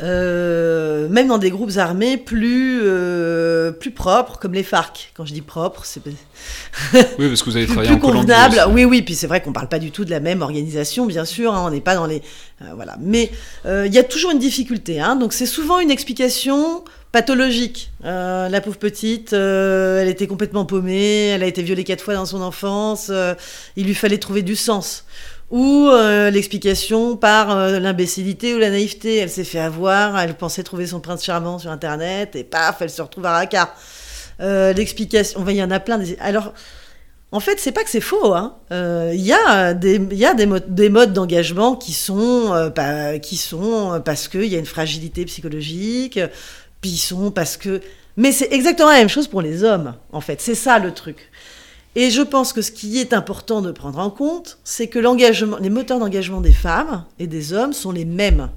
Euh, 0.00 1.06
même 1.10 1.28
dans 1.28 1.36
des 1.36 1.50
groupes 1.50 1.76
armés 1.76 2.16
plus, 2.16 2.80
euh, 2.82 3.72
plus 3.72 3.90
propres, 3.90 4.38
comme 4.38 4.54
les 4.54 4.62
FARC. 4.62 5.12
Quand 5.14 5.26
je 5.26 5.34
dis 5.34 5.42
propre, 5.42 5.84
c'est 5.84 6.02
oui, 6.94 7.28
parce 7.28 7.42
que 7.42 7.50
vous 7.50 7.56
avez 7.56 7.66
travaillé 7.66 7.90
plus 7.90 7.96
en 7.96 8.12
convenable. 8.12 8.64
Oui, 8.70 8.84
oui, 8.86 9.02
puis 9.02 9.14
c'est 9.14 9.26
vrai 9.26 9.42
qu'on 9.42 9.52
parle 9.52 9.68
pas 9.68 9.78
du 9.78 9.90
tout 9.90 10.06
de 10.06 10.10
la 10.10 10.20
même 10.20 10.40
organisation, 10.40 11.04
bien 11.04 11.26
sûr. 11.26 11.54
Hein, 11.54 11.64
on 11.66 11.70
n'est 11.70 11.82
pas 11.82 11.94
dans 11.94 12.06
les 12.06 12.22
euh, 12.62 12.72
voilà. 12.74 12.96
Mais 13.00 13.30
il 13.66 13.92
y 13.92 13.98
a 13.98 14.04
toujours 14.04 14.30
une 14.30 14.38
difficulté. 14.38 14.98
Hein, 14.98 15.16
donc 15.16 15.34
c'est 15.34 15.46
souvent 15.46 15.78
une 15.78 15.90
explication 15.90 16.84
pathologique. 17.12 17.90
la 18.02 18.60
pauvre 18.62 18.78
petite, 18.78 19.34
elle 19.34 20.08
était 20.08 20.26
complètement 20.26 20.64
paumée, 20.64 21.26
elle 21.26 21.42
a 21.42 21.46
été 21.46 21.62
violée 21.62 21.84
quatre 21.84 22.02
fois 22.02 22.14
dans 22.14 22.24
son 22.24 22.40
enfance. 22.40 23.12
il 23.76 23.86
lui 23.86 23.94
fallait 23.94 24.16
trouver 24.16 24.40
du 24.40 24.56
sens 24.56 25.04
ou 25.52 25.86
euh, 25.90 26.30
l'explication 26.30 27.14
par 27.14 27.54
euh, 27.54 27.78
l'imbécilité 27.78 28.54
ou 28.54 28.58
la 28.58 28.70
naïveté. 28.70 29.18
Elle 29.18 29.28
s'est 29.28 29.44
fait 29.44 29.60
avoir, 29.60 30.18
elle 30.18 30.34
pensait 30.34 30.62
trouver 30.62 30.86
son 30.86 30.98
prince 30.98 31.22
charmant 31.22 31.58
sur 31.58 31.70
Internet, 31.70 32.34
et 32.34 32.42
paf, 32.42 32.80
elle 32.80 32.90
se 32.90 33.02
retrouve 33.02 33.26
à 33.26 33.32
Raqqa. 33.32 33.72
Euh, 34.40 34.72
l'explication, 34.72 35.44
il 35.46 35.56
y 35.56 35.62
en 35.62 35.70
a 35.70 35.78
plein. 35.78 36.00
Alors, 36.20 36.54
en 37.32 37.40
fait, 37.40 37.60
c'est 37.60 37.72
pas 37.72 37.84
que 37.84 37.90
c'est 37.90 38.00
faux. 38.00 38.34
Hein. 38.34 38.56
Il 38.70 39.20
y 39.20 39.32
a 39.32 39.74
des 39.74 40.88
modes 40.88 41.12
d'engagement 41.12 41.76
qui 41.76 41.92
sont, 41.92 42.72
qui 43.22 43.36
sont 43.36 44.02
parce 44.04 44.28
qu'il 44.28 44.46
y 44.46 44.56
a 44.56 44.58
une 44.58 44.66
fragilité 44.66 45.24
psychologique, 45.26 46.18
puis 46.80 46.90
ils 46.90 46.98
sont 46.98 47.30
parce 47.30 47.56
que... 47.56 47.80
Mais 48.16 48.32
c'est 48.32 48.52
exactement 48.52 48.90
la 48.90 48.98
même 48.98 49.08
chose 49.08 49.28
pour 49.28 49.40
les 49.40 49.64
hommes, 49.64 49.94
en 50.12 50.20
fait. 50.20 50.40
C'est 50.40 50.54
ça 50.54 50.78
le 50.78 50.92
truc. 50.92 51.30
Et 51.94 52.10
je 52.10 52.22
pense 52.22 52.52
que 52.52 52.62
ce 52.62 52.70
qui 52.70 52.98
est 52.98 53.12
important 53.12 53.60
de 53.60 53.70
prendre 53.70 53.98
en 53.98 54.10
compte, 54.10 54.58
c'est 54.64 54.86
que 54.86 54.98
l'engagement, 54.98 55.58
les 55.58 55.68
moteurs 55.68 55.98
d'engagement 55.98 56.40
des 56.40 56.52
femmes 56.52 57.04
et 57.18 57.26
des 57.26 57.52
hommes 57.52 57.74
sont 57.74 57.92
les 57.92 58.06
mêmes. 58.06 58.48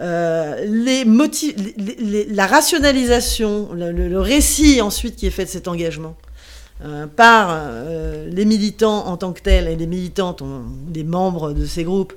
Euh, 0.00 0.64
les 0.66 1.04
la 2.26 2.46
rationalisation, 2.46 3.70
le, 3.72 4.20
récit 4.20 4.80
ensuite 4.80 5.16
qui 5.16 5.26
est 5.26 5.30
fait 5.30 5.44
de 5.44 5.50
cet 5.50 5.68
engagement 5.68 6.16
euh, 6.84 7.06
par 7.06 7.48
euh, 7.50 8.28
les 8.28 8.44
militants 8.44 9.06
en 9.06 9.16
tant 9.16 9.32
que 9.32 9.40
tels 9.40 9.68
et 9.68 9.76
les 9.76 9.86
militantes, 9.86 10.42
les 10.92 11.04
membres 11.04 11.52
de 11.52 11.66
ces 11.66 11.84
groupes, 11.84 12.14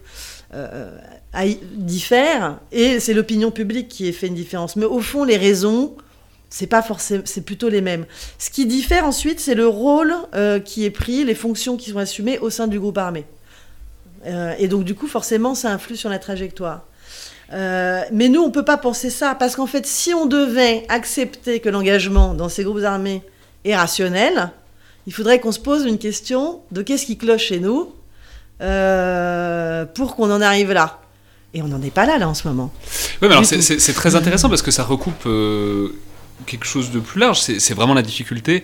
diffèrent 1.75 2.57
et 2.71 2.99
c'est 2.99 3.13
l'opinion 3.13 3.51
publique 3.51 3.89
qui 3.89 4.07
est 4.07 4.11
fait 4.11 4.27
une 4.27 4.33
différence. 4.35 4.75
Mais 4.75 4.85
au 4.85 4.99
fond, 4.99 5.23
les 5.23 5.38
raisons 5.38 5.95
c'est 6.49 6.67
pas 6.67 6.81
forcément, 6.81 7.23
c'est 7.25 7.41
plutôt 7.41 7.69
les 7.69 7.81
mêmes. 7.81 8.05
Ce 8.39 8.49
qui 8.49 8.65
diffère 8.65 9.05
ensuite, 9.05 9.39
c'est 9.39 9.55
le 9.55 9.67
rôle 9.67 10.13
euh, 10.33 10.59
qui 10.59 10.85
est 10.85 10.89
pris, 10.89 11.25
les 11.25 11.35
fonctions 11.35 11.77
qui 11.77 11.91
sont 11.91 11.97
assumées 11.97 12.39
au 12.39 12.49
sein 12.49 12.67
du 12.67 12.79
groupe 12.79 12.97
armé. 12.97 13.25
Euh, 14.25 14.53
et 14.57 14.67
donc 14.67 14.83
du 14.83 14.95
coup, 14.95 15.07
forcément, 15.07 15.55
ça 15.55 15.71
influe 15.71 15.97
sur 15.97 16.09
la 16.09 16.19
trajectoire. 16.19 16.83
Euh, 17.53 18.01
mais 18.11 18.29
nous, 18.29 18.41
on 18.41 18.51
peut 18.51 18.65
pas 18.65 18.77
penser 18.77 19.09
ça 19.09 19.35
parce 19.35 19.55
qu'en 19.55 19.67
fait, 19.67 19.85
si 19.85 20.13
on 20.13 20.25
devait 20.25 20.85
accepter 20.89 21.59
que 21.59 21.69
l'engagement 21.69 22.33
dans 22.33 22.49
ces 22.49 22.63
groupes 22.63 22.83
armés 22.83 23.23
est 23.63 23.75
rationnel, 23.75 24.51
il 25.05 25.13
faudrait 25.13 25.39
qu'on 25.39 25.53
se 25.53 25.59
pose 25.59 25.85
une 25.85 25.97
question 25.97 26.61
de 26.71 26.81
qu'est-ce 26.81 27.05
qui 27.05 27.17
cloche 27.17 27.45
chez 27.45 27.59
nous 27.59 27.93
pour 28.59 30.15
qu'on 30.15 30.31
en 30.31 30.41
arrive 30.41 30.71
là. 30.71 30.99
Et 31.53 31.61
on 31.61 31.67
n'en 31.67 31.81
est 31.81 31.93
pas 31.93 32.05
là, 32.05 32.17
là, 32.17 32.27
en 32.27 32.33
ce 32.33 32.47
moment. 32.47 32.73
Oui, 33.21 33.29
mais 33.29 33.35
alors 33.35 33.45
c'est 33.45 33.93
très 33.93 34.15
intéressant 34.15 34.49
parce 34.49 34.61
que 34.61 34.71
ça 34.71 34.83
recoupe 34.83 35.25
quelque 36.45 36.65
chose 36.65 36.91
de 36.91 36.99
plus 36.99 37.19
large. 37.19 37.39
C'est 37.39 37.73
vraiment 37.73 37.93
la 37.93 38.01
difficulté 38.01 38.63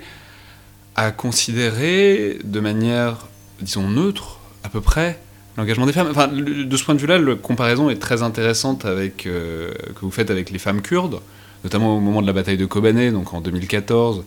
à 0.96 1.12
considérer 1.12 2.40
de 2.44 2.60
manière, 2.60 3.28
disons, 3.62 3.90
neutre, 3.90 4.40
à 4.64 4.70
peu 4.70 4.82
près, 4.82 5.20
l'engagement 5.58 5.86
des 5.86 5.94
femmes. 5.94 6.08
Enfin, 6.10 6.28
de 6.28 6.78
ce 6.78 6.84
point 6.84 6.96
de 6.96 7.00
vue-là, 7.00 7.18
la 7.18 7.36
comparaison 7.36 7.90
est 7.90 8.00
très 8.00 8.24
intéressante 8.24 8.86
avec, 8.86 9.26
euh, 9.26 9.72
que 9.96 10.02
vous 10.02 10.12
faites 10.12 10.32
avec 10.32 10.50
les 10.52 10.60
femmes 10.60 10.82
kurdes, 10.82 11.20
notamment 11.64 11.96
au 11.96 12.00
moment 12.00 12.22
de 12.22 12.28
la 12.28 12.34
bataille 12.34 12.58
de 12.58 12.66
Kobané, 12.66 13.12
donc 13.12 13.34
en 13.34 13.42
2014, 13.42 14.24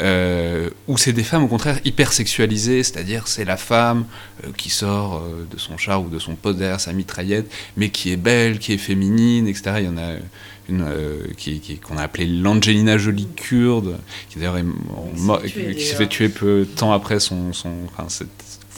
euh, 0.00 0.70
où 0.86 0.96
c'est 0.96 1.12
des 1.12 1.24
femmes 1.24 1.42
au 1.42 1.48
contraire 1.48 1.80
hyper 1.84 2.12
sexualisées, 2.12 2.82
c'est-à-dire 2.82 3.28
c'est 3.28 3.44
la 3.44 3.56
femme 3.56 4.04
euh, 4.44 4.50
qui 4.56 4.70
sort 4.70 5.22
de 5.50 5.58
son 5.58 5.76
char 5.76 6.02
ou 6.02 6.08
de 6.08 6.18
son 6.18 6.34
poste 6.34 6.58
derrière 6.58 6.80
sa 6.80 6.92
mitraillette, 6.92 7.50
mais 7.76 7.90
qui 7.90 8.12
est 8.12 8.16
belle, 8.16 8.58
qui 8.58 8.72
est 8.72 8.78
féminine, 8.78 9.48
etc. 9.48 9.76
Il 9.78 9.84
y 9.84 9.88
en 9.88 9.98
a 9.98 10.16
une 10.68 10.82
euh, 10.82 11.26
qui, 11.36 11.60
qu'on 11.78 11.96
a 11.96 12.02
appelée 12.02 12.26
l'Angelina 12.26 12.98
Jolie 12.98 13.28
kurde, 13.36 13.98
qui 14.28 14.38
d'ailleurs 14.38 14.56
qui 15.74 15.84
s'est 15.84 15.96
fait 15.96 16.08
tuer 16.08 16.28
peu 16.28 16.60
de 16.60 16.64
temps 16.64 16.92
après 16.92 17.20
son, 17.20 17.52
son 17.52 17.70
enfin, 17.86 18.08
cette 18.08 18.28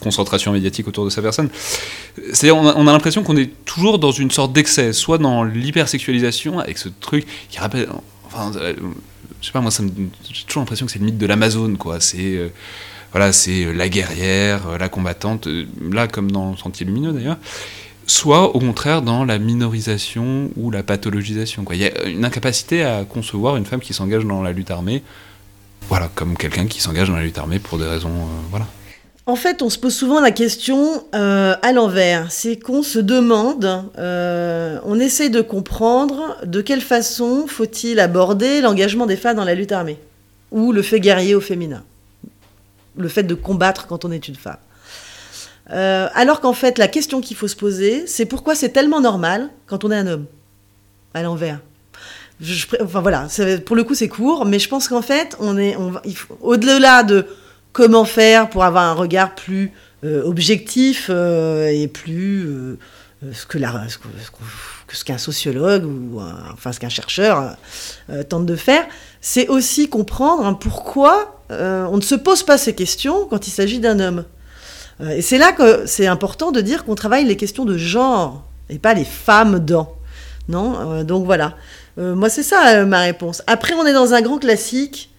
concentration 0.00 0.52
médiatique 0.52 0.86
autour 0.88 1.04
de 1.04 1.10
sa 1.10 1.22
personne. 1.22 1.48
C'est-à-dire, 2.32 2.56
on 2.56 2.86
a, 2.86 2.92
l'impression 2.92 3.22
qu'on 3.22 3.36
est 3.36 3.50
toujours 3.64 3.98
dans 3.98 4.12
une 4.12 4.30
sorte 4.30 4.52
d'excès, 4.52 4.92
soit 4.92 5.18
dans 5.18 5.44
l'hypersexualisation, 5.44 6.58
avec 6.58 6.78
ce 6.78 6.88
truc 6.88 7.26
qui 7.48 7.58
rappelle. 7.58 7.88
Enfin, 8.26 8.52
euh, 8.56 8.74
je 9.40 9.46
sais 9.46 9.52
pas, 9.52 9.60
moi, 9.60 9.70
j'ai 9.72 10.44
toujours 10.44 10.60
l'impression 10.60 10.86
que 10.86 10.92
c'est 10.92 10.98
le 10.98 11.04
mythe 11.04 11.18
de 11.18 11.26
l'Amazone, 11.26 11.76
quoi. 11.76 12.00
C'est. 12.00 12.36
Euh, 12.36 12.48
voilà, 13.10 13.32
c'est 13.32 13.72
la 13.72 13.88
guerrière, 13.88 14.76
la 14.78 14.90
combattante, 14.90 15.48
là 15.80 16.06
comme 16.08 16.30
dans 16.30 16.58
Sentier 16.58 16.84
Lumineux 16.84 17.12
d'ailleurs 17.12 17.38
soit 18.08 18.56
au 18.56 18.58
contraire 18.58 19.02
dans 19.02 19.24
la 19.24 19.38
minorisation 19.38 20.50
ou 20.56 20.70
la 20.70 20.82
pathologisation. 20.82 21.64
Il 21.72 21.78
y 21.78 21.84
a 21.84 22.04
une 22.06 22.24
incapacité 22.24 22.82
à 22.82 23.04
concevoir 23.04 23.56
une 23.56 23.66
femme 23.66 23.80
qui 23.80 23.94
s'engage 23.94 24.24
dans 24.24 24.42
la 24.42 24.52
lutte 24.52 24.70
armée, 24.70 25.02
voilà, 25.88 26.10
comme 26.14 26.36
quelqu'un 26.36 26.66
qui 26.66 26.80
s'engage 26.80 27.08
dans 27.08 27.16
la 27.16 27.22
lutte 27.22 27.38
armée 27.38 27.58
pour 27.58 27.78
des 27.78 27.86
raisons, 27.86 28.08
euh, 28.08 28.40
voilà. 28.50 28.66
En 29.26 29.36
fait, 29.36 29.60
on 29.60 29.68
se 29.68 29.78
pose 29.78 29.94
souvent 29.94 30.20
la 30.20 30.30
question 30.30 31.04
euh, 31.14 31.54
à 31.60 31.72
l'envers. 31.72 32.32
C'est 32.32 32.56
qu'on 32.58 32.82
se 32.82 32.98
demande, 32.98 33.84
euh, 33.98 34.78
on 34.84 34.98
essaie 34.98 35.28
de 35.28 35.42
comprendre 35.42 36.38
de 36.46 36.62
quelle 36.62 36.80
façon 36.80 37.46
faut-il 37.46 38.00
aborder 38.00 38.62
l'engagement 38.62 39.04
des 39.04 39.16
femmes 39.16 39.36
dans 39.36 39.44
la 39.44 39.54
lutte 39.54 39.72
armée, 39.72 39.98
ou 40.50 40.72
le 40.72 40.80
fait 40.80 40.98
guerrier 40.98 41.34
au 41.34 41.42
féminin, 41.42 41.84
le 42.96 43.08
fait 43.08 43.22
de 43.22 43.34
combattre 43.34 43.86
quand 43.86 44.06
on 44.06 44.12
est 44.12 44.28
une 44.28 44.34
femme. 44.34 44.56
Euh, 45.70 46.08
alors 46.14 46.40
qu'en 46.40 46.52
fait, 46.52 46.78
la 46.78 46.88
question 46.88 47.20
qu'il 47.20 47.36
faut 47.36 47.48
se 47.48 47.56
poser, 47.56 48.06
c'est 48.06 48.24
pourquoi 48.24 48.54
c'est 48.54 48.70
tellement 48.70 49.00
normal 49.00 49.50
quand 49.66 49.84
on 49.84 49.90
est 49.90 49.96
un 49.96 50.06
homme, 50.06 50.26
à 51.14 51.22
l'envers? 51.22 51.60
enfin 52.80 53.00
voilà, 53.00 53.26
pour 53.66 53.74
le 53.74 53.82
coup 53.82 53.96
c'est 53.96 54.06
court, 54.06 54.44
mais 54.44 54.60
je 54.60 54.68
pense 54.68 54.86
qu'en 54.86 55.02
fait, 55.02 55.36
on 55.40 55.58
est, 55.58 55.76
au-delà 56.40 57.02
de 57.02 57.26
comment 57.72 58.04
faire 58.04 58.48
pour 58.48 58.62
avoir 58.62 58.84
un 58.84 58.92
regard 58.92 59.34
plus 59.34 59.72
euh, 60.04 60.22
objectif 60.22 61.08
euh, 61.10 61.66
et 61.66 61.88
plus 61.88 62.48
ce 63.32 63.44
que 63.44 63.58
ce 64.92 65.04
qu'un 65.04 65.18
sociologue 65.18 65.84
ou 65.84 66.20
enfin 66.52 66.70
ce 66.70 66.78
qu'un 66.78 66.88
chercheur 66.88 67.56
tente 68.28 68.46
de 68.46 68.54
faire, 68.54 68.86
c'est 69.20 69.48
aussi 69.48 69.88
comprendre 69.88 70.56
pourquoi 70.60 71.42
on 71.50 71.96
ne 71.96 72.02
se 72.02 72.14
pose 72.14 72.44
pas 72.44 72.56
ces 72.56 72.76
questions 72.76 73.26
quand 73.26 73.48
il 73.48 73.50
s'agit 73.50 73.80
d'un 73.80 73.98
homme. 73.98 74.24
Euh, 75.00 75.10
et 75.10 75.22
c'est 75.22 75.38
là 75.38 75.52
que 75.52 75.86
c'est 75.86 76.06
important 76.06 76.50
de 76.50 76.60
dire 76.60 76.84
qu'on 76.84 76.94
travaille 76.94 77.24
les 77.24 77.36
questions 77.36 77.64
de 77.64 77.76
genre 77.76 78.44
et 78.68 78.78
pas 78.78 78.94
les 78.94 79.04
femmes 79.04 79.58
dans. 79.58 79.94
Non? 80.48 80.92
Euh, 80.92 81.04
Donc 81.04 81.24
voilà. 81.24 81.54
Euh, 81.98 82.14
moi, 82.14 82.28
c'est 82.28 82.42
ça 82.42 82.84
ma 82.84 83.00
réponse. 83.00 83.42
Après, 83.46 83.74
on 83.74 83.86
est 83.86 83.92
dans 83.92 84.14
un 84.14 84.22
grand 84.22 84.38
classique. 84.38 85.10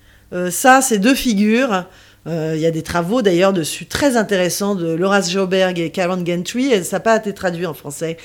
ça, 0.52 0.82
c'est 0.82 1.00
deux 1.00 1.16
figures. 1.16 1.86
Il 2.28 2.60
y 2.60 2.68
a 2.68 2.72
des 2.72 2.84
travaux 2.84 3.24
d'ailleurs 3.24 3.54
dessus 3.54 3.88
très 3.88 4.16
intéressants 4.16 4.76
de 4.76 4.94
Laura 4.94 5.20
Joberg 5.22 5.80
et 5.80 5.90
Karen 5.90 6.24
Gentry, 6.24 6.84
ça 6.84 6.98
n'a 6.98 7.00
pas 7.00 7.18
été 7.18 7.34
traduit 7.34 7.66
en 7.66 7.74
français, 7.74 8.18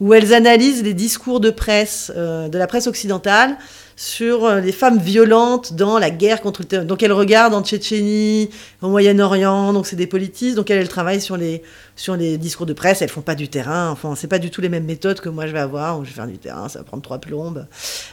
où 0.00 0.12
elles 0.14 0.34
analysent 0.34 0.82
les 0.82 0.94
discours 0.94 1.38
de 1.38 1.50
presse, 1.50 2.10
de 2.16 2.58
la 2.58 2.66
presse 2.66 2.88
occidentale, 2.88 3.56
sur 4.02 4.46
euh, 4.46 4.58
les 4.58 4.72
femmes 4.72 4.98
violentes 4.98 5.74
dans 5.74 5.96
la 5.96 6.10
guerre 6.10 6.40
contre 6.40 6.62
le 6.62 6.66
terrorisme. 6.66 6.88
Donc 6.88 7.04
elle 7.04 7.12
regarde 7.12 7.54
en 7.54 7.62
Tchétchénie, 7.62 8.50
au 8.80 8.88
Moyen-Orient, 8.88 9.72
donc 9.72 9.86
c'est 9.86 9.94
des 9.94 10.08
politistes, 10.08 10.56
donc 10.56 10.72
elle, 10.72 10.78
elle 10.78 10.88
travaille 10.88 11.20
sur 11.20 11.36
les, 11.36 11.62
sur 11.94 12.16
les 12.16 12.36
discours 12.36 12.66
de 12.66 12.72
presse, 12.72 13.00
elles 13.00 13.08
font 13.08 13.20
pas 13.20 13.36
du 13.36 13.46
terrain, 13.46 13.90
enfin 13.90 14.14
c'est 14.16 14.26
pas 14.26 14.40
du 14.40 14.50
tout 14.50 14.60
les 14.60 14.68
mêmes 14.68 14.86
méthodes 14.86 15.20
que 15.20 15.28
moi 15.28 15.46
je 15.46 15.52
vais 15.52 15.60
avoir, 15.60 16.00
où 16.00 16.04
je 16.04 16.08
vais 16.08 16.16
faire 16.16 16.26
du 16.26 16.38
terrain, 16.38 16.68
ça 16.68 16.80
va 16.80 16.84
prendre 16.84 17.04
trois 17.04 17.18
plombes, 17.18 17.64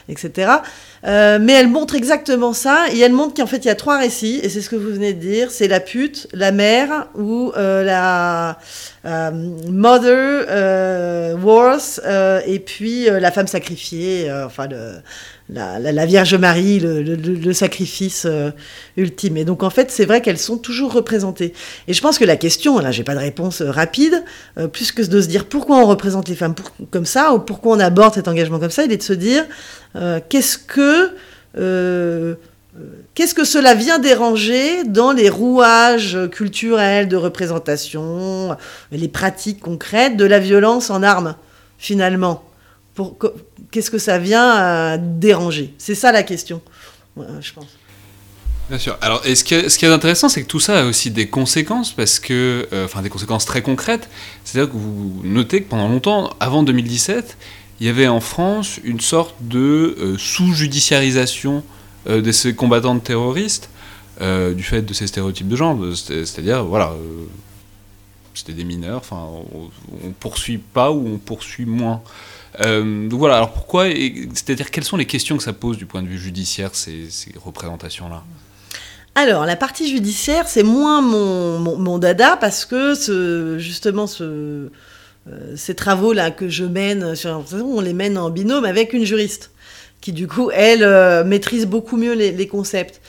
etc. 0.08 0.52
Euh, 1.08 1.40
mais 1.42 1.54
elle 1.54 1.68
montre 1.68 1.96
exactement 1.96 2.52
ça, 2.52 2.84
et 2.92 3.00
elle 3.00 3.12
montre 3.12 3.34
qu'en 3.34 3.48
fait 3.48 3.56
il 3.56 3.66
y 3.66 3.70
a 3.70 3.74
trois 3.74 3.98
récits, 3.98 4.38
et 4.44 4.48
c'est 4.48 4.60
ce 4.60 4.70
que 4.70 4.76
vous 4.76 4.90
venez 4.90 5.12
de 5.12 5.18
dire, 5.18 5.50
c'est 5.50 5.66
la 5.66 5.80
pute, 5.80 6.28
la 6.32 6.52
mère 6.52 7.08
ou 7.16 7.50
euh, 7.56 7.82
la 7.82 8.58
mother 9.04 10.46
wars, 11.42 12.00
et 12.46 12.58
puis 12.58 13.06
la 13.06 13.30
femme 13.30 13.46
sacrifiée, 13.46 14.30
enfin 14.32 14.68
la, 15.52 16.06
Vierge 16.06 16.34
Marie, 16.34 16.80
le, 16.80 17.52
sacrifice 17.52 18.26
euh, 18.26 18.50
ultime. 18.96 19.36
Et 19.36 19.44
donc 19.44 19.62
en 19.62 19.70
fait, 19.70 19.90
c'est 19.90 20.04
vrai 20.04 20.20
qu'elles 20.20 20.38
sont 20.38 20.58
toujours 20.58 20.92
représentées. 20.92 21.52
Et 21.88 21.92
je 21.92 22.00
pense 22.00 22.18
que 22.18 22.24
la 22.24 22.36
question, 22.36 22.78
là, 22.78 22.90
j'ai 22.90 23.04
pas 23.04 23.14
de 23.14 23.20
réponse 23.20 23.60
euh, 23.60 23.70
rapide, 23.70 24.22
euh, 24.58 24.68
plus 24.68 24.92
que 24.92 25.02
de 25.02 25.20
se 25.20 25.26
dire 25.26 25.46
pourquoi 25.46 25.78
on 25.78 25.86
représente 25.86 26.28
les 26.28 26.34
femmes 26.34 26.54
comme 26.90 27.06
ça, 27.06 27.32
ou 27.34 27.40
pourquoi 27.40 27.76
on 27.76 27.80
aborde 27.80 28.14
cet 28.14 28.28
engagement 28.28 28.58
comme 28.58 28.70
ça, 28.70 28.84
il 28.84 28.92
est 28.92 28.98
de 28.98 29.02
se 29.02 29.12
dire 29.12 29.44
qu'est-ce 30.28 30.58
que 30.58 31.10
qu'est-ce 33.14 33.34
que 33.34 33.44
cela 33.44 33.74
vient 33.74 33.98
déranger 33.98 34.84
dans 34.84 35.12
les 35.12 35.28
rouages 35.28 36.18
culturels 36.30 37.08
de 37.08 37.16
représentation, 37.16 38.56
les 38.92 39.08
pratiques 39.08 39.60
concrètes 39.60 40.16
de 40.16 40.24
la 40.24 40.38
violence 40.38 40.90
en 40.90 41.02
armes, 41.02 41.36
finalement? 41.78 42.44
Qu'est-ce 43.70 43.90
que 43.90 43.98
ça 43.98 44.18
vient 44.18 44.98
déranger? 44.98 45.74
C'est 45.78 45.94
ça 45.94 46.12
la 46.12 46.22
question, 46.22 46.60
je 47.16 47.52
pense. 47.52 47.80
Bien 48.70 48.78
sûr. 48.78 48.96
Alors, 49.00 49.24
ce, 49.24 49.42
qui 49.42 49.54
est, 49.54 49.88
intéressant, 49.88 50.28
c'est 50.28 50.42
que 50.42 50.46
tout 50.46 50.60
ça 50.60 50.82
a 50.82 50.84
aussi 50.84 51.10
des 51.10 51.26
conséquences, 51.26 51.90
parce 51.90 52.20
que, 52.20 52.68
euh, 52.72 52.84
enfin, 52.84 53.02
des 53.02 53.08
conséquences 53.08 53.44
très 53.44 53.62
concrètes. 53.62 54.08
C'est-à-dire 54.44 54.70
que 54.70 54.76
vous 54.76 55.20
notez 55.24 55.64
que 55.64 55.68
pendant 55.68 55.88
longtemps, 55.88 56.30
avant 56.38 56.62
2017, 56.62 57.36
il 57.80 57.86
y 57.88 57.90
avait 57.90 58.06
en 58.06 58.20
France 58.20 58.78
une 58.84 59.00
sorte 59.00 59.34
de 59.40 59.96
euh, 59.98 60.16
sous-judiciarisation 60.18 61.64
euh, 62.08 62.20
de 62.20 62.32
ces 62.32 62.54
combattants 62.54 62.98
terroristes 62.98 63.70
du 64.54 64.62
fait 64.62 64.82
de 64.82 64.92
ces 64.92 65.06
stéréotypes 65.06 65.48
de 65.48 65.56
genre. 65.56 65.78
C'est-à-dire, 65.94 66.62
voilà, 66.62 66.92
c'était 68.34 68.52
des 68.52 68.64
mineurs, 68.64 68.98
enfin, 68.98 69.26
on, 69.54 69.70
ne 70.06 70.12
poursuit 70.12 70.58
pas 70.58 70.90
ou 70.92 71.14
on 71.14 71.16
poursuit 71.16 71.64
moins. 71.64 72.02
donc 72.58 73.18
voilà, 73.18 73.36
alors 73.36 73.54
pourquoi, 73.54 73.86
c'est-à-dire 73.86 74.70
quelles 74.70 74.84
sont 74.84 74.98
les 74.98 75.06
questions 75.06 75.38
que 75.38 75.42
ça 75.42 75.54
pose 75.54 75.78
du 75.78 75.86
point 75.86 76.02
de 76.02 76.06
vue 76.06 76.18
judiciaire, 76.18 76.74
ces 76.74 77.08
représentations-là? 77.42 78.22
Alors, 79.14 79.44
la 79.44 79.56
partie 79.56 79.88
judiciaire, 79.90 80.48
c'est 80.48 80.62
moins 80.62 81.02
mon, 81.02 81.98
dada 81.98 82.36
parce 82.36 82.64
que 82.64 83.58
justement, 83.58 84.06
euh, 84.20 84.68
ces 85.56 85.74
travaux-là 85.74 86.30
que 86.30 86.48
je 86.48 86.64
mène, 86.64 87.14
on 87.52 87.80
les 87.80 87.92
mène 87.92 88.16
en 88.16 88.30
binôme 88.30 88.64
avec 88.64 88.92
une 88.92 89.04
juriste 89.04 89.50
qui, 90.00 90.12
du 90.12 90.26
coup, 90.26 90.50
elle 90.52 90.82
euh, 90.82 91.24
maîtrise 91.24 91.66
beaucoup 91.66 91.96
mieux 91.96 92.14
les, 92.14 92.46
concepts. 92.46 93.00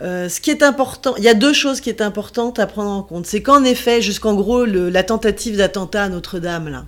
Euh, 0.00 0.28
ce 0.28 0.40
qui 0.40 0.50
est 0.50 0.62
important, 0.62 1.14
il 1.16 1.24
y 1.24 1.28
a 1.28 1.34
deux 1.34 1.52
choses 1.52 1.80
qui 1.80 1.90
est 1.90 2.00
importantes 2.00 2.58
à 2.58 2.66
prendre 2.66 2.90
en 2.90 3.02
compte. 3.02 3.26
C'est 3.26 3.42
qu'en 3.42 3.64
effet, 3.64 4.00
jusqu'en 4.00 4.34
gros, 4.34 4.64
la 4.64 5.02
tentative 5.02 5.56
d'attentat 5.56 6.04
à 6.04 6.08
Notre-Dame, 6.08 6.68
là, 6.68 6.84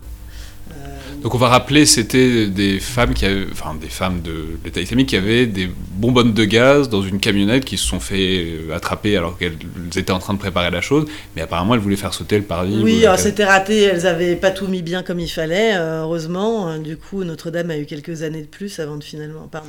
donc 1.23 1.35
on 1.35 1.39
va 1.39 1.49
rappeler, 1.49 1.85
c'était 1.85 2.47
des 2.47 2.81
femmes 2.81 3.12
qui 3.12 3.27
avaient, 3.27 3.47
enfin 3.53 3.75
des 3.75 3.89
femmes 3.89 4.23
de 4.23 4.59
l'État 4.64 4.81
islamique 4.81 5.11
qui 5.11 5.16
avaient 5.16 5.47
des 5.47 5.68
bonbonnes 6.01 6.33
de 6.33 6.45
gaz 6.45 6.89
dans 6.89 7.03
une 7.03 7.21
camionnette 7.21 7.66
qui 7.66 7.77
se 7.77 7.87
sont 7.87 8.01
fait 8.01 8.47
euh, 8.47 8.75
attraper 8.75 9.18
alors 9.18 9.37
qu'elles 9.37 9.59
étaient 9.97 10.12
en 10.12 10.18
train 10.18 10.33
de 10.33 10.39
préparer 10.39 10.71
la 10.71 10.81
chose, 10.81 11.05
mais 11.37 11.43
apparemment 11.43 11.75
elles 11.75 11.81
voulaient 11.81 11.97
faire 11.97 12.14
sauter 12.14 12.39
le 12.39 12.45
parvis. 12.45 12.81
Oui, 12.83 13.05
c'était 13.18 13.45
raté, 13.45 13.83
elles 13.83 14.07
avaient 14.07 14.35
pas 14.37 14.51
tout 14.51 14.66
mis 14.66 14.81
bien 14.81 15.03
comme 15.03 15.21
il 15.21 15.29
fallait, 15.29 15.75
euh, 15.75 16.03
heureusement. 16.03 16.79
Du 16.79 16.97
coup, 16.97 17.23
Notre-Dame 17.23 17.71
a 17.71 17.77
eu 17.77 17.85
quelques 17.85 18.23
années 18.23 18.43
de 18.43 18.47
plus 18.47 18.81
avant 18.81 18.97
de 18.97 19.05
finalement, 19.05 19.47
pardon. 19.51 19.68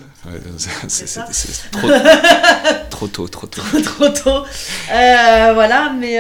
c'est 0.88 1.06
trop, 1.72 1.90
trop, 2.90 3.08
tôt, 3.08 3.28
trop 3.28 3.48
tôt. 3.48 3.62
trop, 3.84 4.10
tôt. 4.10 4.46
Euh, 4.94 5.52
voilà, 5.54 5.92
mais 6.00 6.18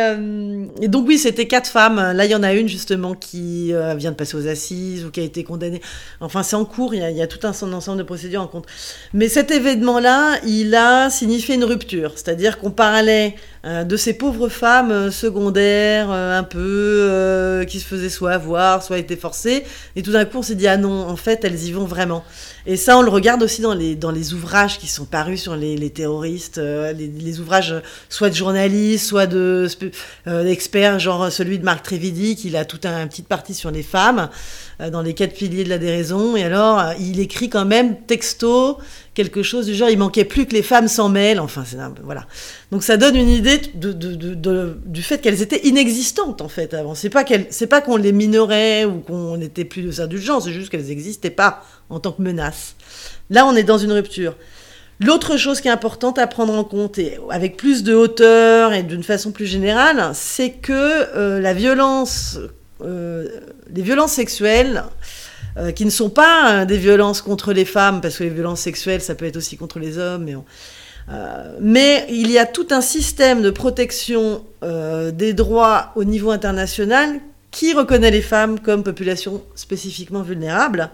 et 0.81 0.89
donc 0.89 1.07
oui, 1.07 1.17
c'était 1.17 1.47
quatre 1.47 1.69
femmes. 1.69 2.11
Là, 2.13 2.25
il 2.25 2.31
y 2.31 2.35
en 2.35 2.43
a 2.43 2.53
une 2.53 2.67
justement 2.67 3.13
qui 3.13 3.71
vient 3.95 4.11
de 4.11 4.15
passer 4.15 4.35
aux 4.35 4.47
assises 4.47 5.05
ou 5.05 5.11
qui 5.11 5.20
a 5.21 5.25
été 5.25 5.43
condamné. 5.43 5.81
Enfin, 6.19 6.43
c'est 6.43 6.55
en 6.55 6.65
cours, 6.65 6.93
il 6.93 7.01
y, 7.01 7.21
a, 7.21 7.27
tout 7.27 7.45
un, 7.45 7.51
ensemble 7.73 7.97
de 7.97 8.03
procédures 8.03 8.41
en 8.41 8.47
compte. 8.47 8.65
Mais 9.13 9.29
cet 9.29 9.51
événement-là, 9.51 10.39
il 10.45 10.75
a 10.75 11.09
signifié 11.09 11.55
une 11.55 11.63
rupture. 11.63 12.13
C'est-à-dire 12.15 12.59
qu'on 12.59 12.71
parlait 12.71 13.35
euh, 13.63 13.83
de 13.83 13.95
ces 13.95 14.13
pauvres 14.13 14.49
femmes 14.49 14.89
euh, 14.89 15.11
secondaires, 15.11 16.07
euh, 16.09 16.39
un 16.39 16.41
peu, 16.43 17.63
qui 17.67 17.79
se 17.79 17.85
faisaient 17.85 18.09
soit 18.09 18.31
avoir, 18.31 18.81
soit 18.81 18.97
étaient 18.97 19.15
forcées. 19.15 19.63
Et 19.95 20.01
tout 20.01 20.11
d'un 20.11 20.25
coup, 20.25 20.39
on 20.39 20.41
s'est 20.41 20.55
dit, 20.55 20.67
ah 20.67 20.77
non, 20.77 21.07
en 21.07 21.15
fait, 21.15 21.45
elles 21.45 21.63
y 21.65 21.71
vont 21.71 21.85
vraiment. 21.85 22.23
Et 22.65 22.75
ça, 22.75 22.97
on 22.97 23.03
le 23.03 23.09
regarde 23.09 23.43
aussi 23.43 23.61
dans 23.61 23.73
les, 23.73 24.33
ouvrages 24.33 24.79
qui 24.79 24.87
sont 24.87 25.05
parus 25.05 25.41
sur 25.41 25.55
les, 25.55 25.89
terroristes, 25.91 26.59
les, 26.59 27.39
ouvrages 27.39 27.75
soit 28.09 28.29
de 28.29 28.35
journalistes, 28.35 29.05
soit 29.05 29.27
de 29.27 29.67
d'experts, 30.25 30.99
genre 30.99 31.31
celui 31.31 31.59
de 31.59 31.63
Marc 31.63 31.83
Trévidi, 31.83 32.35
qui 32.35 32.55
a 32.55 32.65
toute 32.65 32.85
un, 32.85 33.03
une 33.03 33.09
petite 33.09 33.27
partie 33.27 33.53
sur 33.53 33.71
les 33.71 33.83
femmes. 33.83 34.29
Euh, 34.81 34.89
dans 34.89 35.01
les 35.01 35.13
quatre 35.13 35.33
piliers 35.33 35.63
de 35.63 35.69
la 35.69 35.77
déraison. 35.77 36.35
Et 36.35 36.43
alors, 36.43 36.79
euh, 36.79 36.93
il 36.99 37.19
écrit 37.19 37.49
quand 37.49 37.65
même 37.65 38.01
texto 38.01 38.79
quelque 39.13 39.43
chose 39.43 39.65
du 39.65 39.75
genre, 39.75 39.89
il 39.89 39.97
manquait 39.97 40.25
plus 40.25 40.45
que 40.45 40.53
les 40.53 40.63
femmes 40.63 40.87
s'en 40.87 41.09
mêlent. 41.09 41.39
Enfin, 41.39 41.63
c'est 41.65 41.77
voilà. 42.03 42.25
Donc 42.71 42.83
ça 42.83 42.97
donne 42.97 43.15
une 43.15 43.29
idée 43.29 43.61
du 43.75 45.03
fait 45.03 45.19
qu'elles 45.19 45.41
étaient 45.41 45.67
inexistantes 45.67 46.41
en 46.41 46.47
fait 46.47 46.73
avant. 46.73 46.95
C'est 46.95 47.09
pas 47.09 47.25
pas 47.69 47.81
qu'on 47.81 47.97
les 47.97 48.11
minorait 48.11 48.85
ou 48.85 48.99
qu'on 48.99 49.37
n'était 49.37 49.65
plus 49.65 49.83
de 49.83 50.01
indulgence, 50.01 50.45
c'est 50.45 50.53
juste 50.53 50.69
qu'elles 50.69 50.85
n'existaient 50.85 51.29
pas 51.29 51.63
en 51.89 51.99
tant 51.99 52.13
que 52.13 52.21
menace. 52.21 52.75
Là, 53.29 53.45
on 53.45 53.55
est 53.55 53.63
dans 53.63 53.77
une 53.77 53.91
rupture. 53.91 54.35
L'autre 54.99 55.35
chose 55.35 55.61
qui 55.61 55.67
est 55.67 55.71
importante 55.71 56.19
à 56.19 56.27
prendre 56.27 56.53
en 56.53 56.63
compte, 56.63 56.97
et 56.99 57.17
avec 57.29 57.57
plus 57.57 57.83
de 57.83 57.93
hauteur 57.93 58.73
et 58.73 58.83
d'une 58.83 59.03
façon 59.03 59.31
plus 59.31 59.47
générale, 59.47 60.11
c'est 60.13 60.51
que 60.51 60.71
euh, 60.71 61.39
la 61.39 61.53
violence 61.53 62.39
les 62.83 63.81
violences 63.81 64.13
sexuelles, 64.13 64.83
euh, 65.57 65.71
qui 65.71 65.83
ne 65.83 65.89
sont 65.89 66.09
pas 66.09 66.61
euh, 66.61 66.65
des 66.65 66.77
violences 66.77 67.21
contre 67.21 67.51
les 67.51 67.65
femmes, 67.65 67.99
parce 67.99 68.17
que 68.17 68.23
les 68.23 68.29
violences 68.29 68.61
sexuelles, 68.61 69.01
ça 69.01 69.15
peut 69.15 69.25
être 69.25 69.35
aussi 69.35 69.57
contre 69.57 69.79
les 69.79 69.97
hommes, 69.97 70.25
mais 71.59 72.05
il 72.09 72.31
y 72.31 72.37
a 72.37 72.45
tout 72.45 72.67
un 72.69 72.79
système 72.79 73.41
de 73.41 73.49
protection 73.49 74.45
des 74.61 75.33
droits 75.33 75.91
au 75.95 76.05
niveau 76.05 76.31
international 76.31 77.19
qui 77.49 77.73
reconnaît 77.73 78.11
les 78.11 78.21
femmes 78.21 78.61
comme 78.61 78.81
population 78.81 79.43
spécifiquement 79.55 80.21
vulnérable. 80.21 80.89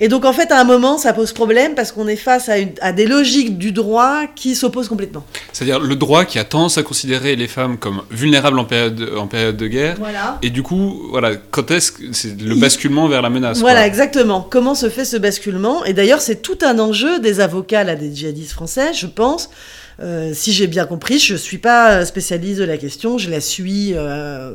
Et 0.00 0.08
donc, 0.08 0.24
en 0.24 0.32
fait, 0.32 0.52
à 0.52 0.60
un 0.60 0.64
moment, 0.64 0.96
ça 0.96 1.12
pose 1.12 1.32
problème 1.32 1.74
parce 1.74 1.90
qu'on 1.90 2.06
est 2.06 2.16
face 2.16 2.48
à, 2.80 2.92
des 2.92 3.06
logiques 3.06 3.58
du 3.58 3.72
droit 3.72 4.22
qui 4.34 4.54
s'opposent 4.54 4.88
complètement. 4.88 5.24
C'est-à-dire 5.52 5.80
le 5.80 5.96
droit 5.96 6.24
qui 6.24 6.38
a 6.38 6.44
tendance 6.44 6.78
à 6.78 6.82
considérer 6.82 7.34
les 7.34 7.48
femmes 7.48 7.78
comme 7.78 8.02
vulnérables 8.10 8.58
en 8.58 8.64
période, 8.64 9.10
en 9.16 9.26
période 9.26 9.56
de 9.56 9.66
guerre. 9.66 9.96
Voilà. 9.98 10.38
Et 10.42 10.50
du 10.50 10.62
coup, 10.62 11.08
voilà, 11.10 11.34
quand 11.50 11.70
est-ce 11.70 11.92
que 11.92 12.12
c'est 12.12 12.40
le 12.40 12.54
basculement 12.54 13.08
vers 13.08 13.22
la 13.22 13.30
menace 13.30 13.58
Voilà, 13.58 13.86
exactement. 13.86 14.46
Comment 14.48 14.74
se 14.74 14.88
fait 14.88 15.04
ce 15.04 15.16
basculement? 15.16 15.84
Et 15.84 15.94
d'ailleurs, 15.94 16.20
c'est 16.20 16.42
tout 16.42 16.58
un 16.62 16.78
enjeu 16.78 17.18
des 17.18 17.40
avocats, 17.40 17.82
là, 17.82 17.96
des 17.96 18.14
djihadistes 18.14 18.52
français, 18.52 18.92
je 18.94 19.06
pense. 19.06 19.50
Euh, 20.00 20.30
si 20.32 20.52
j'ai 20.52 20.68
bien 20.68 20.86
compris, 20.86 21.18
je 21.18 21.32
ne 21.32 21.38
suis 21.38 21.58
pas 21.58 22.04
spécialiste 22.04 22.60
de 22.60 22.64
la 22.64 22.76
question, 22.76 23.18
je 23.18 23.30
la 23.30 23.40
suis. 23.40 23.94
Euh, 23.94 24.08
euh, 24.08 24.54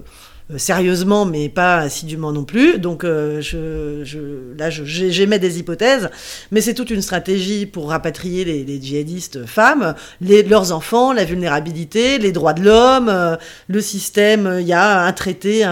sérieusement, 0.58 1.26
mais 1.26 1.50
pas 1.50 1.78
assidûment 1.78 2.32
non 2.32 2.44
plus. 2.44 2.80
Donc 2.80 3.04
euh, 3.04 3.41
je, 3.41 4.04
je, 4.04 4.20
là, 4.58 4.70
j'émets 4.70 5.39
des 5.39 5.60
hypothèses, 5.60 6.10
mais 6.52 6.62
c'est 6.62 6.74
toute 6.74 6.89
une 6.89 7.02
stratégie 7.02 7.66
pour 7.66 7.89
rapatrier 7.89 8.46
les, 8.46 8.82
djihadistes 8.82 9.46
femmes, 9.46 9.96
les, 10.22 10.44
leurs 10.44 10.72
enfants, 10.72 11.14
la 11.14 11.26
vulnérabilité, 11.26 12.18
les 12.18 12.32
droits 12.32 12.54
de 12.54 12.64
l'homme, 12.64 13.10
euh, 13.10 13.36
le 13.68 13.82
système. 13.82 14.58
Il 14.60 14.68
y 14.68 14.74
a 14.74 15.02
un 15.02 15.14
traité, 15.14 15.66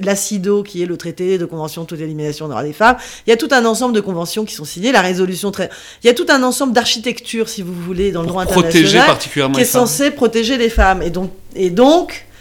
l'ACIDO, 0.00 0.62
qui 0.62 0.82
est 0.82 0.86
le 0.86 0.96
traité 0.96 1.38
de 1.38 1.44
convention 1.44 1.82
de 1.82 1.86
toute 1.86 2.00
élimination 2.00 2.46
des 2.46 2.50
droits 2.50 2.64
des 2.64 2.72
femmes. 2.72 2.96
Il 3.26 3.30
y 3.30 3.32
a 3.32 3.36
tout 3.36 3.48
un 3.50 3.64
ensemble 3.64 3.94
de 3.94 4.00
conventions 4.00 4.44
qui 4.44 4.54
sont 4.54 4.64
signées, 4.64 4.92
la 4.92 5.02
résolution 5.02 5.50
très... 5.50 5.70
Il 6.02 6.06
y 6.06 6.10
a 6.10 6.14
tout 6.14 6.26
un 6.28 6.42
ensemble 6.42 6.72
d'architecture, 6.72 7.48
si 7.48 7.62
vous 7.62 7.74
voulez, 7.74 8.12
dans 8.12 8.22
le 8.22 8.28
droit 8.28 8.42
international, 8.42 9.06
particulièrement 9.06 9.54
qui 9.54 9.60
est 9.60 9.66
censé 9.66 10.10
protéger 10.10 10.56
les 10.56 10.70
femmes. 10.70 11.02
Et 11.02 11.10
donc, 11.10 11.30
et 11.54 11.70
donc 11.70 12.12
euh, 12.12 12.33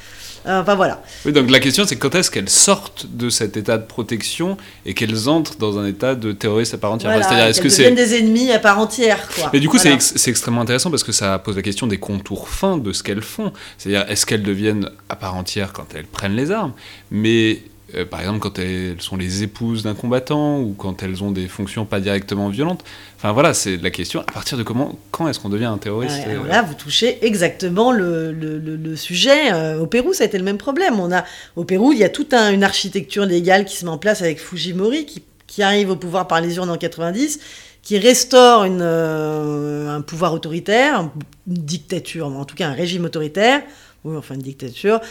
enfin 0.45 0.75
voilà. 0.75 1.01
Oui, 1.25 1.33
donc 1.33 1.49
la 1.49 1.59
question 1.59 1.85
c'est 1.85 1.95
quand 1.95 2.15
est-ce 2.15 2.31
qu'elles 2.31 2.49
sortent 2.49 3.05
de 3.09 3.29
cet 3.29 3.57
état 3.57 3.77
de 3.77 3.85
protection 3.85 4.57
et 4.85 4.93
qu'elles 4.93 5.29
entrent 5.29 5.57
dans 5.57 5.77
un 5.79 5.85
état 5.85 6.15
de 6.15 6.31
terroriste 6.31 6.73
à 6.73 6.77
part 6.77 6.91
entière? 6.91 7.11
C'est-à-dire 7.23 7.45
est-ce 7.45 7.61
que 7.61 7.69
c'est 7.69 7.91
des 7.91 8.15
ennemis 8.15 8.51
à 8.51 8.59
part 8.59 8.79
entière 8.79 9.27
quoi. 9.35 9.49
Mais 9.53 9.59
du 9.59 9.69
coup 9.69 9.77
c'est 9.77 10.29
extrêmement 10.29 10.61
intéressant 10.61 10.89
parce 10.89 11.03
que 11.03 11.11
ça 11.11 11.39
pose 11.39 11.55
la 11.55 11.61
question 11.61 11.87
des 11.87 11.97
contours 11.97 12.49
fins 12.49 12.77
de 12.77 12.91
ce 12.93 13.03
qu'elles 13.03 13.21
font. 13.21 13.51
C'est-à-dire 13.77 14.05
est-ce 14.09 14.25
qu'elles 14.25 14.43
deviennent 14.43 14.89
à 15.09 15.15
part 15.15 15.35
entière 15.35 15.73
quand 15.73 15.87
elles 15.95 16.05
prennent 16.05 16.35
les 16.35 16.51
armes, 16.51 16.73
mais 17.11 17.61
euh, 17.95 18.05
par 18.05 18.19
exemple 18.21 18.39
quand 18.39 18.59
elles 18.59 19.01
sont 19.01 19.17
les 19.17 19.43
épouses 19.43 19.83
d'un 19.83 19.93
combattant 19.93 20.59
ou 20.59 20.73
quand 20.77 21.03
elles 21.03 21.23
ont 21.23 21.31
des 21.31 21.47
fonctions 21.47 21.85
pas 21.85 21.99
directement 21.99 22.49
violentes. 22.49 22.83
Enfin 23.17 23.31
voilà, 23.31 23.53
c'est 23.53 23.77
la 23.77 23.91
question. 23.91 24.21
À 24.21 24.31
partir 24.31 24.57
de 24.57 24.63
comment, 24.63 24.97
quand 25.11 25.27
est-ce 25.27 25.39
qu'on 25.39 25.49
devient 25.49 25.65
un 25.65 25.77
terroriste 25.77 26.19
alors 26.27 26.45
Là, 26.45 26.61
vous 26.61 26.73
touchez 26.73 27.25
exactement 27.25 27.91
le, 27.91 28.31
le, 28.31 28.95
sujet. 28.95 29.53
Euh, 29.53 29.79
au 29.79 29.87
Pérou, 29.87 30.13
ça 30.13 30.23
a 30.23 30.27
été 30.27 30.37
le 30.37 30.43
même 30.43 30.57
problème. 30.57 30.99
On 30.99 31.11
a, 31.11 31.23
au 31.55 31.63
Pérou, 31.63 31.93
il 31.93 31.99
y 31.99 32.03
a 32.03 32.09
toute 32.09 32.33
une 32.33 32.63
architecture 32.63 33.25
légale 33.25 33.65
qui 33.65 33.77
se 33.77 33.85
met 33.85 33.91
en 33.91 33.97
place 33.97 34.21
avec 34.21 34.39
Fujimori, 34.39 35.05
qui, 35.05 35.23
qui 35.47 35.63
arrive 35.63 35.89
au 35.89 35.95
pouvoir 35.95 36.27
par 36.27 36.41
les 36.41 36.57
urnes 36.57 36.69
en 36.69 36.77
90 36.77 37.39
qui 37.83 37.99
restaure 37.99 38.63
une, 38.63 38.81
euh, 38.81 39.93
un 39.93 40.01
pouvoir 40.01 40.33
autoritaire, 40.33 41.09
une 41.47 41.53
dictature, 41.53 42.27
en 42.27 42.45
tout 42.45 42.55
cas 42.55 42.69
un 42.69 42.73
régime 42.73 43.03
autoritaire, 43.05 43.61
oui, 44.05 44.15
enfin 44.17 44.35
une 44.35 44.41
dictature, 44.41 45.01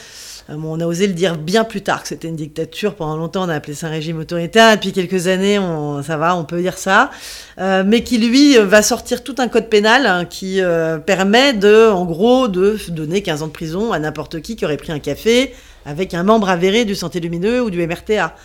on 0.49 0.81
a 0.81 0.87
osé 0.87 1.07
le 1.07 1.13
dire 1.13 1.37
bien 1.37 1.65
plus 1.65 1.83
tard 1.83 2.03
que 2.03 2.09
c'était 2.09 2.29
une 2.29 2.37
dictature. 2.37 2.95
Pendant 2.95 3.17
longtemps, 3.17 3.45
on 3.45 3.49
a 3.49 3.55
appelé 3.55 3.75
ça 3.75 3.89
un 3.89 3.91
régime 3.91 4.19
autoritaire. 4.19 4.75
Depuis 4.77 4.93
quelques 4.93 5.27
années, 5.27 5.59
on, 5.59 6.03
ça 6.03 6.17
va, 6.17 6.37
on 6.37 6.45
peut 6.45 6.61
dire 6.61 6.79
ça. 6.79 7.11
Euh, 7.59 7.83
mais 7.87 8.03
qui, 8.03 8.19
lui, 8.19 8.57
va 8.57 8.83
sortir 8.83 9.23
tout 9.23 9.35
un 9.39 9.49
code 9.49 9.69
pénal 9.69 10.07
hein, 10.07 10.25
qui 10.25 10.61
euh, 10.61 10.99
permet 10.99 11.53
de, 11.53 11.89
en 11.89 12.05
gros, 12.05 12.49
de 12.49 12.79
donner 12.89 13.23
15 13.23 13.43
ans 13.43 13.47
de 13.47 13.53
prison 13.53 13.93
à 13.93 13.99
n'importe 13.99 14.41
qui 14.41 14.57
qui 14.57 14.65
aurait 14.65 14.77
pris 14.77 14.93
un 14.93 14.99
café 14.99 15.55
avec 15.85 16.15
un 16.15 16.23
membre 16.23 16.49
avéré 16.49 16.85
du 16.85 16.95
Santé 16.95 17.21
Lumineux 17.21 17.63
ou 17.63 17.71
du 17.71 17.85
MRTA. 17.85 18.37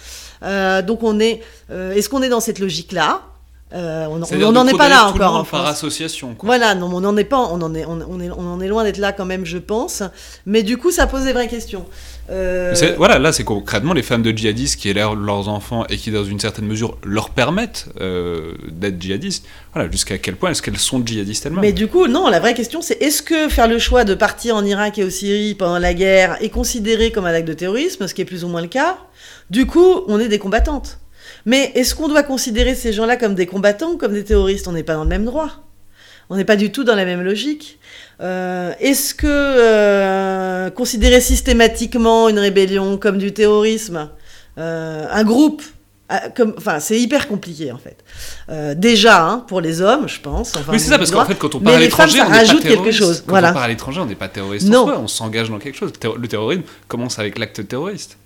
donc 0.81 1.03
on 1.03 1.19
est... 1.19 1.41
Est-ce 1.69 2.09
qu'on 2.09 2.23
est 2.23 2.29
dans 2.29 2.39
cette 2.39 2.59
logique-là? 2.59 3.21
Euh, 3.73 4.07
on 4.09 4.17
n'en 4.53 4.65
est 4.65 4.77
pas 4.77 4.87
là 4.87 5.07
encore 5.07 5.33
en 5.33 5.37
monde 5.39 5.47
par 5.47 5.61
France. 5.63 5.69
association. 5.69 6.35
quoi. 6.35 6.47
Voilà, 6.47 6.73
non, 6.73 6.89
on 6.93 7.01
n'en 7.01 7.17
est 7.17 7.25
pas, 7.25 7.37
on 7.37 7.61
en 7.61 7.75
est, 7.75 7.83
on, 7.85 7.99
on 8.09 8.19
est, 8.21 8.29
on 8.29 8.53
en 8.53 8.61
est, 8.61 8.67
loin 8.69 8.85
d'être 8.85 8.97
là 8.97 9.11
quand 9.11 9.25
même, 9.25 9.45
je 9.45 9.57
pense. 9.57 10.03
Mais 10.45 10.63
du 10.63 10.77
coup, 10.77 10.89
ça 10.89 11.05
pose 11.05 11.25
des 11.25 11.33
vraies 11.33 11.49
questions. 11.49 11.85
Euh, 12.29 12.73
Voilà, 12.97 13.19
là, 13.19 13.33
c'est 13.33 13.43
concrètement 13.43 13.91
les 13.93 14.03
femmes 14.03 14.21
de 14.21 14.31
djihadistes 14.31 14.79
qui 14.79 14.87
élèvent 14.87 15.15
leurs 15.15 15.49
enfants 15.49 15.85
et 15.89 15.97
qui, 15.97 16.11
dans 16.11 16.23
une 16.23 16.39
certaine 16.39 16.65
mesure, 16.65 16.97
leur 17.03 17.31
permettent 17.31 17.87
euh, 17.99 18.53
d'être 18.71 19.01
djihadistes. 19.01 19.45
Voilà, 19.73 19.91
jusqu'à 19.91 20.17
quel 20.17 20.37
point 20.37 20.51
est-ce 20.51 20.61
qu'elles 20.61 20.77
sont 20.77 21.05
djihadistes 21.05 21.45
elles-mêmes 21.45 21.61
Mais 21.61 21.73
du 21.73 21.87
coup, 21.87 22.07
non, 22.07 22.29
la 22.29 22.39
vraie 22.39 22.53
question, 22.53 22.81
c'est 22.81 23.01
est-ce 23.01 23.21
que 23.21 23.49
faire 23.49 23.67
le 23.67 23.79
choix 23.79 24.05
de 24.05 24.13
partir 24.13 24.55
en 24.55 24.63
Irak 24.63 24.97
et 24.97 25.03
au 25.03 25.09
Syrie 25.09 25.55
pendant 25.55 25.79
la 25.79 25.93
guerre 25.93 26.37
est 26.41 26.49
considéré 26.49 27.11
comme 27.11 27.25
un 27.25 27.33
acte 27.33 27.47
de 27.47 27.53
terrorisme, 27.53 28.07
ce 28.07 28.13
qui 28.13 28.21
est 28.21 28.25
plus 28.25 28.45
ou 28.45 28.47
moins 28.47 28.61
le 28.61 28.67
cas? 28.67 28.97
Du 29.49 29.65
coup, 29.65 30.03
on 30.07 30.19
est 30.19 30.29
des 30.29 30.39
combattantes. 30.39 30.99
Mais 31.47 31.71
est-ce 31.75 31.95
qu'on 31.95 32.09
doit 32.09 32.23
considérer 32.23 32.75
ces 32.75 32.91
gens-là 32.91 33.15
comme 33.15 33.33
des 33.33 33.45
combattants 33.45 33.91
ou 33.93 33.97
comme 33.97 34.11
des 34.11 34.25
terroristes? 34.25 34.67
On 34.67 34.73
n'est 34.73 34.83
pas 34.83 34.95
dans 34.95 35.03
le 35.03 35.09
même 35.09 35.23
droit. 35.23 35.49
On 36.29 36.35
n'est 36.35 36.43
pas 36.43 36.57
du 36.57 36.73
tout 36.73 36.83
dans 36.83 36.93
la 36.93 37.05
même 37.05 37.21
logique. 37.21 37.79
Euh, 38.19 38.73
est-ce 38.81 39.13
que 39.15 39.27
euh, 39.27 40.69
considérer 40.69 41.21
systématiquement 41.21 42.27
une 42.27 42.37
rébellion 42.37 42.97
comme 42.97 43.17
du 43.17 43.31
terrorisme, 43.31 44.09
euh, 44.57 45.07
un 45.09 45.23
groupe, 45.23 45.61
comme, 46.35 46.53
enfin, 46.57 46.81
c'est 46.81 46.99
hyper 46.99 47.29
compliqué 47.29 47.71
en 47.71 47.77
fait. 47.77 47.97
Euh, 48.49 48.75
déjà, 48.75 49.25
hein, 49.25 49.45
pour 49.47 49.61
les 49.61 49.79
hommes, 49.79 50.09
je 50.09 50.19
pense. 50.19 50.53
Enfin, 50.57 50.73
oui, 50.73 50.81
c'est 50.81 50.89
ça, 50.89 50.97
parce 50.97 51.11
qu'en 51.11 51.23
fait, 51.23 51.35
quand 51.35 51.55
on 51.55 51.61
part 51.61 51.75
à 51.75 51.79
l'étranger, 51.79 52.19
on 52.19 52.25
n'est 52.25 52.29
pas 52.29 52.37
rajoute 52.39 52.63
quelque 52.63 52.91
chose, 52.91 53.23
Quand 53.25 53.31
voilà. 53.31 53.51
on 53.51 53.53
part 53.53 53.63
à 53.63 53.67
l'étranger, 53.69 54.01
on 54.01 54.05
n'est 54.05 54.15
pas 54.15 54.27
terroriste 54.27 54.67
Non. 54.67 54.81
en 54.81 54.85
soi, 54.85 54.99
on 54.99 55.07
s'engage 55.07 55.49
dans 55.49 55.59
quelque 55.59 55.77
chose. 55.77 55.93
Le 56.03 56.27
terrorisme 56.27 56.63
commence 56.89 57.19
avec 57.19 57.37
l'acte 57.37 57.65
terroriste. 57.65 58.17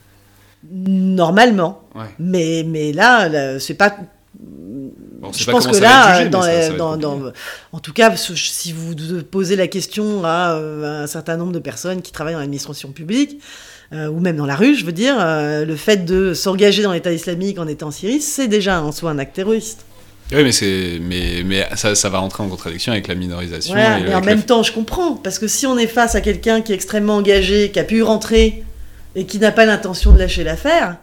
Normalement. 0.69 1.81
Ouais. 1.95 2.05
Mais, 2.19 2.63
mais 2.67 2.91
là, 2.93 3.27
là, 3.29 3.59
c'est 3.59 3.73
pas. 3.73 3.95
Bon, 4.39 5.31
je 5.31 5.49
pense 5.51 5.67
que 5.67 5.77
là, 5.77 6.17
jugé, 6.17 6.29
dans, 6.29 6.41
ça- 6.41 6.47
ça 6.47 6.53
va 6.53 6.63
être 6.65 6.77
dans- 6.77 6.91
compliqué. 6.93 7.31
dans- 7.71 7.77
en 7.77 7.79
tout 7.79 7.93
cas, 7.93 8.15
si 8.15 8.71
vous 8.73 8.95
posez 9.29 9.55
la 9.55 9.67
question 9.67 10.23
à 10.25 10.53
euh, 10.55 11.03
un 11.03 11.07
certain 11.07 11.37
nombre 11.37 11.51
de 11.51 11.59
personnes 11.59 12.01
qui 12.01 12.11
travaillent 12.11 12.33
dans 12.33 12.39
l'administration 12.39 12.91
publique, 12.91 13.39
euh, 13.93 14.07
ou 14.07 14.19
même 14.19 14.35
dans 14.37 14.45
la 14.47 14.55
rue, 14.55 14.75
je 14.75 14.83
veux 14.85 14.91
dire, 14.93 15.15
euh, 15.19 15.63
le 15.65 15.75
fait 15.75 16.05
de 16.05 16.33
s'engager 16.33 16.81
dans 16.81 16.93
l'État 16.93 17.11
islamique 17.11 17.59
en 17.59 17.67
étant 17.67 17.87
en 17.87 17.91
Syrie, 17.91 18.21
c'est 18.21 18.47
déjà 18.47 18.81
en 18.81 18.91
soi 18.91 19.11
un 19.11 19.19
acte 19.19 19.35
terroriste. 19.35 19.85
Oui, 20.33 20.43
mais, 20.43 20.53
c'est, 20.53 20.97
mais, 21.01 21.43
mais 21.45 21.67
ça, 21.75 21.93
ça 21.93 22.07
va 22.09 22.21
entrer 22.21 22.41
en 22.41 22.47
contradiction 22.47 22.93
avec 22.93 23.07
la 23.09 23.15
minorisation. 23.15 23.73
Voilà, 23.73 23.99
et 23.99 24.03
mais 24.03 24.15
en 24.15 24.21
même 24.21 24.43
temps, 24.43 24.63
je 24.63 24.71
comprends, 24.71 25.15
parce 25.15 25.37
que 25.39 25.47
si 25.47 25.67
on 25.67 25.77
est 25.77 25.87
face 25.87 26.15
à 26.15 26.21
quelqu'un 26.21 26.61
qui 26.61 26.71
est 26.71 26.75
extrêmement 26.75 27.17
engagé, 27.17 27.69
qui 27.69 27.79
a 27.79 27.83
pu 27.83 28.01
rentrer 28.01 28.63
et 29.15 29.25
qui 29.25 29.39
n'a 29.39 29.51
pas 29.51 29.65
l'intention 29.65 30.11
de 30.13 30.19
lâcher 30.19 30.43
l'affaire, 30.43 30.97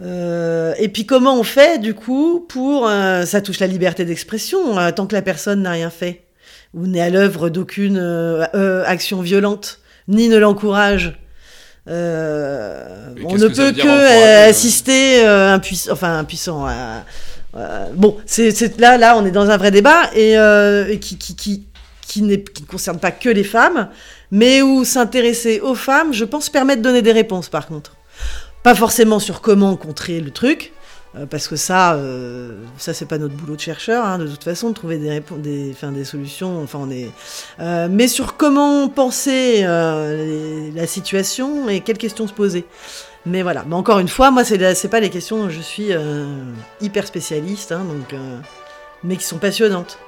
euh, 0.00 0.74
et 0.78 0.88
puis 0.88 1.06
comment 1.06 1.38
on 1.38 1.42
fait 1.44 1.78
du 1.78 1.94
coup 1.94 2.44
pour 2.48 2.88
euh, 2.88 3.24
ça 3.24 3.40
touche 3.40 3.60
la 3.60 3.66
liberté 3.66 4.04
d'expression 4.04 4.78
euh, 4.78 4.90
tant 4.90 5.06
que 5.06 5.14
la 5.14 5.22
personne 5.22 5.62
n'a 5.62 5.70
rien 5.72 5.90
fait 5.90 6.24
ou 6.74 6.86
n'est 6.86 7.02
à 7.02 7.10
l'œuvre 7.10 7.50
d'aucune 7.50 7.98
action 8.86 9.20
violente 9.20 9.78
ni 10.08 10.28
ne 10.28 10.38
l'encourage. 10.38 11.18
On 11.86 11.90
ne 11.92 13.48
que 13.48 13.54
peut 13.54 13.72
que 13.72 14.48
assister 14.48 15.22
impuissant, 15.24 15.92
enfin 15.92 16.18
impuissant. 16.18 16.66
bon, 17.92 18.16
c'est 18.24 18.80
là, 18.80 18.96
là, 18.96 19.18
on 19.18 19.26
est 19.26 19.30
dans 19.30 19.50
un 19.50 19.58
vrai 19.58 19.70
débat 19.70 20.10
et, 20.16 20.32
et 20.32 20.98
qui, 20.98 21.18
qui, 21.18 21.36
qui, 21.36 21.66
qui, 22.06 22.22
n'est- 22.22 22.42
qui 22.42 22.62
ne 22.62 22.66
concerne 22.68 22.98
pas 22.98 23.10
que 23.10 23.28
les 23.28 23.44
femmes, 23.44 23.90
mais 24.32 24.62
où 24.62 24.84
s'intéresser 24.84 25.60
aux 25.60 25.76
femmes, 25.76 26.12
je 26.12 26.24
pense, 26.24 26.48
permet 26.48 26.76
de 26.76 26.82
donner 26.82 27.02
des 27.02 27.12
réponses 27.12 27.48
par 27.48 27.68
contre. 27.68 27.92
Pas 28.64 28.74
forcément 28.74 29.20
sur 29.20 29.40
comment 29.42 29.76
contrer 29.76 30.20
le 30.20 30.30
truc, 30.30 30.72
euh, 31.14 31.26
parce 31.26 31.46
que 31.48 31.56
ça, 31.56 31.94
euh, 31.94 32.62
ça 32.78 32.94
c'est 32.94 33.04
pas 33.04 33.18
notre 33.18 33.34
boulot 33.34 33.56
de 33.56 33.60
chercheur, 33.60 34.04
hein, 34.04 34.18
de 34.18 34.26
toute 34.26 34.42
façon, 34.42 34.70
de 34.70 34.74
trouver 34.74 34.98
des, 34.98 36.04
solutions, 36.04 36.62
enfin 36.62 36.78
on 36.80 36.90
est, 36.90 37.10
euh, 37.60 37.88
mais 37.90 38.08
sur 38.08 38.38
comment 38.38 38.88
penser 38.88 39.60
euh, 39.64 40.70
la 40.74 40.86
situation 40.86 41.68
et 41.68 41.80
quelles 41.80 41.98
questions 41.98 42.26
se 42.26 42.32
poser. 42.32 42.64
Mais 43.26 43.42
voilà, 43.42 43.64
mais 43.68 43.74
encore 43.74 43.98
une 43.98 44.08
fois, 44.08 44.30
moi 44.30 44.44
c'est 44.44 44.88
pas 44.88 45.00
les 45.00 45.10
questions 45.10 45.48
je 45.48 45.60
suis 45.60 45.90
hyper 46.80 47.06
spécialiste, 47.06 47.70
hein, 47.70 47.84
donc, 47.84 48.18
mais 49.04 49.16
qui 49.16 49.24
sont 49.24 49.38
passionnantes. 49.38 49.98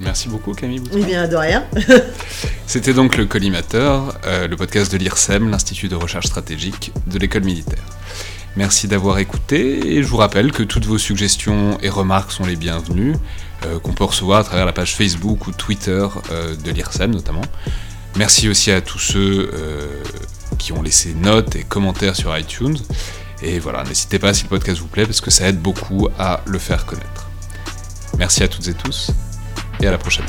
Merci 0.00 0.28
beaucoup, 0.28 0.54
Camille 0.54 0.80
Boutron. 0.80 0.98
Oui, 0.98 1.04
bien 1.04 1.28
de 1.28 1.36
rien. 1.36 1.64
C'était 2.66 2.94
donc 2.94 3.16
le 3.16 3.26
Collimateur, 3.26 4.18
euh, 4.24 4.48
le 4.48 4.56
podcast 4.56 4.90
de 4.90 4.96
l'IRSEM, 4.96 5.50
l'Institut 5.50 5.88
de 5.88 5.94
recherche 5.94 6.26
stratégique 6.26 6.92
de 7.06 7.18
l'école 7.18 7.44
militaire. 7.44 7.84
Merci 8.56 8.88
d'avoir 8.88 9.18
écouté 9.18 9.94
et 9.94 10.02
je 10.02 10.08
vous 10.08 10.16
rappelle 10.16 10.52
que 10.52 10.62
toutes 10.62 10.86
vos 10.86 10.98
suggestions 10.98 11.78
et 11.82 11.90
remarques 11.90 12.32
sont 12.32 12.46
les 12.46 12.56
bienvenues, 12.56 13.14
euh, 13.66 13.78
qu'on 13.78 13.92
peut 13.92 14.04
recevoir 14.04 14.40
à 14.40 14.44
travers 14.44 14.64
la 14.64 14.72
page 14.72 14.96
Facebook 14.96 15.46
ou 15.46 15.52
Twitter 15.52 16.06
euh, 16.32 16.56
de 16.56 16.70
l'IRSEM 16.70 17.10
notamment. 17.10 17.44
Merci 18.16 18.48
aussi 18.48 18.70
à 18.72 18.80
tous 18.80 18.98
ceux 18.98 19.50
qui 20.58 20.72
ont 20.72 20.82
laissé 20.82 21.14
notes 21.14 21.54
et 21.54 21.62
commentaires 21.62 22.16
sur 22.16 22.36
iTunes. 22.36 22.76
Et 23.40 23.60
voilà, 23.60 23.84
n'hésitez 23.84 24.18
pas 24.18 24.34
si 24.34 24.42
le 24.44 24.48
podcast 24.48 24.80
vous 24.80 24.88
plaît 24.88 25.06
parce 25.06 25.20
que 25.20 25.30
ça 25.30 25.46
aide 25.46 25.60
beaucoup 25.60 26.08
à 26.18 26.40
le 26.44 26.58
faire 26.58 26.86
connaître. 26.86 27.28
Merci 28.18 28.42
à 28.42 28.48
toutes 28.48 28.66
et 28.66 28.74
tous 28.74 29.12
et 29.82 29.86
à 29.86 29.90
la 29.90 29.98
prochaine. 29.98 30.26